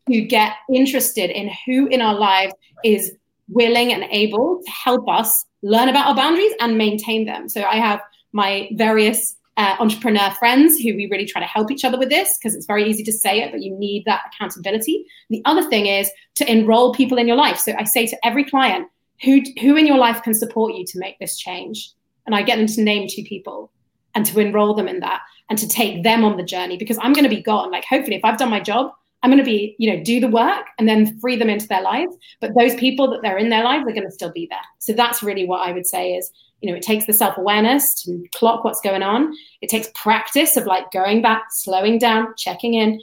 to 0.10 0.22
get 0.22 0.54
interested 0.74 1.30
in 1.30 1.52
who 1.66 1.88
in 1.88 2.02
our 2.02 2.16
lives 2.16 2.54
is 2.84 3.14
willing 3.50 3.94
and 3.94 4.04
able 4.10 4.62
to 4.66 4.72
help 4.72 5.08
us 5.08 5.46
learn 5.62 5.90
about 5.90 6.08
our 6.08 6.16
boundaries 6.16 6.54
and 6.60 6.78
maintain 6.78 7.26
them. 7.26 7.50
So 7.50 7.64
I 7.64 7.76
have 7.76 8.02
my 8.38 8.70
various 8.74 9.36
uh, 9.58 9.76
entrepreneur 9.80 10.30
friends 10.38 10.78
who 10.78 10.96
we 10.96 11.08
really 11.12 11.26
try 11.26 11.42
to 11.42 11.48
help 11.48 11.72
each 11.72 11.84
other 11.84 11.98
with 11.98 12.10
this 12.10 12.38
because 12.38 12.56
it's 12.56 12.68
very 12.68 12.88
easy 12.88 13.04
to 13.04 13.12
say 13.12 13.42
it, 13.42 13.52
but 13.52 13.64
you 13.64 13.76
need 13.78 14.04
that 14.06 14.22
accountability. 14.32 15.04
The 15.32 15.42
other 15.46 15.68
thing 15.68 15.88
is 15.88 16.10
to 16.36 16.50
enroll 16.50 16.94
people 16.94 17.18
in 17.18 17.28
your 17.28 17.38
life. 17.38 17.58
So 17.58 17.74
I 17.78 17.84
say 17.84 18.06
to 18.06 18.26
every 18.26 18.46
client, 18.46 18.88
who, 19.24 19.42
who 19.60 19.76
in 19.76 19.88
your 19.88 19.98
life 19.98 20.22
can 20.22 20.36
support 20.36 20.76
you 20.76 20.86
to 20.86 21.00
make 21.00 21.18
this 21.18 21.38
change? 21.38 21.92
And 22.28 22.36
I 22.36 22.44
get 22.44 22.58
them 22.58 22.68
to 22.68 22.84
name 22.84 23.08
two 23.10 23.24
people 23.24 23.72
and 24.14 24.24
to 24.28 24.40
enroll 24.40 24.76
them 24.76 24.88
in 24.88 25.00
that 25.00 25.22
and 25.50 25.58
to 25.58 25.68
take 25.68 26.04
them 26.04 26.24
on 26.24 26.38
the 26.38 26.44
journey 26.44 26.78
because 26.78 27.00
I'm 27.02 27.14
going 27.14 27.30
to 27.30 27.36
be 27.36 27.42
gone. 27.42 27.72
Like, 27.72 27.86
hopefully, 27.86 28.18
if 28.18 28.26
I've 28.26 28.38
done 28.38 28.52
my 28.52 28.60
job, 28.60 28.92
I'm 29.24 29.32
going 29.32 29.44
to 29.44 29.52
be, 29.52 29.76
you 29.80 29.92
know, 29.92 30.04
do 30.04 30.20
the 30.20 30.28
work 30.28 30.66
and 30.78 30.88
then 30.88 31.20
free 31.20 31.36
them 31.36 31.50
into 31.50 31.68
their 31.68 31.82
lives. 31.82 32.16
But 32.42 32.52
those 32.56 32.76
people 32.76 33.10
that 33.10 33.22
they're 33.24 33.38
in 33.38 33.50
their 33.50 33.64
lives 33.64 33.88
are 33.88 33.94
going 33.94 34.04
to 34.04 34.12
still 34.12 34.32
be 34.32 34.48
there. 34.50 34.68
So 34.78 34.94
that's 34.94 35.24
really 35.24 35.48
what 35.48 35.68
I 35.68 35.72
would 35.72 35.88
say 35.88 36.14
is, 36.14 36.32
you 36.62 36.72
know, 36.72 36.78
it 36.78 36.84
takes 36.84 37.06
the 37.06 37.14
self 37.14 37.38
awareness 37.38 38.04
to 38.04 38.26
clock 38.34 38.64
what's 38.64 38.82
going 38.82 39.04
on. 39.04 39.34
It 39.62 39.70
takes 39.70 39.90
practice 39.94 40.58
of 40.58 40.66
like 40.66 40.92
going 40.92 41.22
back, 41.22 41.46
slowing 41.52 42.00
down, 42.00 42.34
checking 42.36 42.74
in, 42.74 43.02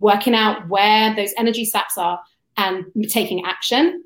working 0.00 0.34
out 0.34 0.68
where 0.68 1.14
those 1.14 1.32
energy 1.36 1.64
saps 1.64 1.96
are 1.96 2.20
and 2.56 2.86
taking 3.08 3.44
action. 3.44 4.04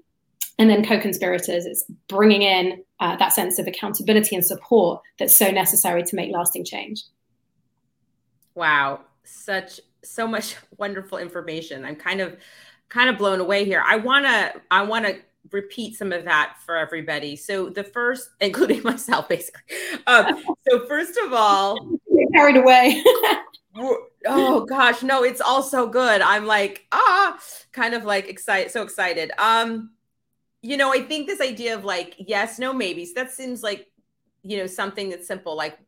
And 0.58 0.68
then 0.68 0.84
co 0.84 1.00
conspirators, 1.00 1.64
it's 1.64 1.84
bringing 2.08 2.42
in 2.42 2.84
uh, 3.00 3.16
that 3.16 3.32
sense 3.32 3.58
of 3.58 3.66
accountability 3.66 4.36
and 4.36 4.44
support 4.44 5.02
that's 5.18 5.36
so 5.36 5.50
necessary 5.50 6.02
to 6.04 6.16
make 6.16 6.30
lasting 6.32 6.64
change. 6.64 7.02
Wow. 8.54 9.00
Such 9.24 9.80
so 10.04 10.26
much 10.26 10.56
wonderful 10.76 11.18
information. 11.18 11.84
I'm 11.84 11.96
kind 11.96 12.20
of 12.20 12.36
kind 12.90 13.08
of 13.08 13.16
blown 13.16 13.40
away 13.40 13.64
here. 13.64 13.82
I 13.84 13.96
want 13.96 14.26
to 14.26 14.60
I 14.70 14.82
want 14.82 15.06
to 15.06 15.16
repeat 15.50 15.96
some 15.96 16.12
of 16.12 16.24
that 16.24 16.56
for 16.64 16.76
everybody. 16.76 17.36
So 17.36 17.68
the 17.68 17.84
first, 17.84 18.30
including 18.40 18.82
myself, 18.82 19.28
basically. 19.28 19.76
Um, 20.06 20.44
so 20.68 20.86
first 20.86 21.16
of 21.18 21.32
all, 21.32 21.98
carried 22.34 22.56
away. 22.56 23.02
oh 24.26 24.64
gosh, 24.68 25.02
no, 25.02 25.24
it's 25.24 25.40
all 25.40 25.62
so 25.62 25.86
good. 25.86 26.20
I'm 26.20 26.46
like 26.46 26.86
ah, 26.92 27.38
kind 27.72 27.94
of 27.94 28.04
like 28.04 28.28
excited, 28.28 28.70
so 28.70 28.82
excited. 28.82 29.32
Um, 29.38 29.90
you 30.60 30.76
know, 30.76 30.92
I 30.92 31.02
think 31.02 31.26
this 31.26 31.40
idea 31.40 31.74
of 31.74 31.84
like 31.84 32.14
yes, 32.18 32.58
no, 32.58 32.72
maybe. 32.72 33.04
So 33.04 33.14
that 33.16 33.32
seems 33.32 33.62
like 33.62 33.88
you 34.42 34.58
know 34.58 34.66
something 34.66 35.10
that's 35.10 35.26
simple. 35.26 35.56
Like 35.56 35.78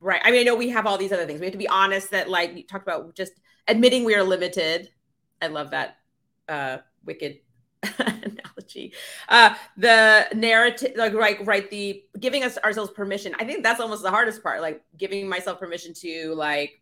Right. 0.00 0.20
I 0.24 0.30
mean, 0.30 0.40
I 0.40 0.44
know 0.44 0.54
we 0.54 0.70
have 0.70 0.86
all 0.86 0.96
these 0.96 1.12
other 1.12 1.26
things. 1.26 1.40
We 1.40 1.46
have 1.46 1.52
to 1.52 1.58
be 1.58 1.68
honest 1.68 2.10
that, 2.12 2.30
like, 2.30 2.56
you 2.56 2.62
talked 2.62 2.84
about 2.84 3.14
just 3.14 3.34
admitting 3.68 4.04
we 4.04 4.14
are 4.14 4.22
limited. 4.22 4.88
I 5.42 5.48
love 5.48 5.72
that 5.72 5.98
uh, 6.48 6.78
wicked 7.04 7.40
analogy. 7.98 8.92
Uh, 9.28 9.54
the 9.76 10.26
narrative, 10.34 10.92
like, 10.96 11.14
right, 11.14 11.44
right, 11.46 11.70
the 11.70 12.02
giving 12.18 12.44
us 12.44 12.58
ourselves 12.58 12.90
permission. 12.90 13.34
I 13.38 13.44
think 13.44 13.62
that's 13.62 13.80
almost 13.80 14.02
the 14.02 14.10
hardest 14.10 14.42
part, 14.42 14.60
like 14.60 14.82
giving 14.96 15.28
myself 15.28 15.58
permission 15.58 15.94
to, 15.94 16.34
like, 16.34 16.80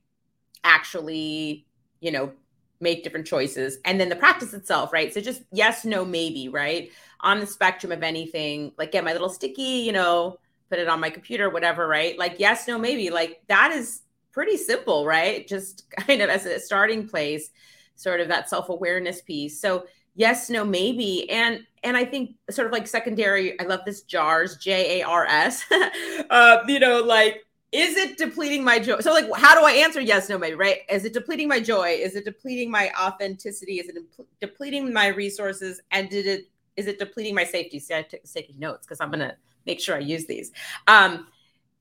actually, 0.65 1.67
you 2.01 2.11
know, 2.11 2.33
make 2.81 3.03
different 3.05 3.27
choices. 3.27 3.79
And 3.85 4.01
then 4.01 4.09
the 4.09 4.17
practice 4.17 4.55
itself, 4.55 4.93
right? 4.93 5.13
So 5.13 5.21
just 5.21 5.43
yes, 5.53 5.85
no, 5.85 6.05
maybe, 6.05 6.49
right? 6.49 6.91
On 7.21 7.41
the 7.41 7.47
spectrum 7.47 7.93
of 7.93 8.03
anything, 8.03 8.73
like, 8.79 8.93
get 8.93 9.05
my 9.05 9.13
little 9.13 9.29
sticky, 9.31 9.63
you 9.63 9.93
know, 9.93 10.39
put 10.71 10.79
it 10.79 10.89
on 10.89 11.01
my 11.01 11.11
computer, 11.11 11.51
whatever, 11.51 11.87
right? 11.89 12.19
Like, 12.19 12.37
yes, 12.39 12.69
no, 12.69 12.79
maybe. 12.79 13.11
Like, 13.11 13.43
that 13.49 13.73
is 13.73 14.03
pretty 14.33 14.57
simple, 14.57 15.07
right? 15.07 15.47
Just 15.47 15.91
kind 15.97 16.23
of 16.23 16.31
as 16.31 16.47
a 16.47 16.61
starting 16.61 17.09
place, 17.09 17.51
sort 17.97 18.21
of 18.21 18.29
that 18.29 18.49
self 18.49 18.69
awareness 18.69 19.21
piece. 19.23 19.61
So, 19.61 19.87
yes, 20.19 20.51
no, 20.51 20.65
maybe. 20.65 21.31
And, 21.31 21.65
and 21.85 21.97
I 21.97 22.05
think 22.05 22.35
sort 22.51 22.67
of 22.67 22.73
like 22.73 22.87
secondary, 22.87 23.59
I 23.59 23.65
love 23.65 23.81
this 23.87 24.03
JARS, 24.03 24.59
J 24.59 25.01
A 25.01 25.07
R 25.07 25.25
S, 25.27 25.65
uh, 26.31 26.59
you 26.67 26.81
know, 26.81 27.01
like, 27.01 27.47
is 27.71 27.97
it 27.97 28.19
depleting 28.19 28.65
my 28.65 28.79
joy? 28.79 28.99
So, 29.01 29.13
like, 29.13 29.27
how 29.37 29.59
do 29.59 29.65
I 29.65 29.73
answer 29.73 30.01
yes, 30.01 30.29
no, 30.29 30.39
maybe, 30.39 30.57
right? 30.57 30.79
Is 30.91 31.05
it 31.05 31.13
depleting 31.13 31.49
my 31.49 31.61
joy? 31.61 31.91
Is 31.91 32.17
it 32.17 32.25
depleting 32.25 32.71
my 32.71 32.91
authenticity? 33.01 33.79
Is 33.79 33.89
it 33.89 33.97
depleting 34.41 34.93
my 34.93 35.09
resources? 35.09 35.81
And 35.91 36.09
did 36.11 36.27
it, 36.27 36.49
is 36.77 36.87
it 36.87 36.99
depleting 36.99 37.35
my 37.35 37.45
safety? 37.45 37.79
See, 37.79 37.95
I 37.95 38.03
took 38.03 38.25
taking 38.25 38.59
notes 38.59 38.87
because 38.87 39.01
I'm 39.01 39.13
to 39.13 39.37
make 39.67 39.81
sure 39.81 39.97
I 39.97 40.01
use 40.01 40.27
these. 40.27 40.51
Um, 40.87 41.29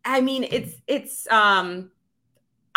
I 0.06 0.22
mean, 0.22 0.46
it's 0.50 0.76
it's. 0.88 1.28
Um, 1.32 1.92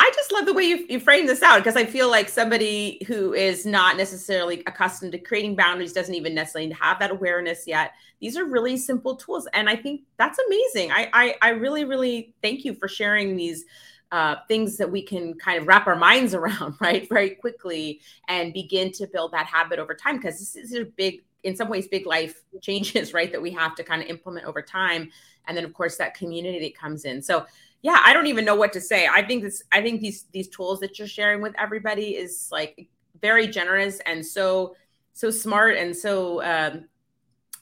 I 0.01 0.11
just 0.15 0.33
love 0.33 0.47
the 0.47 0.55
way 0.55 0.63
you, 0.63 0.87
you 0.89 0.99
frame 0.99 1.27
this 1.27 1.43
out 1.43 1.59
because 1.59 1.77
I 1.77 1.85
feel 1.85 2.09
like 2.09 2.31
somebody 2.31 3.05
who 3.07 3.35
is 3.35 3.67
not 3.67 3.99
necessarily 3.99 4.63
accustomed 4.67 5.13
to 5.13 5.19
creating 5.19 5.57
boundaries 5.57 5.93
doesn't 5.93 6.15
even 6.15 6.35
necessarily 6.35 6.73
have 6.73 6.99
that 7.01 7.11
awareness 7.11 7.67
yet. 7.67 7.93
These 8.19 8.39
are 8.39 8.47
really 8.47 8.79
simple 8.79 9.15
tools, 9.15 9.47
and 9.53 9.69
I 9.69 9.77
think 9.77 10.01
that's 10.17 10.39
amazing. 10.47 10.91
I 10.91 11.11
I, 11.13 11.35
I 11.43 11.49
really 11.51 11.85
really 11.85 12.35
thank 12.41 12.65
you 12.65 12.75
for 12.75 12.89
sharing 12.89 13.37
these. 13.37 13.65
Uh, 14.13 14.35
things 14.49 14.77
that 14.77 14.91
we 14.91 15.01
can 15.01 15.35
kind 15.35 15.61
of 15.61 15.69
wrap 15.69 15.87
our 15.87 15.95
minds 15.95 16.35
around, 16.41 16.75
right, 16.81 17.09
very 17.09 17.31
quickly, 17.31 18.01
and 18.27 18.53
begin 18.53 18.91
to 18.91 19.07
build 19.07 19.31
that 19.31 19.47
habit 19.47 19.79
over 19.79 19.95
time. 19.95 20.17
Because 20.17 20.37
this 20.41 20.57
is 20.57 20.75
a 20.75 20.85
big 20.85 21.23
in 21.45 21.55
some 21.55 21.69
ways 21.69 21.87
big 21.87 22.07
life 22.07 22.43
changes 22.61 23.15
right 23.15 23.31
that 23.31 23.41
we 23.41 23.53
have 23.53 23.77
to 23.77 23.85
kind 23.85 24.03
of 24.03 24.09
implement 24.09 24.47
over 24.47 24.61
time 24.61 25.11
and 25.47 25.57
then 25.57 25.65
of 25.65 25.73
course 25.73 25.97
that 25.97 26.13
community 26.15 26.59
that 26.59 26.77
comes 26.77 27.05
in 27.05 27.23
so 27.23 27.47
yeah 27.83 28.01
i 28.05 28.13
don't 28.13 28.27
even 28.27 28.45
know 28.45 28.55
what 28.55 28.73
to 28.73 28.81
say. 28.81 29.07
I 29.07 29.23
think 29.23 29.43
this 29.43 29.63
i 29.73 29.81
think 29.81 30.01
these 30.01 30.25
these 30.33 30.49
tools 30.49 30.81
that 30.81 30.99
you're 30.99 31.09
sharing 31.09 31.41
with 31.43 31.55
everybody 31.59 32.17
is 32.17 32.49
like 32.51 32.89
very 33.21 33.47
generous 33.47 34.01
and 34.07 34.25
so 34.25 34.75
so 35.13 35.31
smart 35.31 35.77
and 35.77 35.95
so 35.95 36.43
um 36.43 36.85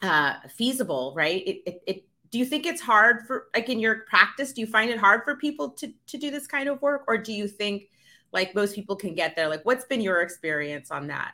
uh 0.03 0.35
feasible 0.49 1.13
right? 1.17 1.43
It, 1.47 1.63
it, 1.67 1.83
it 1.87 2.05
do 2.31 2.39
you 2.39 2.45
think 2.45 2.67
it's 2.67 2.81
hard 2.81 3.27
for 3.27 3.47
like 3.55 3.69
in 3.69 3.81
your 3.81 4.01
practice 4.09 4.53
do 4.53 4.61
you 4.61 4.67
find 4.67 4.91
it 4.91 4.99
hard 4.99 5.23
for 5.25 5.37
people 5.37 5.71
to 5.71 5.93
to 6.07 6.19
do 6.19 6.31
this 6.31 6.47
kind 6.47 6.69
of 6.69 6.81
work? 6.83 7.05
Or 7.09 7.19
do 7.19 7.33
you 7.33 7.49
think 7.49 7.89
like 8.33 8.55
most 8.55 8.75
people 8.75 8.97
can 8.97 9.15
get 9.15 9.35
there? 9.37 9.49
Like 9.49 9.65
what's 9.65 9.85
been 9.85 10.01
your 10.01 10.21
experience 10.21 10.91
on 10.91 11.07
that? 11.09 11.33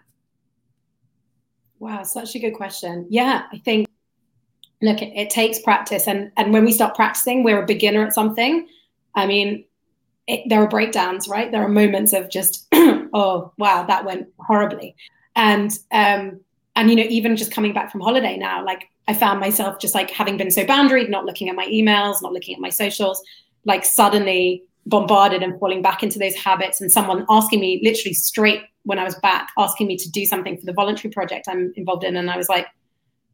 Wow, 1.79 2.03
such 2.05 2.35
a 2.35 2.39
good 2.39 2.53
question. 2.53 3.07
Yeah, 3.11 3.43
I 3.53 3.59
think 3.59 3.89
look, 4.85 5.03
it, 5.03 5.13
it, 5.17 5.31
takes 5.31 5.59
practice, 5.59 6.07
and 6.07 6.31
and 6.37 6.53
when 6.53 6.65
we 6.65 6.73
start 6.73 6.95
practicing, 6.95 7.43
we're 7.43 7.63
a 7.63 7.67
beginner 7.67 8.05
at 8.07 8.13
something. 8.13 8.67
I 9.15 9.27
mean, 9.27 9.65
it, 10.27 10.49
there 10.49 10.63
are 10.63 10.69
breakdowns, 10.69 11.29
right? 11.29 11.51
There 11.51 11.63
are 11.63 11.69
moments 11.69 12.13
of 12.13 12.31
just, 12.31 12.67
oh 12.75 13.53
wow, 13.59 13.85
that 13.85 14.05
went 14.05 14.29
horribly, 14.39 14.95
and 15.37 15.71
um, 15.93 16.41
and 16.77 16.91
you 16.91 16.97
know, 16.97 17.05
even 17.09 17.37
just 17.37 17.53
coming 17.53 17.73
back 17.73 17.91
from 17.91 18.01
holiday 18.01 18.37
now, 18.37 18.65
like 18.65 18.89
I 19.09 19.15
found 19.15 19.41
myself 19.41 19.79
just 19.79 19.95
like 19.95 20.11
having 20.11 20.37
been 20.37 20.51
so 20.51 20.65
boundaried, 20.65 21.11
not 21.11 21.25
looking 21.25 21.49
at 21.49 21.57
my 21.57 21.67
emails, 21.67 22.23
not 22.23 22.33
looking 22.33 22.55
at 22.55 22.61
my 22.61 22.71
socials, 22.71 23.23
like 23.65 23.85
suddenly 23.85 24.63
bombarded 24.87 25.43
and 25.43 25.59
falling 25.59 25.83
back 25.83 26.03
into 26.03 26.19
those 26.19 26.35
habits, 26.35 26.81
and 26.81 26.91
someone 26.91 27.27
asking 27.29 27.61
me 27.61 27.81
literally 27.83 28.15
straight 28.15 28.63
when 28.85 28.99
I 28.99 29.05
was 29.05 29.15
back 29.17 29.49
asking 29.59 29.87
me 29.87 29.97
to 29.97 30.11
do 30.11 30.27
something 30.27 30.59
for 30.59 30.67
the 30.67 30.73
voluntary 30.73 31.11
project 31.11 31.47
I'm 31.49 31.73
involved 31.77 32.05
in, 32.05 32.17
and 32.17 32.31
I 32.31 32.37
was 32.37 32.49
like, 32.49 32.67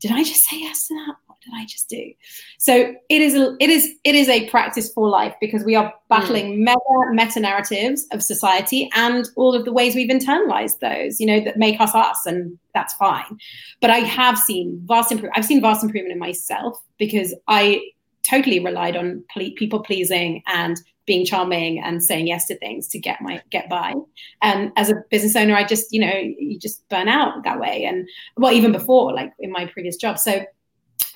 did 0.01 0.11
I 0.11 0.25
just 0.25 0.45
say 0.49 0.59
yes 0.61 0.89
to 0.89 0.95
that? 0.95 1.15
Did 1.51 1.61
I 1.61 1.65
just 1.67 1.89
do? 1.89 2.13
So 2.59 2.95
it 3.09 3.23
is 3.23 3.35
a, 3.35 3.57
it 3.61 3.71
is 3.71 3.91
it 4.05 4.15
is 4.15 4.29
a 4.29 4.49
practice 4.49 4.93
for 4.93 5.09
life 5.09 5.35
because 5.41 5.65
we 5.65 5.75
are 5.75 5.93
battling 6.09 6.57
mm. 6.57 6.59
meta 6.59 6.79
meta 7.13 7.41
narratives 7.41 8.07
of 8.13 8.23
society 8.23 8.89
and 8.95 9.29
all 9.37 9.55
of 9.55 9.65
the 9.65 9.73
ways 9.73 9.95
we've 9.95 10.11
internalized 10.11 10.79
those, 10.81 11.21
you 11.21 11.27
know, 11.27 11.41
that 11.41 11.57
make 11.57 11.81
us 11.81 11.95
us, 11.95 12.27
and 12.27 12.59
that's 12.75 12.95
fine. 12.95 13.39
But 13.81 13.91
I 13.91 13.99
have 13.99 14.39
seen 14.39 14.81
vast 14.85 15.11
improvement. 15.11 15.37
I've 15.37 15.47
seen 15.47 15.61
vast 15.61 15.83
improvement 15.83 16.13
in 16.13 16.19
myself 16.19 16.81
because 16.99 17.35
I 17.49 17.81
totally 18.23 18.61
relied 18.61 18.97
on 18.97 19.25
people 19.57 19.81
pleasing 19.81 20.43
and 20.47 20.77
being 21.07 21.27
charming 21.27 21.81
and 21.83 22.05
saying 22.05 22.29
yes 22.29 22.47
to 22.47 22.57
things 22.59 22.87
to 22.87 22.99
get 22.99 23.21
my 23.21 23.43
get 23.51 23.69
by. 23.69 23.95
And 24.43 24.71
as 24.77 24.91
a 24.91 25.03
business 25.11 25.35
owner, 25.35 25.57
I 25.57 25.65
just, 25.65 25.93
you 25.93 26.01
know, 26.01 26.15
you 26.15 26.59
just 26.59 26.89
burn 26.89 27.09
out 27.09 27.43
that 27.43 27.59
way. 27.59 27.85
And 27.85 28.09
well, 28.37 28.53
even 28.53 28.71
before, 28.71 29.13
like 29.13 29.33
in 29.41 29.51
my 29.51 29.67
previous 29.67 29.97
job. 29.97 30.19
So 30.19 30.45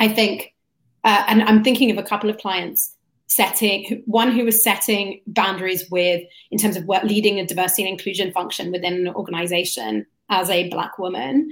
I 0.05 0.09
think, 0.09 0.55
uh, 1.03 1.25
and 1.29 1.43
I'm 1.43 1.65
thinking 1.65 1.91
of 1.91 1.99
a 1.99 2.03
couple 2.03 2.29
of 2.29 2.39
clients 2.39 2.95
setting 3.27 4.03
one 4.07 4.31
who 4.31 4.45
was 4.45 4.63
setting 4.63 5.21
boundaries 5.27 5.91
with 5.91 6.23
in 6.51 6.59
terms 6.59 6.77
of 6.77 6.85
what 6.85 7.07
leading 7.07 7.41
a 7.41 7.47
diversity 7.47 7.83
and 7.83 7.91
inclusion 7.91 8.31
function 8.33 8.71
within 8.71 9.07
an 9.07 9.15
organization 9.15 10.07
as 10.29 10.51
a 10.51 10.69
black 10.69 10.99
woman 10.99 11.51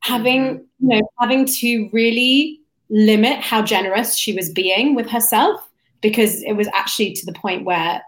having 0.00 0.42
mm-hmm. 0.42 0.90
you 0.90 0.96
know 0.96 1.10
having 1.20 1.44
to 1.44 1.88
really 1.92 2.58
limit 2.88 3.38
how 3.38 3.62
generous 3.62 4.16
she 4.16 4.32
was 4.32 4.50
being 4.50 4.94
with 4.94 5.08
herself 5.08 5.60
because 6.00 6.42
it 6.42 6.54
was 6.54 6.68
actually 6.72 7.12
to 7.12 7.26
the 7.26 7.34
point 7.34 7.64
where 7.64 8.02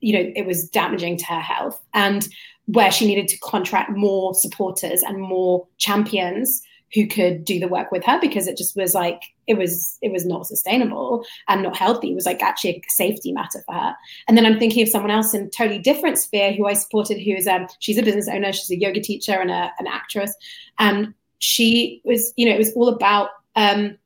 you 0.00 0.12
know 0.12 0.32
it 0.36 0.46
was 0.46 0.68
damaging 0.68 1.16
to 1.16 1.24
her 1.24 1.40
health 1.40 1.82
and 1.94 2.28
where 2.66 2.92
she 2.92 3.06
needed 3.06 3.26
to 3.26 3.38
contract 3.38 3.90
more 3.90 4.34
supporters 4.34 5.02
and 5.02 5.18
more 5.18 5.66
champions 5.78 6.62
who 6.94 7.06
could 7.06 7.44
do 7.44 7.60
the 7.60 7.68
work 7.68 7.92
with 7.92 8.04
her 8.04 8.18
because 8.20 8.46
it 8.46 8.56
just 8.56 8.76
was 8.76 8.94
like 8.94 9.22
it 9.46 9.54
was 9.54 9.98
it 10.02 10.12
was 10.12 10.26
not 10.26 10.46
sustainable 10.46 11.24
and 11.48 11.62
not 11.62 11.76
healthy. 11.76 12.10
It 12.10 12.14
was 12.14 12.26
like 12.26 12.42
actually 12.42 12.76
a 12.76 12.82
safety 12.88 13.32
matter 13.32 13.62
for 13.66 13.74
her. 13.74 13.94
And 14.28 14.36
then 14.36 14.46
i'm 14.46 14.58
thinking 14.58 14.82
of 14.82 14.88
someone 14.88 15.10
else 15.10 15.34
in 15.34 15.44
a 15.44 15.50
totally 15.50 15.78
different 15.78 16.18
sphere 16.18 16.52
who 16.52 16.66
i 16.66 16.74
supported 16.74 17.20
who 17.20 17.32
is 17.32 17.46
um 17.46 17.66
she's 17.78 17.98
a 17.98 18.02
business 18.02 18.28
owner 18.28 18.52
she's 18.52 18.70
a 18.70 18.78
yoga 18.78 19.00
teacher 19.00 19.32
and 19.32 19.50
a, 19.50 19.72
an 19.78 19.86
actress. 19.86 20.34
And 20.78 21.14
she 21.38 22.02
was 22.04 22.32
you 22.36 22.46
know 22.46 22.54
it 22.54 22.58
was 22.58 22.72
all 22.74 22.88
about 22.88 23.30
um 23.56 23.96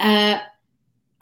uh 0.00 0.38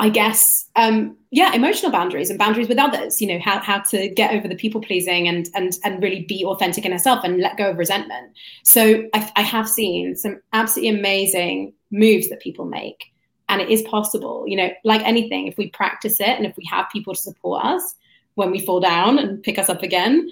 I 0.00 0.08
guess, 0.08 0.66
um, 0.76 1.18
yeah, 1.32 1.54
emotional 1.54 1.92
boundaries 1.92 2.28
and 2.28 2.38
boundaries 2.38 2.68
with 2.68 2.78
others. 2.78 3.20
You 3.20 3.28
know 3.28 3.38
how 3.38 3.60
how 3.60 3.80
to 3.80 4.08
get 4.08 4.32
over 4.34 4.48
the 4.48 4.56
people 4.56 4.80
pleasing 4.80 5.28
and 5.28 5.48
and 5.54 5.72
and 5.84 6.02
really 6.02 6.24
be 6.24 6.44
authentic 6.44 6.84
in 6.84 6.92
herself 6.92 7.22
and 7.22 7.38
let 7.38 7.56
go 7.56 7.70
of 7.70 7.78
resentment. 7.78 8.32
So 8.64 9.08
I, 9.14 9.30
I 9.36 9.42
have 9.42 9.68
seen 9.68 10.16
some 10.16 10.40
absolutely 10.52 10.98
amazing 10.98 11.72
moves 11.92 12.28
that 12.30 12.40
people 12.40 12.64
make, 12.64 13.12
and 13.48 13.60
it 13.60 13.68
is 13.68 13.82
possible. 13.82 14.44
You 14.48 14.56
know, 14.56 14.70
like 14.84 15.02
anything, 15.02 15.46
if 15.46 15.56
we 15.56 15.70
practice 15.70 16.18
it 16.18 16.30
and 16.30 16.46
if 16.46 16.56
we 16.56 16.64
have 16.68 16.90
people 16.92 17.14
to 17.14 17.20
support 17.20 17.64
us 17.64 17.94
when 18.34 18.50
we 18.50 18.64
fall 18.64 18.80
down 18.80 19.18
and 19.18 19.42
pick 19.42 19.58
us 19.58 19.68
up 19.68 19.84
again, 19.84 20.28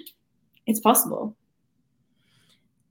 it's 0.67 0.81
possible. 0.81 1.35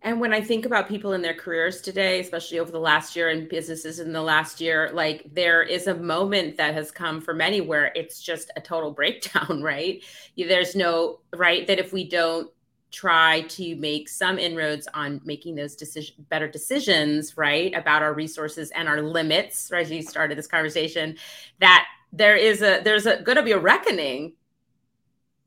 And 0.02 0.20
when 0.20 0.32
I 0.32 0.40
think 0.40 0.64
about 0.64 0.88
people 0.88 1.12
in 1.12 1.22
their 1.22 1.34
careers 1.34 1.80
today, 1.80 2.20
especially 2.20 2.60
over 2.60 2.70
the 2.70 2.78
last 2.78 3.16
year 3.16 3.30
and 3.30 3.48
businesses 3.48 3.98
in 3.98 4.12
the 4.12 4.22
last 4.22 4.60
year, 4.60 4.90
like 4.92 5.24
there 5.32 5.62
is 5.62 5.88
a 5.88 5.94
moment 5.94 6.56
that 6.56 6.74
has 6.74 6.92
come 6.92 7.20
for 7.20 7.34
many 7.34 7.60
where 7.60 7.90
it's 7.96 8.22
just 8.22 8.50
a 8.56 8.60
total 8.60 8.90
breakdown, 8.92 9.60
right? 9.62 10.02
There's 10.36 10.76
no, 10.76 11.20
right? 11.34 11.66
That 11.66 11.80
if 11.80 11.92
we 11.92 12.08
don't 12.08 12.48
try 12.90 13.42
to 13.42 13.76
make 13.76 14.08
some 14.08 14.38
inroads 14.38 14.88
on 14.94 15.20
making 15.24 15.56
those 15.56 15.74
decision 15.74 16.24
better 16.30 16.48
decisions, 16.48 17.36
right? 17.36 17.74
About 17.74 18.02
our 18.02 18.14
resources 18.14 18.70
and 18.70 18.88
our 18.88 19.02
limits, 19.02 19.68
right? 19.72 19.84
As 19.84 19.90
you 19.90 20.02
started 20.02 20.38
this 20.38 20.46
conversation, 20.46 21.16
that 21.58 21.86
there 22.12 22.36
is 22.36 22.62
a, 22.62 22.80
there's 22.82 23.06
a 23.06 23.20
going 23.22 23.36
to 23.36 23.42
be 23.42 23.52
a 23.52 23.58
reckoning. 23.58 24.34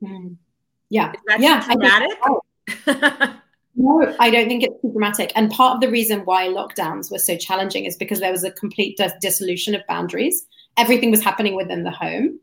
Mm. 0.04 0.36
Yeah. 0.90 1.14
Is 1.14 1.22
that 1.28 1.40
yeah. 1.40 1.66
Dramatic? 1.66 3.34
No, 3.82 4.16
I 4.20 4.30
don't 4.30 4.48
think 4.48 4.62
it's 4.62 4.80
too 4.80 4.92
dramatic. 4.92 5.32
And 5.36 5.50
part 5.50 5.74
of 5.74 5.82
the 5.82 5.90
reason 5.90 6.20
why 6.20 6.48
lockdowns 6.48 7.12
were 7.12 7.18
so 7.18 7.36
challenging 7.36 7.86
is 7.86 7.96
because 7.96 8.20
there 8.20 8.32
was 8.32 8.44
a 8.44 8.52
complete 8.52 8.96
dis- 8.96 9.14
dissolution 9.20 9.74
of 9.74 9.82
boundaries. 9.88 10.46
Everything 10.78 11.10
was 11.10 11.24
happening 11.24 11.56
within 11.56 11.84
the 11.84 11.90
home. 11.90 12.40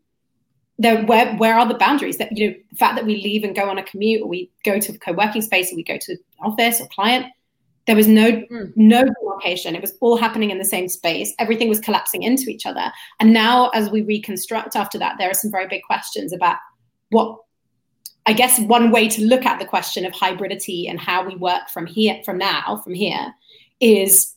There, 0.81 1.05
where 1.05 1.37
where 1.37 1.57
are 1.57 1.67
the 1.67 1.75
boundaries? 1.75 2.19
That 2.19 2.37
you 2.37 2.51
know, 2.51 2.57
the 2.71 2.77
fact 2.77 2.97
that 2.97 3.07
we 3.07 3.23
leave 3.23 3.45
and 3.45 3.55
go 3.55 3.71
on 3.71 3.79
a 3.79 3.85
commute, 3.85 4.23
or 4.23 4.27
we 4.27 4.51
go 4.65 4.81
to 4.81 4.93
a 4.93 4.99
co-working 4.99 5.43
space, 5.43 5.73
or 5.73 5.77
we 5.77 5.85
go 5.85 5.97
to 5.97 6.13
an 6.13 6.19
office 6.41 6.81
or 6.81 6.89
client, 6.89 7.27
there 7.87 7.95
was 7.95 8.09
no 8.09 8.33
mm. 8.33 8.73
no 8.75 9.05
demarcation. 9.05 9.77
It 9.77 9.81
was 9.81 9.95
all 10.01 10.17
happening 10.17 10.51
in 10.51 10.59
the 10.59 10.65
same 10.65 10.89
space. 10.89 11.35
Everything 11.39 11.69
was 11.69 11.79
collapsing 11.79 12.25
into 12.25 12.51
each 12.51 12.67
other. 12.67 12.93
And 13.21 13.33
now, 13.33 13.69
as 13.71 13.91
we 13.91 14.03
reconstruct 14.03 14.75
after 14.75 14.99
that, 14.99 15.19
there 15.19 15.31
are 15.31 15.35
some 15.35 15.53
very 15.53 15.69
big 15.69 15.83
questions 15.85 16.33
about 16.33 16.57
what 17.11 17.39
I 18.29 18.35
guess 18.35 18.61
one 18.61 18.91
way 18.91 19.09
to 19.09 19.25
look 19.25 19.47
at 19.47 19.59
the 19.59 19.65
question 19.65 20.05
of 20.05 20.13
hybridity 20.13 20.87
and 20.87 21.01
how 21.01 21.27
we 21.27 21.35
work 21.35 21.71
from 21.71 21.87
here, 21.87 22.21
from 22.27 22.37
now, 22.37 22.79
from 22.85 22.93
here, 22.93 23.33
is 23.81 24.35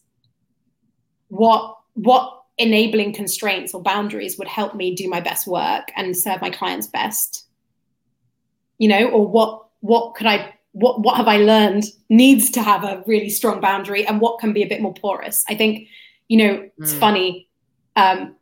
what 1.27 1.77
what 1.93 2.41
enabling 2.57 3.13
constraints 3.13 3.73
or 3.73 3.83
boundaries 3.83 4.37
would 4.37 4.47
help 4.47 4.75
me 4.75 4.95
do 4.95 5.09
my 5.09 5.19
best 5.19 5.45
work 5.45 5.91
and 5.97 6.15
serve 6.15 6.39
my 6.39 6.49
clients 6.49 6.87
best. 6.87 7.45
You 8.77 8.87
know, 8.87 9.09
or 9.09 9.27
what 9.27 9.65
what 9.81 10.15
could 10.15 10.25
I 10.25 10.53
what 10.71 11.01
what 11.01 11.17
have 11.17 11.27
I 11.27 11.35
learned 11.35 11.83
needs 12.07 12.49
to 12.51 12.63
have 12.63 12.85
a 12.85 13.03
really 13.05 13.29
strong 13.29 13.59
boundary 13.59 14.07
and 14.07 14.21
what 14.21 14.39
can 14.39 14.53
be 14.53 14.63
a 14.63 14.69
bit 14.69 14.81
more 14.81 14.93
porous. 14.93 15.43
I 15.49 15.55
think, 15.55 15.89
you 16.29 16.37
know, 16.37 16.69
it's 16.77 16.93
mm. 16.93 16.99
funny. 16.99 17.49
Um, 17.97 18.37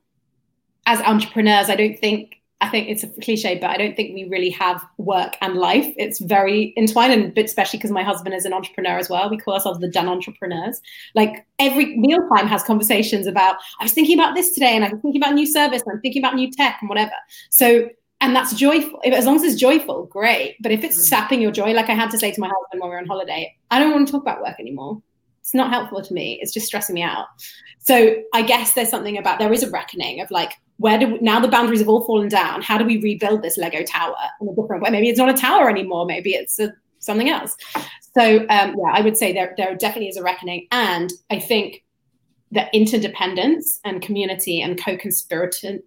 as 0.85 0.99
entrepreneurs, 1.01 1.71
I 1.71 1.75
don't 1.75 1.97
think 1.97 2.38
I 2.62 2.68
think 2.68 2.89
it's 2.89 3.03
a 3.03 3.07
cliche, 3.22 3.57
but 3.57 3.70
I 3.70 3.78
don't 3.78 3.95
think 3.95 4.14
we 4.14 4.26
really 4.26 4.49
have 4.49 4.86
work 4.97 5.38
and 5.41 5.55
life. 5.55 5.93
It's 5.97 6.20
very 6.20 6.74
entwined, 6.76 7.14
and 7.14 7.38
especially 7.38 7.78
because 7.78 7.91
my 7.91 8.03
husband 8.03 8.36
is 8.36 8.43
an 8.43 8.51
entrepreneur 8.51 8.97
as 8.97 9.10
well. 9.10 9.30
We 9.30 9.38
call 9.38 9.53
ourselves 9.53 9.80
the 9.80 9.88
done 9.88 10.10
entrepreneurs. 10.10 10.82
Like 11.16 11.45
every 11.57 11.95
mealtime 11.97 12.47
has 12.47 12.62
conversations 12.64 13.28
about, 13.28 13.55
I 13.80 13.86
was 13.86 13.93
thinking 13.93 14.20
about 14.20 14.36
this 14.36 14.51
today, 14.51 14.76
and 14.76 14.84
I'm 14.84 14.99
thinking 14.99 15.22
about 15.22 15.36
new 15.36 15.45
service, 15.45 15.82
and 15.86 15.93
I'm 15.93 16.01
thinking 16.01 16.22
about 16.22 16.36
new 16.36 16.51
tech 16.51 16.80
and 16.82 16.89
whatever. 16.89 17.14
So, 17.49 17.89
and 18.20 18.36
that's 18.36 18.53
joyful. 18.53 18.99
As 19.05 19.26
long 19.26 19.38
as 19.38 19.43
it's 19.43 19.55
joyful, 19.55 20.07
great. 20.07 20.57
But 20.60 20.74
if 20.74 20.84
it's 20.84 20.97
mm. 20.97 21.07
sapping 21.07 21.41
your 21.41 21.51
joy, 21.51 21.72
like 21.72 21.89
I 21.89 21.93
had 21.93 22.12
to 22.12 22.20
say 22.20 22.34
to 22.34 22.41
my 22.41 22.47
husband 22.47 22.82
when 22.82 22.89
we 22.89 22.95
were 22.95 22.99
on 22.99 23.07
holiday, 23.07 23.55
I 23.72 23.80
don't 23.80 23.91
want 23.91 24.05
to 24.05 24.12
talk 24.12 24.24
about 24.24 24.41
work 24.41 24.60
anymore. 24.60 25.01
It's 25.39 25.53
not 25.53 25.70
helpful 25.70 26.01
to 26.03 26.14
me. 26.14 26.38
It's 26.41 26.53
just 26.53 26.68
stressing 26.68 26.93
me 26.93 27.03
out. 27.03 27.28
So 27.80 28.22
I 28.34 28.41
guess 28.41 28.74
there's 28.74 28.89
something 28.89 29.18
about 29.18 29.39
there 29.39 29.53
is 29.53 29.64
a 29.64 29.70
reckoning 29.72 30.20
of 30.20 30.30
like 30.30 30.51
where 30.80 30.97
do 30.97 31.13
we, 31.13 31.19
now 31.19 31.39
the 31.39 31.47
boundaries 31.47 31.80
have 31.80 31.89
all 31.89 32.05
fallen 32.05 32.27
down 32.27 32.61
how 32.61 32.77
do 32.77 32.86
we 32.86 32.99
rebuild 33.01 33.41
this 33.41 33.57
lego 33.57 33.84
tower 33.84 34.15
in 34.41 34.49
a 34.49 34.55
different 34.55 34.82
way? 34.82 34.89
Maybe 34.89 35.09
it's 35.09 35.19
not 35.19 35.30
a 35.30 35.34
tower 35.34 35.69
anymore 35.69 36.05
maybe 36.05 36.32
it's 36.32 36.59
a, 36.59 36.73
something 36.99 37.30
else. 37.30 37.55
So 38.17 38.39
um, 38.49 38.75
yeah 38.77 38.91
i 38.93 39.01
would 39.01 39.17
say 39.17 39.34
there, 39.34 39.53
there 39.57 39.75
definitely 39.75 40.09
is 40.09 40.17
a 40.17 40.23
reckoning 40.23 40.67
and 40.71 41.11
i 41.30 41.39
think 41.39 41.84
that 42.51 42.73
interdependence 42.73 43.80
and 43.86 44.01
community 44.01 44.61
and 44.61 44.84
co-conspirator 44.84 45.80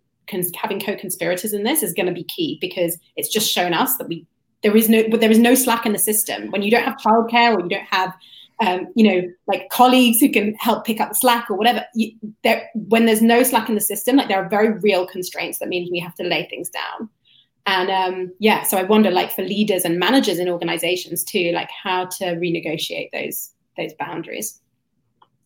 having 0.57 0.80
co-conspirators 0.80 1.53
in 1.53 1.64
this 1.64 1.82
is 1.82 1.93
going 1.93 2.07
to 2.07 2.12
be 2.12 2.24
key 2.24 2.57
because 2.61 2.97
it's 3.16 3.28
just 3.28 3.51
shown 3.51 3.74
us 3.74 3.97
that 3.97 4.09
we 4.09 4.26
there 4.62 4.76
is 4.76 4.88
no 4.88 5.03
there 5.03 5.30
is 5.30 5.38
no 5.38 5.55
slack 5.55 5.86
in 5.86 5.93
the 5.93 5.99
system. 5.99 6.51
When 6.51 6.62
you 6.62 6.70
don't 6.70 6.84
have 6.84 6.97
childcare 6.97 7.55
or 7.55 7.61
you 7.61 7.68
don't 7.68 7.86
have 7.90 8.14
um, 8.62 8.86
you 8.94 9.04
know, 9.04 9.28
like 9.46 9.68
colleagues 9.70 10.20
who 10.20 10.30
can 10.30 10.54
help 10.54 10.86
pick 10.86 11.00
up 11.00 11.08
the 11.08 11.14
slack 11.16 11.50
or 11.50 11.56
whatever. 11.56 11.84
You, 11.94 12.12
there, 12.44 12.70
when 12.74 13.06
there's 13.06 13.22
no 13.22 13.42
slack 13.42 13.68
in 13.68 13.74
the 13.74 13.80
system, 13.80 14.16
like 14.16 14.28
there 14.28 14.42
are 14.42 14.48
very 14.48 14.78
real 14.78 15.06
constraints 15.06 15.58
that 15.58 15.68
means 15.68 15.90
we 15.90 15.98
have 15.98 16.14
to 16.14 16.24
lay 16.24 16.46
things 16.48 16.70
down. 16.70 17.08
And 17.66 17.90
um, 17.90 18.32
yeah, 18.38 18.62
so 18.62 18.76
I 18.76 18.84
wonder, 18.84 19.10
like 19.10 19.32
for 19.32 19.42
leaders 19.42 19.84
and 19.84 19.98
managers 19.98 20.38
in 20.38 20.48
organizations 20.48 21.24
too, 21.24 21.52
like 21.52 21.70
how 21.82 22.06
to 22.06 22.24
renegotiate 22.36 23.10
those 23.12 23.52
those 23.76 23.92
boundaries. 23.98 24.60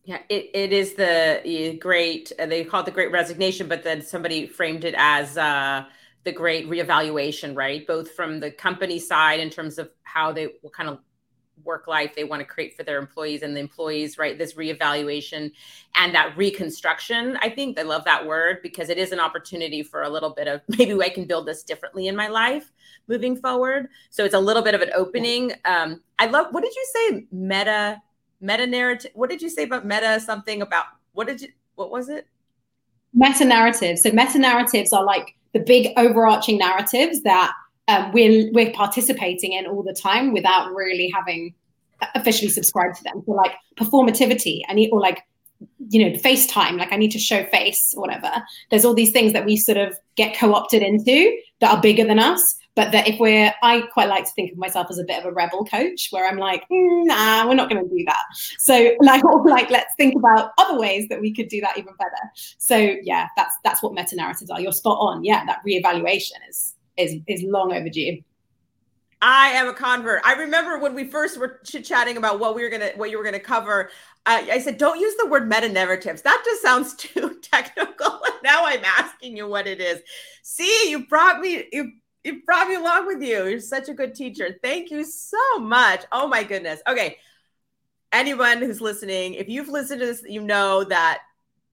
Yeah, 0.03 0.19
it, 0.29 0.49
it 0.53 0.71
is 0.71 0.93
the 0.93 1.77
great, 1.81 2.31
uh, 2.39 2.45
they 2.45 2.63
call 2.63 2.81
it 2.81 2.85
the 2.85 2.91
great 2.91 3.11
resignation, 3.11 3.67
but 3.67 3.83
then 3.83 4.01
somebody 4.01 4.47
framed 4.47 4.85
it 4.85 4.95
as 4.97 5.37
uh, 5.37 5.83
the 6.23 6.31
great 6.31 6.69
reevaluation, 6.69 7.55
right? 7.55 7.85
Both 7.85 8.11
from 8.11 8.39
the 8.39 8.51
company 8.51 8.99
side 8.99 9.39
in 9.41 9.49
terms 9.49 9.77
of 9.77 9.89
how 10.03 10.31
they, 10.31 10.53
what 10.61 10.73
kind 10.73 10.89
of 10.89 10.99
work 11.63 11.87
life 11.87 12.15
they 12.15 12.23
want 12.23 12.39
to 12.39 12.45
create 12.45 12.75
for 12.75 12.83
their 12.83 12.97
employees 12.97 13.41
and 13.41 13.55
the 13.55 13.59
employees 13.59 14.17
right 14.17 14.37
this 14.37 14.53
reevaluation 14.53 15.51
and 15.95 16.13
that 16.13 16.35
reconstruction 16.37 17.37
i 17.41 17.49
think 17.49 17.77
i 17.79 17.83
love 17.83 18.03
that 18.05 18.25
word 18.25 18.59
because 18.61 18.89
it 18.89 18.97
is 18.97 19.11
an 19.11 19.19
opportunity 19.19 19.83
for 19.83 20.03
a 20.03 20.09
little 20.09 20.29
bit 20.29 20.47
of 20.47 20.61
maybe 20.77 20.93
i 21.01 21.09
can 21.09 21.25
build 21.25 21.45
this 21.45 21.63
differently 21.63 22.07
in 22.07 22.15
my 22.15 22.27
life 22.27 22.71
moving 23.07 23.35
forward. 23.35 23.87
So 24.09 24.25
it's 24.25 24.33
a 24.33 24.39
little 24.39 24.61
bit 24.61 24.75
of 24.75 24.81
an 24.81 24.91
opening. 24.95 25.53
Um, 25.65 26.01
i 26.19 26.25
love 26.25 26.47
what 26.51 26.63
did 26.63 26.75
you 26.75 26.85
say 26.93 27.27
meta 27.31 28.01
meta 28.41 28.65
narrative 28.65 29.11
what 29.13 29.29
did 29.29 29.41
you 29.41 29.49
say 29.49 29.63
about 29.63 29.85
meta 29.85 30.19
something 30.19 30.61
about 30.61 30.85
what 31.13 31.27
did 31.27 31.41
you 31.41 31.49
what 31.75 31.91
was 31.91 32.09
it? 32.09 32.27
Meta 33.13 33.45
narratives. 33.45 34.03
So 34.03 34.11
meta 34.11 34.37
narratives 34.39 34.93
are 34.93 35.03
like 35.03 35.35
the 35.53 35.59
big 35.59 35.93
overarching 35.97 36.57
narratives 36.57 37.21
that 37.23 37.51
um, 37.87 38.11
we're 38.11 38.51
we're 38.51 38.71
participating 38.71 39.53
in 39.53 39.65
all 39.65 39.83
the 39.83 39.93
time 39.93 40.33
without 40.33 40.73
really 40.73 41.11
having 41.13 41.53
officially 42.15 42.49
subscribed 42.49 42.97
to 42.97 43.03
them. 43.03 43.23
So 43.25 43.31
like 43.31 43.53
performativity, 43.75 44.61
I 44.67 44.73
need 44.73 44.89
or 44.91 44.99
like 44.99 45.23
you 45.89 46.05
know 46.05 46.17
FaceTime, 46.17 46.77
like 46.77 46.91
I 46.91 46.97
need 46.97 47.11
to 47.11 47.19
show 47.19 47.43
face 47.45 47.93
or 47.95 48.01
whatever. 48.01 48.31
There's 48.69 48.85
all 48.85 48.93
these 48.93 49.11
things 49.11 49.33
that 49.33 49.45
we 49.45 49.57
sort 49.57 49.77
of 49.77 49.95
get 50.15 50.37
co-opted 50.37 50.83
into 50.83 51.37
that 51.59 51.75
are 51.75 51.81
bigger 51.81 52.05
than 52.05 52.19
us, 52.19 52.55
but 52.77 52.91
that 52.91 53.07
if 53.07 53.19
we're 53.19 53.51
i 53.63 53.81
quite 53.91 54.07
like 54.07 54.23
to 54.23 54.31
think 54.31 54.51
of 54.53 54.57
myself 54.57 54.87
as 54.89 54.99
a 54.99 55.03
bit 55.03 55.19
of 55.19 55.25
a 55.25 55.31
rebel 55.31 55.65
coach 55.65 56.07
where 56.11 56.29
i'm 56.29 56.37
like 56.37 56.63
mm, 56.71 57.05
nah 57.05 57.45
we're 57.45 57.55
not 57.55 57.69
going 57.69 57.83
to 57.83 57.89
do 57.93 58.05
that 58.05 58.23
so 58.59 58.91
like 59.01 59.21
like 59.45 59.69
let's 59.69 59.93
think 59.97 60.15
about 60.15 60.51
other 60.57 60.79
ways 60.79 61.09
that 61.09 61.19
we 61.19 61.33
could 61.33 61.49
do 61.49 61.59
that 61.59 61.77
even 61.77 61.93
better 61.97 62.31
so 62.57 62.77
yeah 63.01 63.27
that's 63.35 63.55
that's 63.65 63.83
what 63.83 63.93
meta 63.93 64.15
narratives 64.15 64.49
are 64.49 64.61
you're 64.61 64.71
spot 64.71 64.97
on 65.01 65.23
yeah 65.25 65.43
that 65.45 65.59
reevaluation 65.67 66.37
is 66.47 66.75
is 66.97 67.15
is 67.27 67.43
long 67.43 67.73
overdue 67.73 68.21
I 69.21 69.47
am 69.49 69.67
a 69.67 69.73
convert. 69.73 70.21
I 70.23 70.33
remember 70.33 70.77
when 70.77 70.93
we 70.93 71.05
first 71.05 71.39
were 71.39 71.59
chit 71.65 71.85
chatting 71.85 72.17
about 72.17 72.39
what 72.39 72.55
we 72.55 72.61
were 72.63 72.69
gonna, 72.69 72.91
what 72.95 73.09
you 73.09 73.17
were 73.17 73.23
gonna 73.23 73.39
cover. 73.39 73.89
I, 74.25 74.51
I 74.51 74.59
said, 74.59 74.77
don't 74.77 74.99
use 74.99 75.15
the 75.17 75.25
word 75.25 75.49
meta 75.49 75.69
narratives. 75.69 76.21
That 76.21 76.41
just 76.45 76.61
sounds 76.61 76.93
too 76.97 77.39
technical. 77.41 78.19
now 78.43 78.65
I'm 78.65 78.83
asking 78.85 79.35
you 79.35 79.47
what 79.47 79.67
it 79.67 79.81
is. 79.81 80.01
See, 80.43 80.89
you 80.89 81.07
brought 81.07 81.41
me, 81.41 81.65
you 81.71 81.93
you 82.23 82.43
brought 82.45 82.67
me 82.67 82.75
along 82.75 83.07
with 83.07 83.21
you. 83.21 83.45
You're 83.47 83.59
such 83.59 83.89
a 83.89 83.93
good 83.93 84.13
teacher. 84.13 84.59
Thank 84.61 84.91
you 84.91 85.03
so 85.03 85.59
much. 85.59 86.03
Oh 86.11 86.27
my 86.27 86.43
goodness. 86.43 86.81
Okay. 86.87 87.17
Anyone 88.11 88.59
who's 88.59 88.81
listening, 88.81 89.33
if 89.33 89.49
you've 89.49 89.67
listened 89.67 90.01
to 90.01 90.05
this, 90.05 90.23
you 90.27 90.41
know 90.41 90.83
that 90.85 91.21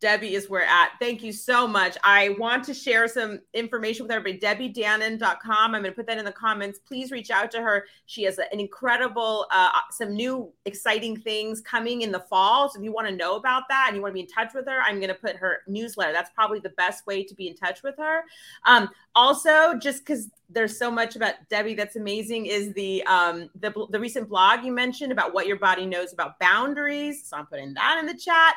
Debbie 0.01 0.34
is 0.34 0.51
where 0.51 0.64
at. 0.64 0.90
Thank 1.01 1.22
you 1.22 1.32
so 1.32 1.66
much. 1.66 1.97
I 2.05 2.30
want 2.38 2.64
to 2.64 2.74
share 2.74 3.09
some 3.09 3.40
information 3.55 4.05
with 4.05 4.12
everybody. 4.12 4.38
DebbieDannon.com. 4.38 5.74
I'm 5.74 5.80
going 5.82 5.84
to 5.84 5.92
put 5.92 6.07
that 6.09 6.18
in 6.18 6.24
the 6.24 6.32
comments. 6.32 6.78
Please 6.78 7.11
reach 7.11 7.30
out 7.30 7.51
to 7.53 7.62
her. 7.62 7.86
She 8.07 8.24
has 8.24 8.38
an 8.38 8.61
incredible, 8.61 9.47
uh, 9.51 9.70
some 9.90 10.14
new 10.14 10.53
exciting 10.66 11.16
things 11.16 11.61
coming 11.61 12.03
in 12.03 12.12
the 12.12 12.20
fall. 12.20 12.68
So 12.68 12.78
if 12.78 12.84
you 12.84 12.92
want 12.92 13.09
to 13.09 13.16
know 13.16 13.36
about 13.36 13.62
that 13.70 13.86
and 13.88 13.97
you 13.97 14.03
want 14.03 14.12
to 14.12 14.14
be 14.14 14.20
in 14.20 14.26
touch 14.26 14.53
with 14.55 14.66
her, 14.66 14.80
I'm 14.82 14.97
going 14.97 15.09
to 15.09 15.14
put 15.14 15.36
her 15.36 15.62
newsletter. 15.66 16.12
That's 16.12 16.30
probably 16.34 16.61
the 16.61 16.70
best 16.70 17.07
way 17.07 17.24
to 17.24 17.34
be 17.34 17.49
in 17.49 17.55
touch 17.55 17.82
with 17.82 17.97
her. 17.97 18.24
Um, 18.66 18.90
also, 19.14 19.74
just 19.78 20.05
because 20.05 20.28
there's 20.51 20.76
so 20.76 20.90
much 20.90 21.16
about 21.16 21.34
Debbie 21.49 21.74
that's 21.74 21.97
amazing, 21.97 22.47
is 22.47 22.72
the 22.74 23.03
um, 23.05 23.49
the 23.61 23.72
the 23.90 23.99
recent 23.99 24.28
blog 24.28 24.64
you 24.64 24.72
mentioned 24.72 25.12
about 25.12 25.32
what 25.32 25.47
your 25.47 25.59
body 25.59 25.86
knows 25.86 26.12
about 26.12 26.38
boundaries. 26.38 27.26
So 27.26 27.36
I'm 27.36 27.47
putting 27.47 27.74
that 27.74 27.99
in 28.01 28.07
the 28.07 28.14
chat. 28.14 28.55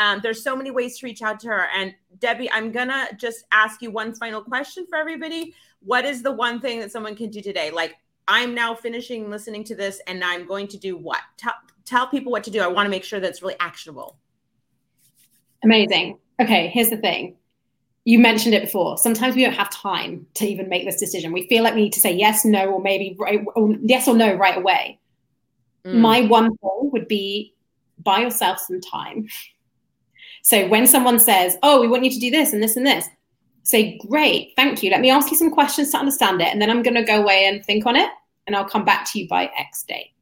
Um, 0.00 0.20
there's 0.22 0.42
so 0.42 0.56
many 0.56 0.70
ways 0.70 0.98
to 0.98 1.06
reach 1.06 1.20
out 1.20 1.38
to 1.40 1.48
her. 1.48 1.68
And 1.76 1.94
Debbie, 2.18 2.50
I'm 2.50 2.72
gonna 2.72 3.08
just 3.18 3.44
ask 3.52 3.82
you 3.82 3.90
one 3.90 4.14
final 4.14 4.42
question 4.42 4.86
for 4.88 4.96
everybody. 4.96 5.54
What 5.82 6.06
is 6.06 6.22
the 6.22 6.32
one 6.32 6.58
thing 6.58 6.80
that 6.80 6.90
someone 6.90 7.14
can 7.14 7.28
do 7.28 7.42
today? 7.42 7.70
Like, 7.70 7.96
I'm 8.26 8.54
now 8.54 8.74
finishing 8.74 9.28
listening 9.28 9.62
to 9.64 9.74
this, 9.74 10.00
and 10.06 10.24
I'm 10.24 10.46
going 10.46 10.68
to 10.68 10.78
do 10.78 10.96
what? 10.96 11.20
Tell 11.36 11.52
tell 11.84 12.06
people 12.06 12.32
what 12.32 12.44
to 12.44 12.50
do. 12.50 12.62
I 12.62 12.66
want 12.66 12.86
to 12.86 12.90
make 12.90 13.04
sure 13.04 13.20
that's 13.20 13.42
really 13.42 13.56
actionable. 13.60 14.16
Amazing. 15.62 16.18
Okay, 16.40 16.68
here's 16.68 16.88
the 16.88 16.96
thing. 16.96 17.36
You 18.04 18.18
mentioned 18.18 18.54
it 18.54 18.62
before. 18.62 18.96
Sometimes 18.96 19.36
we 19.36 19.44
don't 19.44 19.52
have 19.52 19.68
time 19.68 20.26
to 20.34 20.46
even 20.46 20.70
make 20.70 20.86
this 20.86 20.98
decision. 20.98 21.30
We 21.30 21.46
feel 21.48 21.62
like 21.62 21.74
we 21.74 21.82
need 21.82 21.92
to 21.92 22.00
say 22.00 22.12
yes, 22.12 22.46
no, 22.46 22.70
or 22.70 22.80
maybe 22.80 23.16
right, 23.18 23.44
or 23.54 23.76
yes 23.82 24.08
or 24.08 24.16
no 24.16 24.34
right 24.34 24.56
away. 24.56 24.98
Mm. 25.84 25.96
My 25.96 26.22
one 26.22 26.56
goal 26.62 26.88
would 26.90 27.06
be 27.06 27.54
buy 28.02 28.20
yourself 28.20 28.58
some 28.60 28.80
time 28.80 29.28
so 30.42 30.66
when 30.68 30.86
someone 30.86 31.18
says, 31.18 31.56
oh, 31.62 31.80
we 31.80 31.88
want 31.88 32.04
you 32.04 32.10
to 32.10 32.18
do 32.18 32.30
this 32.30 32.52
and 32.52 32.62
this 32.62 32.76
and 32.76 32.86
this, 32.86 33.08
say, 33.62 33.98
great, 34.08 34.52
thank 34.56 34.82
you. 34.82 34.90
Let 34.90 35.00
me 35.00 35.10
ask 35.10 35.30
you 35.30 35.36
some 35.36 35.50
questions 35.50 35.90
to 35.90 35.98
understand 35.98 36.40
it. 36.40 36.48
And 36.48 36.60
then 36.60 36.70
I'm 36.70 36.82
going 36.82 36.94
to 36.94 37.04
go 37.04 37.20
away 37.20 37.46
and 37.46 37.64
think 37.64 37.86
on 37.86 37.96
it. 37.96 38.10
And 38.46 38.56
I'll 38.56 38.68
come 38.68 38.84
back 38.84 39.10
to 39.12 39.20
you 39.20 39.28
by 39.28 39.50
X 39.58 39.84
date. 39.84 40.12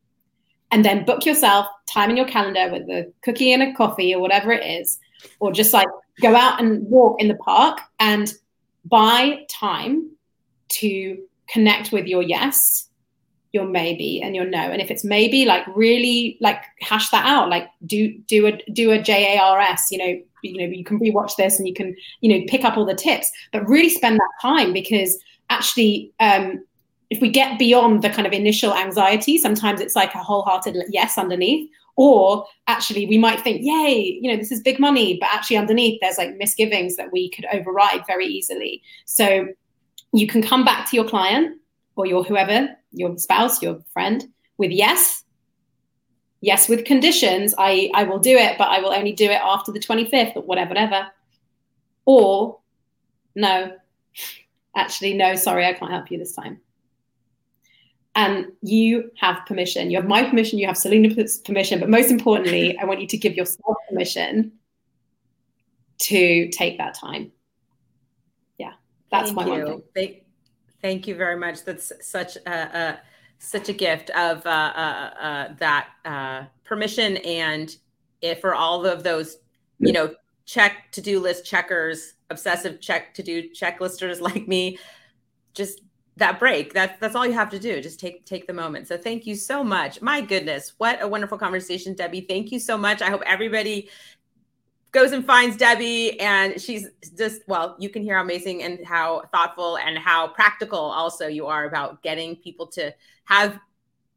And 0.71 0.85
then 0.85 1.05
book 1.05 1.25
yourself 1.25 1.67
time 1.89 2.11
in 2.11 2.17
your 2.17 2.27
calendar 2.27 2.71
with 2.71 2.83
a 2.91 3.11
cookie 3.23 3.53
and 3.53 3.63
a 3.63 3.73
coffee 3.73 4.15
or 4.15 4.21
whatever 4.21 4.53
it 4.53 4.67
is. 4.67 4.99
Or 5.41 5.53
just 5.53 5.73
like 5.73 5.87
go 6.21 6.35
out 6.35 6.61
and 6.61 6.83
walk 6.89 7.21
in 7.21 7.29
the 7.29 7.37
park 7.37 7.81
and 8.01 8.33
buy 8.85 9.47
time 9.49 10.11
to 10.69 11.17
connect 11.49 11.93
with 11.93 12.07
your 12.07 12.23
yes 12.23 12.88
your 13.53 13.67
maybe 13.67 14.21
and 14.23 14.35
your 14.35 14.45
no. 14.45 14.59
And 14.59 14.81
if 14.81 14.91
it's 14.91 15.05
maybe 15.05 15.45
like 15.45 15.65
really 15.75 16.37
like 16.41 16.63
hash 16.81 17.11
that 17.11 17.27
out 17.27 17.49
like 17.49 17.69
do 17.87 18.13
do 18.27 18.47
a 18.47 18.53
do 18.73 18.91
a 18.91 19.01
jars 19.01 19.81
you 19.91 19.99
know 19.99 20.21
you 20.43 20.59
know 20.59 20.73
you 20.73 20.85
can 20.85 20.99
rewatch 21.01 21.37
this 21.37 21.59
and 21.59 21.67
you 21.67 21.75
can 21.75 21.97
you 22.21 22.29
know 22.29 22.45
pick 22.49 22.65
up 22.65 22.77
all 22.77 22.85
the 22.85 22.95
tips 22.95 23.31
but 23.53 23.67
really 23.69 23.89
spend 23.89 24.19
that 24.19 24.31
time 24.41 24.73
because 24.73 25.19
actually 25.51 26.13
um 26.21 26.63
if 27.11 27.21
we 27.23 27.31
get 27.31 27.59
beyond 27.59 28.03
the 28.03 28.11
kind 28.11 28.27
of 28.27 28.33
initial 28.33 28.75
anxiety 28.75 29.39
sometimes 29.39 29.81
it's 29.81 29.97
like 29.97 30.15
a 30.15 30.19
wholehearted 30.19 30.77
yes 30.91 31.19
underneath 31.19 31.69
or 31.97 32.47
actually 32.69 33.07
we 33.07 33.19
might 33.19 33.41
think 33.41 33.61
yay 33.63 34.19
you 34.21 34.31
know 34.31 34.37
this 34.37 34.53
is 34.53 34.61
big 34.61 34.79
money 34.79 35.19
but 35.21 35.29
actually 35.33 35.57
underneath 35.57 35.99
there's 36.01 36.19
like 36.19 36.37
misgivings 36.37 36.97
that 36.97 37.11
we 37.13 37.29
could 37.31 37.47
override 37.53 38.07
very 38.07 38.27
easily. 38.27 38.83
So 39.05 39.49
you 40.13 40.27
can 40.27 40.43
come 40.43 40.65
back 40.65 40.89
to 40.91 40.97
your 40.97 41.05
client 41.05 41.59
or 41.97 42.07
your 42.07 42.23
whoever, 42.25 42.69
your 42.93 43.17
spouse, 43.19 43.63
your 43.63 43.81
friend, 43.93 44.25
with 44.57 44.71
yes. 44.71 45.25
Yes, 46.41 46.69
with 46.69 46.85
conditions. 46.85 47.55
I, 47.59 47.91
I 47.95 48.05
will 48.05 48.21
do 48.21 48.37
it, 48.37 48.59
but 48.59 48.69
I 48.69 48.81
will 48.81 48.93
only 48.93 49.13
do 49.13 49.25
it 49.25 49.41
after 49.43 49.73
the 49.73 49.81
25th 49.81 50.37
or 50.37 50.43
whatever, 50.43 50.69
whatever. 50.69 51.09
Or 52.05 52.61
no, 53.35 53.77
actually, 54.77 55.15
no, 55.15 55.35
sorry, 55.35 55.67
I 55.67 55.73
can't 55.73 55.91
help 55.91 56.11
you 56.11 56.19
this 56.19 56.35
time. 56.35 56.61
And 58.15 58.47
you 58.63 59.11
have 59.17 59.47
permission. 59.47 59.91
You 59.91 59.99
have 59.99 60.09
my 60.09 60.25
permission, 60.25 60.59
you 60.59 60.67
have 60.67 60.77
Selena's 60.77 61.39
permission, 61.39 61.79
but 61.81 61.89
most 61.89 62.11
importantly, 62.11 62.77
I 62.79 62.85
want 62.85 63.01
you 63.01 63.07
to 63.09 63.19
give 63.19 63.35
yourself 63.35 63.77
permission 63.89 64.53
to 65.99 66.49
take 66.49 66.79
that 66.79 66.95
time. 66.95 67.33
Yeah, 68.59 68.73
that's 69.11 69.31
Thank 69.31 69.49
my 69.49 69.57
you. 69.57 69.65
one 69.65 69.83
thing. 69.95 70.21
Thank 70.81 71.07
you 71.07 71.15
very 71.15 71.37
much. 71.37 71.65
That's 71.65 71.93
such 72.01 72.37
a, 72.37 72.51
a 72.51 73.01
such 73.39 73.69
a 73.69 73.73
gift 73.73 74.11
of 74.11 74.45
uh, 74.47 74.49
uh, 74.49 75.11
uh, 75.21 75.55
that 75.59 75.89
uh, 76.05 76.45
permission 76.65 77.19
and 77.19 77.77
if 78.21 78.41
for 78.41 78.55
all 78.55 78.85
of 78.85 79.03
those, 79.05 79.39
you 79.79 79.93
know, 79.93 80.15
check 80.45 80.91
to 80.93 81.01
do 81.01 81.21
list 81.21 81.45
checkers, 81.45 82.15
obsessive 82.31 82.81
check 82.81 83.15
to 83.15 83.23
do 83.23 83.49
checklisters 83.51 84.21
like 84.21 84.49
me, 84.49 84.79
just 85.55 85.83
that 86.17 86.39
break. 86.41 86.73
That's 86.73 86.99
that's 87.01 87.15
all 87.15 87.27
you 87.27 87.33
have 87.33 87.51
to 87.51 87.59
do. 87.59 87.81
Just 87.81 88.01
take 88.01 88.25
take 88.25 88.47
the 88.47 88.53
moment. 88.53 88.89
So 88.89 88.97
thank 88.97 89.27
you 89.27 89.37
so 89.37 89.63
much. 89.63 90.03
My 90.03 90.21
goodness, 90.21 90.75
what 90.79 91.01
a 91.03 91.09
wonderful 91.09 91.39
conversation, 91.39 91.95
Debbie. 91.95 92.23
Thank 92.23 92.51
you 92.51 92.59
so 92.59 92.77
much. 92.77 93.03
I 93.03 93.11
hope 93.11 93.23
everybody 93.25 93.89
goes 94.93 95.13
and 95.13 95.25
finds 95.25 95.57
Debbie, 95.57 96.19
and 96.21 96.61
she's 96.61 96.89
just 97.17 97.43
well, 97.47 97.77
you 97.79 97.89
can 97.89 98.03
hear 98.03 98.17
how 98.17 98.23
amazing 98.23 98.63
and 98.63 98.85
how 98.87 99.23
thoughtful 99.33 99.79
and 99.79 99.99
how 99.99 100.29
practical 100.29 100.79
also 100.79 101.27
you 101.27 101.47
are 101.47 101.67
about 101.67 102.03
getting 102.03 102.37
people 102.37 102.67
to 102.69 102.95
have 103.25 103.59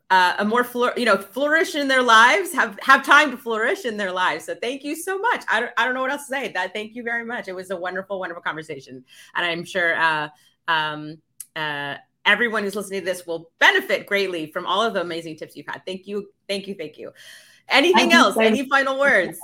uh, 0.10 0.36
a 0.40 0.46
more 0.46 0.64
flour- 0.64 0.94
you 0.98 1.06
know 1.06 1.18
flourish 1.18 1.76
in 1.76 1.88
their 1.88 2.02
lives, 2.02 2.54
have 2.54 2.78
have 2.82 3.06
time 3.06 3.32
to 3.32 3.38
flourish 3.38 3.86
in 3.86 3.98
their 3.98 4.12
lives. 4.12 4.46
So 4.46 4.56
thank 4.56 4.84
you 4.84 4.96
so 4.96 5.18
much. 5.18 5.44
I 5.50 5.60
don't 5.60 5.72
I 5.78 5.86
don't 5.86 5.94
know 5.94 6.02
what 6.02 6.12
else 6.12 6.28
to 6.28 6.36
say. 6.36 6.52
That 6.54 6.74
thank 6.74 6.96
you 6.96 7.04
very 7.04 7.26
much. 7.26 7.48
It 7.48 7.56
was 7.56 7.72
a 7.72 7.78
wonderful 7.78 8.20
wonderful 8.20 8.44
conversation, 8.44 9.04
and 9.36 9.46
I'm 9.46 9.66
sure. 9.66 9.96
Uh, 9.96 10.30
um, 10.68 11.18
uh, 11.56 11.96
everyone 12.26 12.64
who's 12.64 12.76
listening 12.76 13.02
to 13.02 13.06
this 13.06 13.26
will 13.26 13.50
benefit 13.60 14.06
greatly 14.06 14.52
from 14.52 14.66
all 14.66 14.82
of 14.82 14.94
the 14.94 15.02
amazing 15.02 15.36
tips 15.36 15.56
you've 15.56 15.68
had. 15.68 15.82
Thank 15.86 16.08
you, 16.08 16.30
thank 16.48 16.68
you, 16.68 16.76
thank 16.76 16.98
you. 16.98 17.12
Anything 17.70 18.14
else? 18.14 18.38
Any 18.38 18.68
final 18.70 19.00
words? 19.00 19.40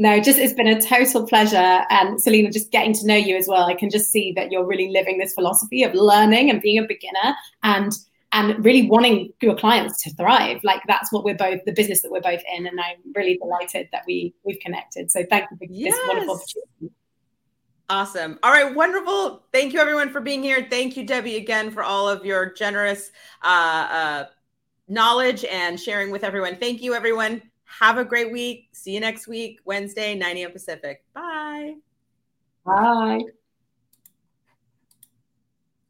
No, 0.00 0.18
just 0.18 0.38
it's 0.38 0.54
been 0.54 0.66
a 0.66 0.80
total 0.80 1.26
pleasure. 1.26 1.84
And 1.90 2.18
Selina, 2.18 2.50
just 2.50 2.70
getting 2.70 2.94
to 2.94 3.06
know 3.06 3.14
you 3.14 3.36
as 3.36 3.46
well, 3.46 3.64
I 3.64 3.74
can 3.74 3.90
just 3.90 4.10
see 4.10 4.32
that 4.32 4.50
you're 4.50 4.64
really 4.64 4.88
living 4.88 5.18
this 5.18 5.34
philosophy 5.34 5.82
of 5.82 5.92
learning 5.92 6.48
and 6.48 6.62
being 6.62 6.78
a 6.78 6.86
beginner 6.86 7.36
and 7.62 7.92
and 8.32 8.64
really 8.64 8.88
wanting 8.88 9.34
your 9.42 9.54
clients 9.54 10.02
to 10.04 10.14
thrive. 10.14 10.64
Like 10.64 10.80
that's 10.86 11.12
what 11.12 11.22
we're 11.22 11.34
both 11.34 11.66
the 11.66 11.72
business 11.72 12.00
that 12.00 12.10
we're 12.10 12.22
both 12.22 12.40
in. 12.56 12.66
And 12.66 12.80
I'm 12.80 12.96
really 13.14 13.36
delighted 13.36 13.90
that 13.92 14.04
we 14.06 14.32
we've 14.42 14.58
connected. 14.60 15.10
So 15.10 15.22
thank 15.28 15.50
you 15.50 15.58
for 15.58 15.66
yes. 15.68 15.94
this 15.94 16.08
wonderful 16.08 16.34
opportunity. 16.36 16.96
Awesome. 17.90 18.38
All 18.42 18.52
right, 18.52 18.74
wonderful. 18.74 19.42
Thank 19.52 19.74
you 19.74 19.80
everyone 19.80 20.08
for 20.08 20.22
being 20.22 20.42
here. 20.42 20.66
Thank 20.70 20.96
you, 20.96 21.04
Debbie, 21.04 21.36
again 21.36 21.70
for 21.70 21.82
all 21.82 22.08
of 22.08 22.24
your 22.24 22.54
generous 22.54 23.10
uh, 23.42 23.86
uh, 23.90 24.24
knowledge 24.88 25.44
and 25.44 25.78
sharing 25.78 26.10
with 26.10 26.24
everyone. 26.24 26.56
Thank 26.56 26.80
you, 26.80 26.94
everyone. 26.94 27.42
Have 27.78 27.98
a 27.98 28.04
great 28.04 28.32
week. 28.32 28.68
See 28.72 28.92
you 28.92 29.00
next 29.00 29.28
week, 29.28 29.60
Wednesday, 29.64 30.14
9 30.14 30.36
a.m. 30.36 30.52
Pacific. 30.52 31.04
Bye. 31.14 31.76
Bye. 32.64 33.22